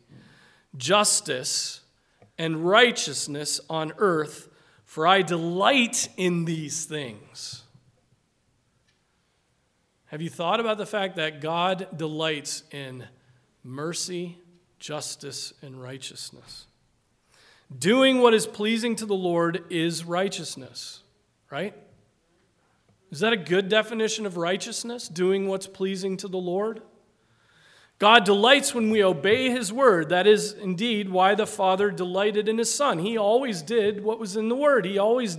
justice, 0.78 1.82
and 2.38 2.66
righteousness 2.66 3.60
on 3.70 3.94
earth, 3.98 4.50
for 4.84 5.06
I 5.06 5.22
delight 5.22 6.10
in 6.18 6.46
these 6.46 6.86
things. 6.86 7.64
Have 10.08 10.22
you 10.22 10.30
thought 10.30 10.60
about 10.60 10.78
the 10.78 10.86
fact 10.86 11.18
that 11.18 11.42
God 11.42 11.88
delights 11.98 12.64
in 12.72 13.06
mercy, 13.64 14.38
justice, 14.80 15.54
and 15.62 15.82
righteousness? 15.82 16.68
Doing 17.78 18.22
what 18.22 18.34
is 18.34 18.46
pleasing 18.46 18.96
to 18.98 19.06
the 19.06 19.16
Lord 19.16 19.66
is 19.70 20.06
righteousness, 20.06 21.02
right? 21.50 21.74
Is 23.16 23.22
that 23.22 23.32
a 23.32 23.38
good 23.38 23.70
definition 23.70 24.26
of 24.26 24.36
righteousness? 24.36 25.08
Doing 25.08 25.48
what's 25.48 25.68
pleasing 25.68 26.18
to 26.18 26.28
the 26.28 26.36
Lord? 26.36 26.82
God 27.98 28.26
delights 28.26 28.76
when 28.76 28.90
we 28.90 29.02
obey 29.06 29.50
His 29.50 29.72
word. 29.72 30.10
That 30.10 30.28
is 30.28 30.52
indeed 30.52 31.08
why 31.08 31.34
the 31.34 31.48
Father 31.48 31.92
delighted 31.92 32.50
in 32.50 32.58
His 32.58 32.76
Son. 32.76 33.00
He 33.00 33.18
always 33.18 33.62
did 33.62 34.04
what 34.04 34.20
was 34.20 34.36
in 34.36 34.50
the 34.50 34.56
word. 34.56 34.86
He 34.86 34.98
always, 34.98 35.38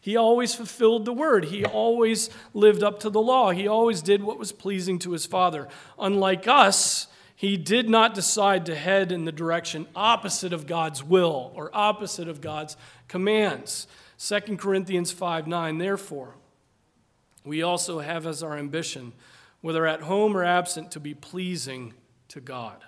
he 0.00 0.16
always 0.16 0.54
fulfilled 0.54 1.04
the 1.04 1.12
word. 1.12 1.44
He 1.44 1.66
always 1.66 2.30
lived 2.54 2.82
up 2.82 3.00
to 3.00 3.10
the 3.10 3.20
law. 3.20 3.50
He 3.50 3.68
always 3.68 4.00
did 4.00 4.22
what 4.22 4.38
was 4.38 4.50
pleasing 4.50 4.98
to 5.00 5.12
His 5.12 5.26
Father. 5.26 5.68
Unlike 5.98 6.48
us, 6.48 7.08
he 7.36 7.58
did 7.58 7.90
not 7.90 8.14
decide 8.14 8.64
to 8.64 8.74
head 8.74 9.12
in 9.12 9.26
the 9.26 9.32
direction 9.32 9.86
opposite 9.94 10.54
of 10.54 10.66
God's 10.66 11.04
will 11.04 11.52
or 11.54 11.68
opposite 11.74 12.26
of 12.26 12.40
God's 12.40 12.78
commands. 13.06 13.86
2 14.18 14.56
Corinthians 14.56 15.12
5 15.12 15.46
9, 15.46 15.76
therefore, 15.76 16.37
we 17.48 17.62
also 17.62 18.00
have 18.00 18.26
as 18.26 18.42
our 18.42 18.56
ambition, 18.56 19.12
whether 19.60 19.86
at 19.86 20.02
home 20.02 20.36
or 20.36 20.44
absent, 20.44 20.90
to 20.92 21.00
be 21.00 21.14
pleasing 21.14 21.94
to 22.28 22.40
God. 22.40 22.84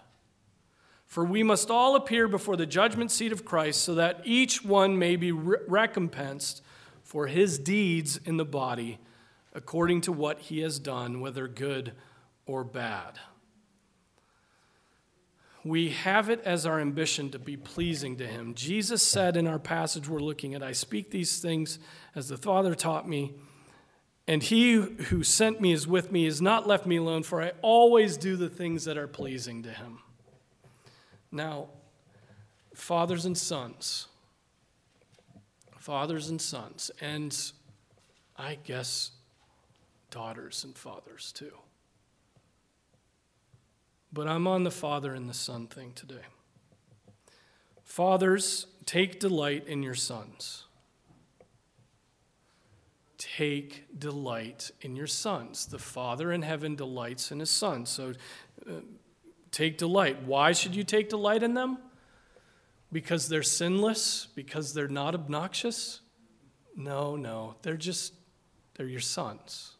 For 1.07 1.25
we 1.25 1.43
must 1.43 1.71
all 1.71 1.97
appear 1.97 2.29
before 2.29 2.57
the 2.57 2.67
judgment 2.67 3.11
seat 3.11 3.33
of 3.33 3.45
Christ, 3.45 3.83
so 3.83 3.95
that 3.95 4.21
each 4.25 4.65
one 4.65 4.99
may 4.99 5.17
be 5.17 5.33
re- 5.33 5.59
recompensed 5.67 6.63
for 7.03 7.27
his 7.27 7.59
deeds 7.59 8.21
in 8.25 8.37
the 8.37 8.45
body, 8.45 8.99
according 9.53 10.03
to 10.03 10.13
what 10.13 10.39
he 10.39 10.61
has 10.61 10.79
done, 10.79 11.21
whether 11.21 11.49
good 11.49 11.93
or 12.47 12.63
bad 12.63 13.19
we 15.65 15.91
have 15.91 16.31
it 16.31 16.41
as 16.45 16.65
our 16.65 16.81
ambition 16.81 17.31
to 17.31 17.39
be 17.39 17.57
pleasing 17.57 18.17
to 18.17 18.27
Him. 18.27 18.55
Jesus 18.55 19.07
said 19.07 19.37
in 19.37 19.47
our 19.47 19.59
passage 19.59 20.09
we're 20.09 20.21
looking 20.21 20.55
at, 20.55 20.63
I 20.63 20.73
speak 20.73 21.11
these 21.11 21.41
things 21.41 21.79
as 22.15 22.29
the 22.29 22.39
Father 22.39 22.75
taught 22.75 23.09
me, 23.09 23.35
and 24.31 24.45
He 24.45 24.75
who 24.75 25.25
sent 25.25 25.61
me 25.61 25.73
is 25.73 25.89
with 25.89 26.13
me, 26.13 26.25
has 26.27 26.41
not 26.41 26.65
left 26.65 26.87
me 26.87 26.99
alone, 26.99 27.25
for 27.25 27.43
I 27.43 27.51
always 27.63 28.17
do 28.17 28.37
the 28.37 28.49
things 28.49 28.85
that 28.85 28.97
are 28.97 29.09
pleasing 29.09 29.65
to 29.65 29.71
Him. 29.71 29.99
Now, 31.33 31.71
fathers 32.73 33.25
and 33.25 33.37
sons, 33.37 34.07
fathers 35.81 36.31
and 36.31 36.41
sons, 36.41 36.93
and 37.01 37.37
I 38.37 38.59
guess 38.63 39.11
daughters 40.13 40.63
and 40.63 40.79
fathers 40.79 41.33
too. 41.33 41.53
But 44.13 44.29
I'm 44.29 44.47
on 44.47 44.63
the 44.63 44.71
Father 44.71 45.13
and 45.13 45.29
the 45.29 45.35
Son 45.35 45.67
thing 45.67 45.91
today. 45.97 46.23
Fathers, 47.83 48.69
take 48.87 49.19
delight 49.19 49.67
in 49.67 49.83
your 49.83 49.95
sons. 49.95 50.67
Take 53.41 53.99
delight 53.99 54.71
in 54.83 54.97
your 54.97 55.07
sons. 55.07 55.65
The 55.65 55.79
Father 55.79 56.31
in 56.31 56.43
heaven 56.43 56.77
delights 56.77 57.33
in 57.33 57.41
his 57.41 57.49
sons. 57.49 57.89
So 57.89 58.13
uh, 58.69 58.73
take 59.51 59.79
delight. 59.79 60.25
Why 60.25 60.53
should 60.53 60.77
you 60.77 60.85
take 60.85 61.09
delight 61.09 61.43
in 61.43 61.55
them? 61.55 61.79
Because 62.93 63.29
they're 63.29 63.43
sinless? 63.43 64.27
Because 64.35 64.75
they're 64.75 64.89
not 64.89 65.15
obnoxious? 65.15 66.03
No, 66.77 67.17
no. 67.17 67.55
They're 67.63 67.79
just, 67.79 68.13
they're 68.75 68.87
your 68.87 69.01
sons. 69.01 69.75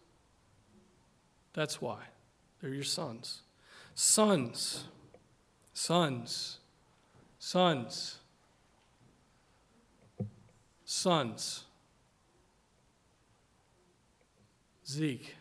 That's 1.53 1.83
why. 1.83 1.99
They're 2.63 2.73
your 2.73 2.83
sons. 2.83 3.43
Sons, 3.95 4.85
sons, 5.75 6.61
sons, 7.39 8.21
sons. 10.87 11.65
Zeke, 14.91 15.37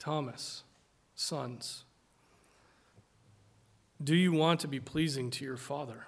Thomas, 0.00 0.64
sons. 1.14 1.84
Do 4.02 4.16
you 4.16 4.32
want 4.32 4.58
to 4.60 4.68
be 4.68 4.80
pleasing 4.80 5.30
to 5.30 5.44
your 5.44 5.56
father? 5.56 6.06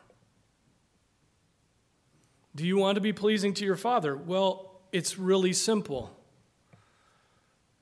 Do 2.57 2.67
you 2.67 2.77
want 2.77 2.97
to 2.97 3.01
be 3.01 3.13
pleasing 3.13 3.55
to 3.55 3.65
your 3.65 3.77
father? 3.77 4.17
Well, 4.17 4.81
it's 4.91 5.19
really 5.21 5.53
simple. 5.53 6.11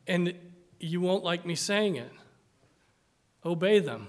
And 0.07 0.35
you 0.79 1.01
won't 1.01 1.25
like 1.25 1.47
me 1.47 1.55
saying 1.55 1.97
it 1.97 2.13
obey 3.47 3.79
them. 3.79 4.09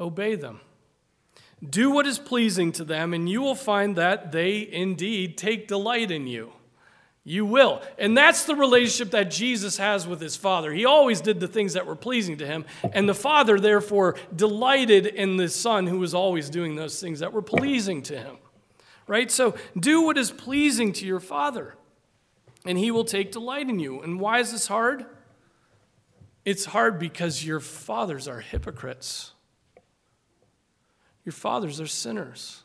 obey 0.00 0.34
them. 0.34 0.60
Do 1.68 1.90
what 1.90 2.06
is 2.06 2.18
pleasing 2.18 2.72
to 2.72 2.84
them, 2.84 3.12
and 3.12 3.28
you 3.28 3.42
will 3.42 3.54
find 3.54 3.96
that 3.96 4.32
they 4.32 4.66
indeed 4.66 5.36
take 5.36 5.68
delight 5.68 6.10
in 6.10 6.26
you. 6.26 6.52
You 7.28 7.44
will. 7.44 7.82
And 7.98 8.16
that's 8.16 8.44
the 8.44 8.54
relationship 8.54 9.10
that 9.10 9.30
Jesus 9.30 9.76
has 9.76 10.06
with 10.06 10.18
his 10.18 10.34
Father. 10.34 10.72
He 10.72 10.86
always 10.86 11.20
did 11.20 11.40
the 11.40 11.46
things 11.46 11.74
that 11.74 11.84
were 11.84 11.94
pleasing 11.94 12.38
to 12.38 12.46
him, 12.46 12.64
and 12.90 13.06
the 13.06 13.14
Father, 13.14 13.60
therefore, 13.60 14.16
delighted 14.34 15.04
in 15.04 15.36
the 15.36 15.50
Son 15.50 15.86
who 15.86 15.98
was 15.98 16.14
always 16.14 16.48
doing 16.48 16.74
those 16.74 16.98
things 16.98 17.20
that 17.20 17.34
were 17.34 17.42
pleasing 17.42 18.00
to 18.04 18.18
him. 18.18 18.38
Right? 19.06 19.30
So 19.30 19.54
do 19.78 20.00
what 20.00 20.16
is 20.16 20.30
pleasing 20.30 20.94
to 20.94 21.04
your 21.04 21.20
Father, 21.20 21.74
and 22.64 22.78
he 22.78 22.90
will 22.90 23.04
take 23.04 23.30
delight 23.30 23.68
in 23.68 23.78
you. 23.78 24.00
And 24.00 24.18
why 24.18 24.38
is 24.38 24.50
this 24.50 24.66
hard? 24.66 25.04
It's 26.46 26.64
hard 26.64 26.98
because 26.98 27.44
your 27.44 27.60
fathers 27.60 28.26
are 28.26 28.40
hypocrites. 28.40 29.32
Your 31.26 31.34
fathers 31.34 31.78
are 31.78 31.86
sinners. 31.86 32.62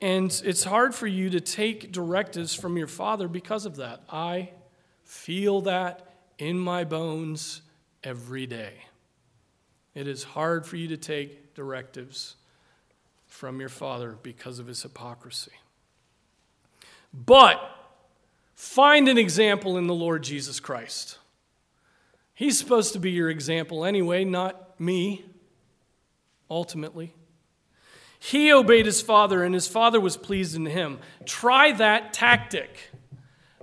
And 0.00 0.40
it's 0.44 0.64
hard 0.64 0.94
for 0.94 1.06
you 1.06 1.30
to 1.30 1.40
take 1.40 1.92
directives 1.92 2.54
from 2.54 2.76
your 2.76 2.86
father 2.86 3.28
because 3.28 3.66
of 3.66 3.76
that. 3.76 4.02
I 4.08 4.50
feel 5.04 5.60
that 5.62 6.14
in 6.38 6.58
my 6.58 6.84
bones 6.84 7.60
every 8.02 8.46
day. 8.46 8.72
It 9.94 10.08
is 10.08 10.22
hard 10.22 10.64
for 10.64 10.76
you 10.76 10.88
to 10.88 10.96
take 10.96 11.54
directives 11.54 12.36
from 13.26 13.60
your 13.60 13.68
father 13.68 14.16
because 14.22 14.58
of 14.58 14.66
his 14.66 14.82
hypocrisy. 14.82 15.52
But 17.12 17.60
find 18.54 19.08
an 19.08 19.18
example 19.18 19.76
in 19.76 19.86
the 19.86 19.94
Lord 19.94 20.22
Jesus 20.22 20.60
Christ. 20.60 21.18
He's 22.34 22.58
supposed 22.58 22.94
to 22.94 22.98
be 22.98 23.10
your 23.10 23.28
example 23.28 23.84
anyway, 23.84 24.24
not 24.24 24.80
me 24.80 25.24
ultimately. 26.50 27.14
He 28.22 28.52
obeyed 28.52 28.84
his 28.84 29.00
father, 29.00 29.42
and 29.42 29.54
his 29.54 29.66
father 29.66 29.98
was 29.98 30.18
pleased 30.18 30.54
in 30.54 30.66
him. 30.66 30.98
Try 31.24 31.72
that 31.72 32.12
tactic. 32.12 32.90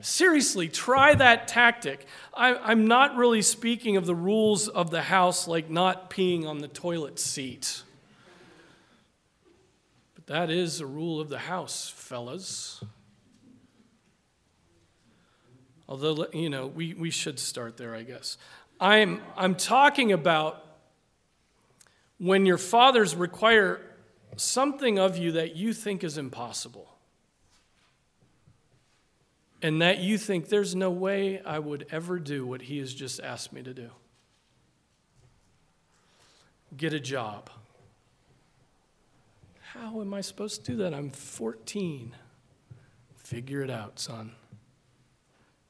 Seriously, 0.02 0.68
try 0.68 1.14
that 1.14 1.48
tactic. 1.48 2.08
I, 2.34 2.72
am 2.72 2.88
not 2.88 3.16
really 3.16 3.44
speaking 3.44 3.98
of 3.98 4.08
the 4.08 4.16
rules 4.16 4.68
of 4.68 4.90
the 4.90 5.04
house, 5.04 5.48
like 5.48 5.70
not 5.70 6.10
peeing 6.10 6.48
on 6.48 6.58
the 6.58 6.68
toilet 6.68 7.20
seat. 7.20 7.84
But 10.16 10.26
that 10.26 10.50
is 10.50 10.82
a 10.82 10.88
rule 10.88 11.22
of 11.22 11.30
the 11.30 11.40
house, 11.40 11.94
fellas. 11.96 12.84
Although, 15.88 16.26
you 16.34 16.50
know, 16.50 16.66
we, 16.66 16.96
we 16.96 17.12
should 17.12 17.40
start 17.40 17.78
there, 17.78 17.96
I 17.96 18.02
guess. 18.02 18.38
I'm, 18.80 19.22
I'm 19.36 19.54
talking 19.54 20.12
about 20.12 20.64
when 22.18 22.48
your 22.48 22.58
fathers 22.58 23.16
require 23.16 23.82
something 24.38 24.98
of 24.98 25.18
you 25.18 25.34
that 25.34 25.56
you 25.56 25.74
think 25.74 26.04
is 26.04 26.18
impossible. 26.18 26.94
And 29.62 29.82
that 29.82 30.00
you 30.00 30.18
think 30.18 30.50
there's 30.50 30.76
no 30.76 30.92
way 30.92 31.42
I 31.42 31.60
would 31.60 31.88
ever 31.92 32.20
do 32.20 32.46
what 32.46 32.62
he 32.62 32.78
has 32.78 32.94
just 32.94 33.20
asked 33.20 33.52
me 33.52 33.64
to 33.64 33.74
do. 33.74 33.90
Get 36.76 36.94
a 36.94 37.00
job. 37.00 37.50
How 39.74 40.00
am 40.02 40.14
I 40.14 40.22
supposed 40.22 40.64
to 40.66 40.72
do 40.72 40.78
that? 40.78 40.94
I'm 40.94 41.10
14. 41.10 42.16
Figure 43.18 43.62
it 43.62 43.70
out, 43.70 44.00
son. 44.00 44.32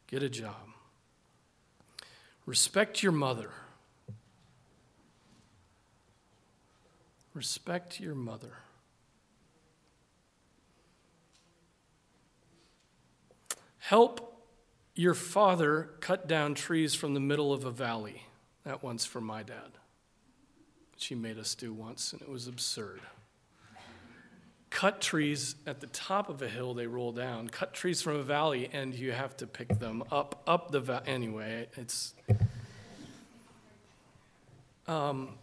Get 0.08 0.22
a 0.22 0.30
job. 0.30 0.56
Respect 2.46 3.04
your 3.04 3.12
mother. 3.12 3.52
Respect 7.38 8.00
your 8.00 8.16
mother. 8.16 8.54
Help 13.78 14.44
your 14.96 15.14
father 15.14 15.92
cut 16.00 16.28
down 16.28 16.56
trees 16.56 16.96
from 16.96 17.14
the 17.14 17.20
middle 17.20 17.54
of 17.54 17.64
a 17.64 17.70
valley. 17.70 18.24
That 18.66 18.82
one's 18.82 19.06
for 19.06 19.22
my 19.22 19.44
dad. 19.44 19.78
She 20.98 21.14
made 21.14 21.38
us 21.38 21.54
do 21.54 21.72
once, 21.72 22.12
and 22.12 22.24
it 22.24 22.28
was 22.28 22.48
absurd. 22.48 23.02
Cut 24.72 25.00
trees 25.00 25.58
at 25.68 25.80
the 25.80 25.88
top 25.88 26.30
of 26.30 26.42
a 26.42 26.50
hill, 26.50 26.74
they 26.74 26.88
roll 26.88 27.12
down. 27.12 27.50
Cut 27.50 27.72
trees 27.72 28.02
from 28.02 28.16
a 28.16 28.24
valley, 28.24 28.68
and 28.74 28.96
you 28.96 29.12
have 29.12 29.38
to 29.38 29.46
pick 29.46 29.78
them 29.78 30.04
up 30.12 30.42
up 30.48 30.72
the 30.72 30.80
valley. 30.80 31.04
Anyway, 31.06 31.68
it's. 31.76 32.16
Um, 34.88 35.36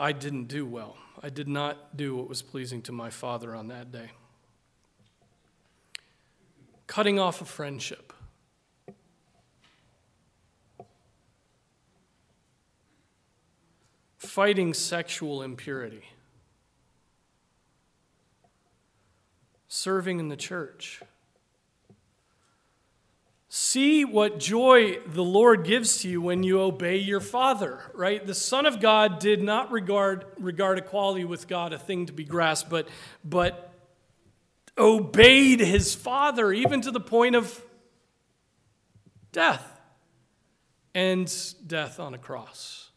I 0.00 0.12
didn't 0.12 0.46
do 0.46 0.64
well. 0.64 0.96
I 1.22 1.28
did 1.28 1.46
not 1.46 1.94
do 1.94 2.16
what 2.16 2.26
was 2.26 2.40
pleasing 2.40 2.80
to 2.82 2.92
my 2.92 3.10
father 3.10 3.54
on 3.54 3.68
that 3.68 3.92
day. 3.92 4.12
Cutting 6.86 7.18
off 7.18 7.42
a 7.42 7.44
friendship. 7.44 8.14
Fighting 14.16 14.72
sexual 14.72 15.42
impurity. 15.42 16.04
Serving 19.68 20.18
in 20.18 20.28
the 20.28 20.36
church. 20.36 21.02
See 23.52 24.04
what 24.04 24.38
joy 24.38 25.00
the 25.04 25.24
Lord 25.24 25.64
gives 25.64 26.02
to 26.02 26.08
you 26.08 26.22
when 26.22 26.44
you 26.44 26.60
obey 26.60 26.98
your 26.98 27.18
Father, 27.18 27.80
right? 27.94 28.24
The 28.24 28.32
Son 28.32 28.64
of 28.64 28.78
God 28.78 29.18
did 29.18 29.42
not 29.42 29.72
regard, 29.72 30.24
regard 30.38 30.78
equality 30.78 31.24
with 31.24 31.48
God 31.48 31.72
a 31.72 31.78
thing 31.78 32.06
to 32.06 32.12
be 32.12 32.22
grasped, 32.22 32.70
but, 32.70 32.86
but 33.24 33.74
obeyed 34.78 35.58
his 35.58 35.96
Father 35.96 36.52
even 36.52 36.80
to 36.82 36.92
the 36.92 37.00
point 37.00 37.34
of 37.34 37.60
death 39.32 39.80
and 40.94 41.28
death 41.66 41.98
on 41.98 42.14
a 42.14 42.18
cross. 42.18 42.90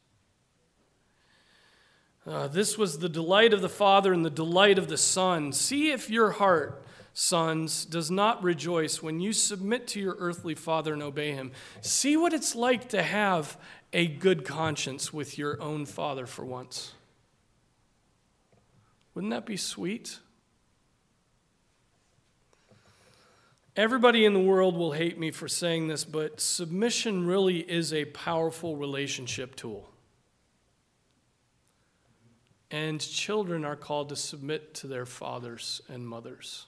Uh, 2.28 2.48
this 2.48 2.78
was 2.78 3.00
the 3.00 3.10
delight 3.10 3.54
of 3.54 3.62
the 3.62 3.70
Father 3.70 4.14
and 4.14 4.24
the 4.24 4.30
delight 4.30 4.78
of 4.78 4.88
the 4.88 5.00
Son. 5.00 5.52
See 5.52 5.90
if 5.90 6.12
your 6.12 6.30
heart 6.30 6.83
sons, 7.14 7.86
does 7.86 8.10
not 8.10 8.44
rejoice 8.44 9.02
when 9.02 9.20
you 9.20 9.34
submit 9.34 9.88
to 9.88 10.00
your 10.00 10.16
earthly 10.20 10.56
father 10.56 10.94
and 10.94 11.04
obey 11.04 11.32
him. 11.32 11.52
See 11.82 12.18
what 12.18 12.34
it's 12.34 12.56
like 12.56 12.90
to 12.90 13.04
have 13.04 13.58
a 13.94 14.08
good 14.08 14.44
conscience 14.46 15.14
with 15.14 15.38
your 15.38 15.62
own 15.62 15.86
father 15.86 16.26
for 16.26 16.44
once. 16.44 16.94
Wouldn't 19.14 19.32
that 19.32 19.46
be 19.46 19.58
sweet? 19.58 20.18
Everybody 23.76 24.26
in 24.26 24.34
the 24.34 24.40
world 24.40 24.76
will 24.76 24.92
hate 24.92 25.18
me 25.20 25.32
for 25.32 25.48
saying 25.48 25.88
this, 25.88 26.06
but 26.06 26.40
submission 26.40 27.26
really 27.26 27.60
is 27.60 27.94
a 27.94 28.06
powerful 28.06 28.76
relationship 28.76 29.56
tool. 29.56 29.90
And 32.70 33.00
children 33.00 33.66
are 33.66 33.76
called 33.76 34.10
to 34.10 34.16
submit 34.16 34.74
to 34.76 34.88
their 34.88 35.06
fathers 35.06 35.82
and 35.88 36.08
mothers. 36.08 36.66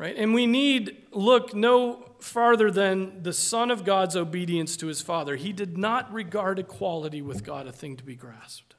Right? 0.00 0.16
And 0.16 0.32
we 0.32 0.46
need 0.46 0.96
look 1.12 1.54
no 1.54 2.12
farther 2.20 2.70
than 2.70 3.22
the 3.22 3.34
Son 3.34 3.70
of 3.70 3.84
God's 3.84 4.16
obedience 4.16 4.74
to 4.78 4.86
his 4.86 5.02
Father. 5.02 5.36
He 5.36 5.52
did 5.52 5.76
not 5.76 6.10
regard 6.10 6.58
equality 6.58 7.20
with 7.20 7.44
God 7.44 7.66
a 7.66 7.72
thing 7.72 7.98
to 7.98 8.02
be 8.02 8.14
grasped. 8.14 8.76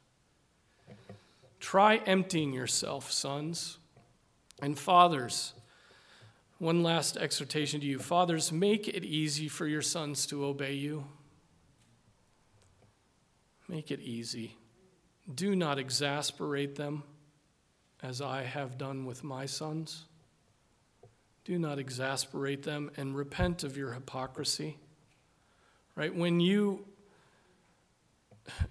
Try 1.59 1.97
emptying 2.07 2.53
yourself, 2.53 3.11
sons 3.11 3.78
and 4.63 4.80
fathers. 4.80 5.53
One 6.57 6.82
last 6.82 7.17
exhortation 7.17 7.82
to 7.82 7.86
you. 7.86 7.99
Fathers, 7.99 8.51
make 8.51 8.88
it 8.88 9.05
easy 9.05 9.47
for 9.47 9.67
your 9.67 9.84
sons 9.84 10.26
to 10.26 10.43
obey 10.43 10.74
you. 10.74 11.03
Make 13.67 13.91
it 13.91 13.99
easy. 13.99 14.57
Do 15.32 15.55
not 15.55 15.78
exasperate 15.78 16.78
them 16.78 17.03
as 18.01 18.22
I 18.22 18.41
have 18.41 18.80
done 18.80 19.05
with 19.05 19.24
my 19.24 19.45
sons. 19.45 20.05
Do 21.44 21.58
not 21.58 21.80
exasperate 21.80 22.64
them 22.64 22.92
and 22.98 23.16
repent 23.16 23.64
of 23.64 23.76
your 23.76 23.94
hypocrisy. 23.94 24.78
Right? 25.96 26.14
When 26.14 26.39
you, 26.39 26.86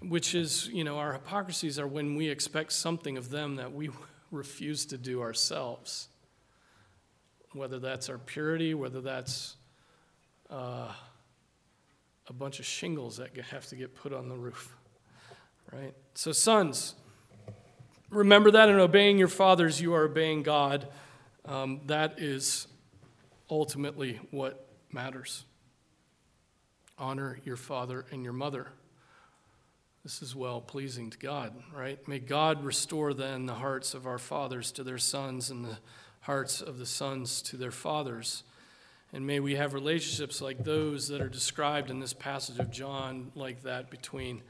which 0.00 0.34
is, 0.34 0.68
you 0.68 0.84
know, 0.84 0.98
our 0.98 1.12
hypocrisies 1.12 1.78
are 1.78 1.86
when 1.86 2.14
we 2.14 2.28
expect 2.28 2.72
something 2.72 3.16
of 3.16 3.30
them 3.30 3.56
that 3.56 3.72
we 3.72 3.90
refuse 4.30 4.86
to 4.86 4.98
do 4.98 5.20
ourselves. 5.20 6.08
Whether 7.52 7.80
that's 7.80 8.08
our 8.08 8.18
purity, 8.18 8.74
whether 8.74 9.00
that's 9.00 9.56
uh, 10.48 10.92
a 12.28 12.32
bunch 12.32 12.60
of 12.60 12.66
shingles 12.66 13.16
that 13.16 13.36
have 13.50 13.66
to 13.66 13.76
get 13.76 13.94
put 13.94 14.12
on 14.12 14.28
the 14.28 14.36
roof. 14.36 14.74
Right? 15.72 15.94
So, 16.14 16.32
sons, 16.32 16.94
remember 18.08 18.52
that 18.52 18.68
in 18.68 18.76
obeying 18.76 19.18
your 19.18 19.28
fathers, 19.28 19.80
you 19.80 19.94
are 19.94 20.04
obeying 20.04 20.42
God. 20.42 20.88
Um, 21.50 21.80
that 21.86 22.20
is 22.20 22.68
ultimately 23.50 24.20
what 24.30 24.68
matters. 24.92 25.44
Honor 26.96 27.40
your 27.44 27.56
father 27.56 28.06
and 28.12 28.22
your 28.22 28.32
mother. 28.32 28.68
this 30.04 30.22
is 30.22 30.36
well 30.36 30.60
pleasing 30.60 31.10
to 31.10 31.18
God, 31.18 31.52
right? 31.74 31.98
May 32.06 32.20
God 32.20 32.62
restore 32.62 33.12
then 33.12 33.46
the 33.46 33.54
hearts 33.54 33.94
of 33.94 34.06
our 34.06 34.16
fathers 34.16 34.70
to 34.72 34.84
their 34.84 34.96
sons 34.96 35.50
and 35.50 35.64
the 35.64 35.78
hearts 36.20 36.60
of 36.60 36.78
the 36.78 36.86
sons 36.86 37.42
to 37.42 37.56
their 37.56 37.72
fathers. 37.72 38.44
And 39.12 39.26
may 39.26 39.40
we 39.40 39.56
have 39.56 39.74
relationships 39.74 40.40
like 40.40 40.62
those 40.62 41.08
that 41.08 41.20
are 41.20 41.28
described 41.28 41.90
in 41.90 41.98
this 41.98 42.12
passage 42.12 42.60
of 42.60 42.70
John, 42.70 43.32
like 43.34 43.64
that 43.64 43.90
between 43.90 44.42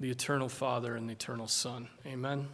the 0.00 0.10
eternal 0.10 0.48
Father 0.48 0.96
and 0.96 1.06
the 1.06 1.12
eternal 1.12 1.48
Son. 1.48 1.88
Amen. 2.06 2.48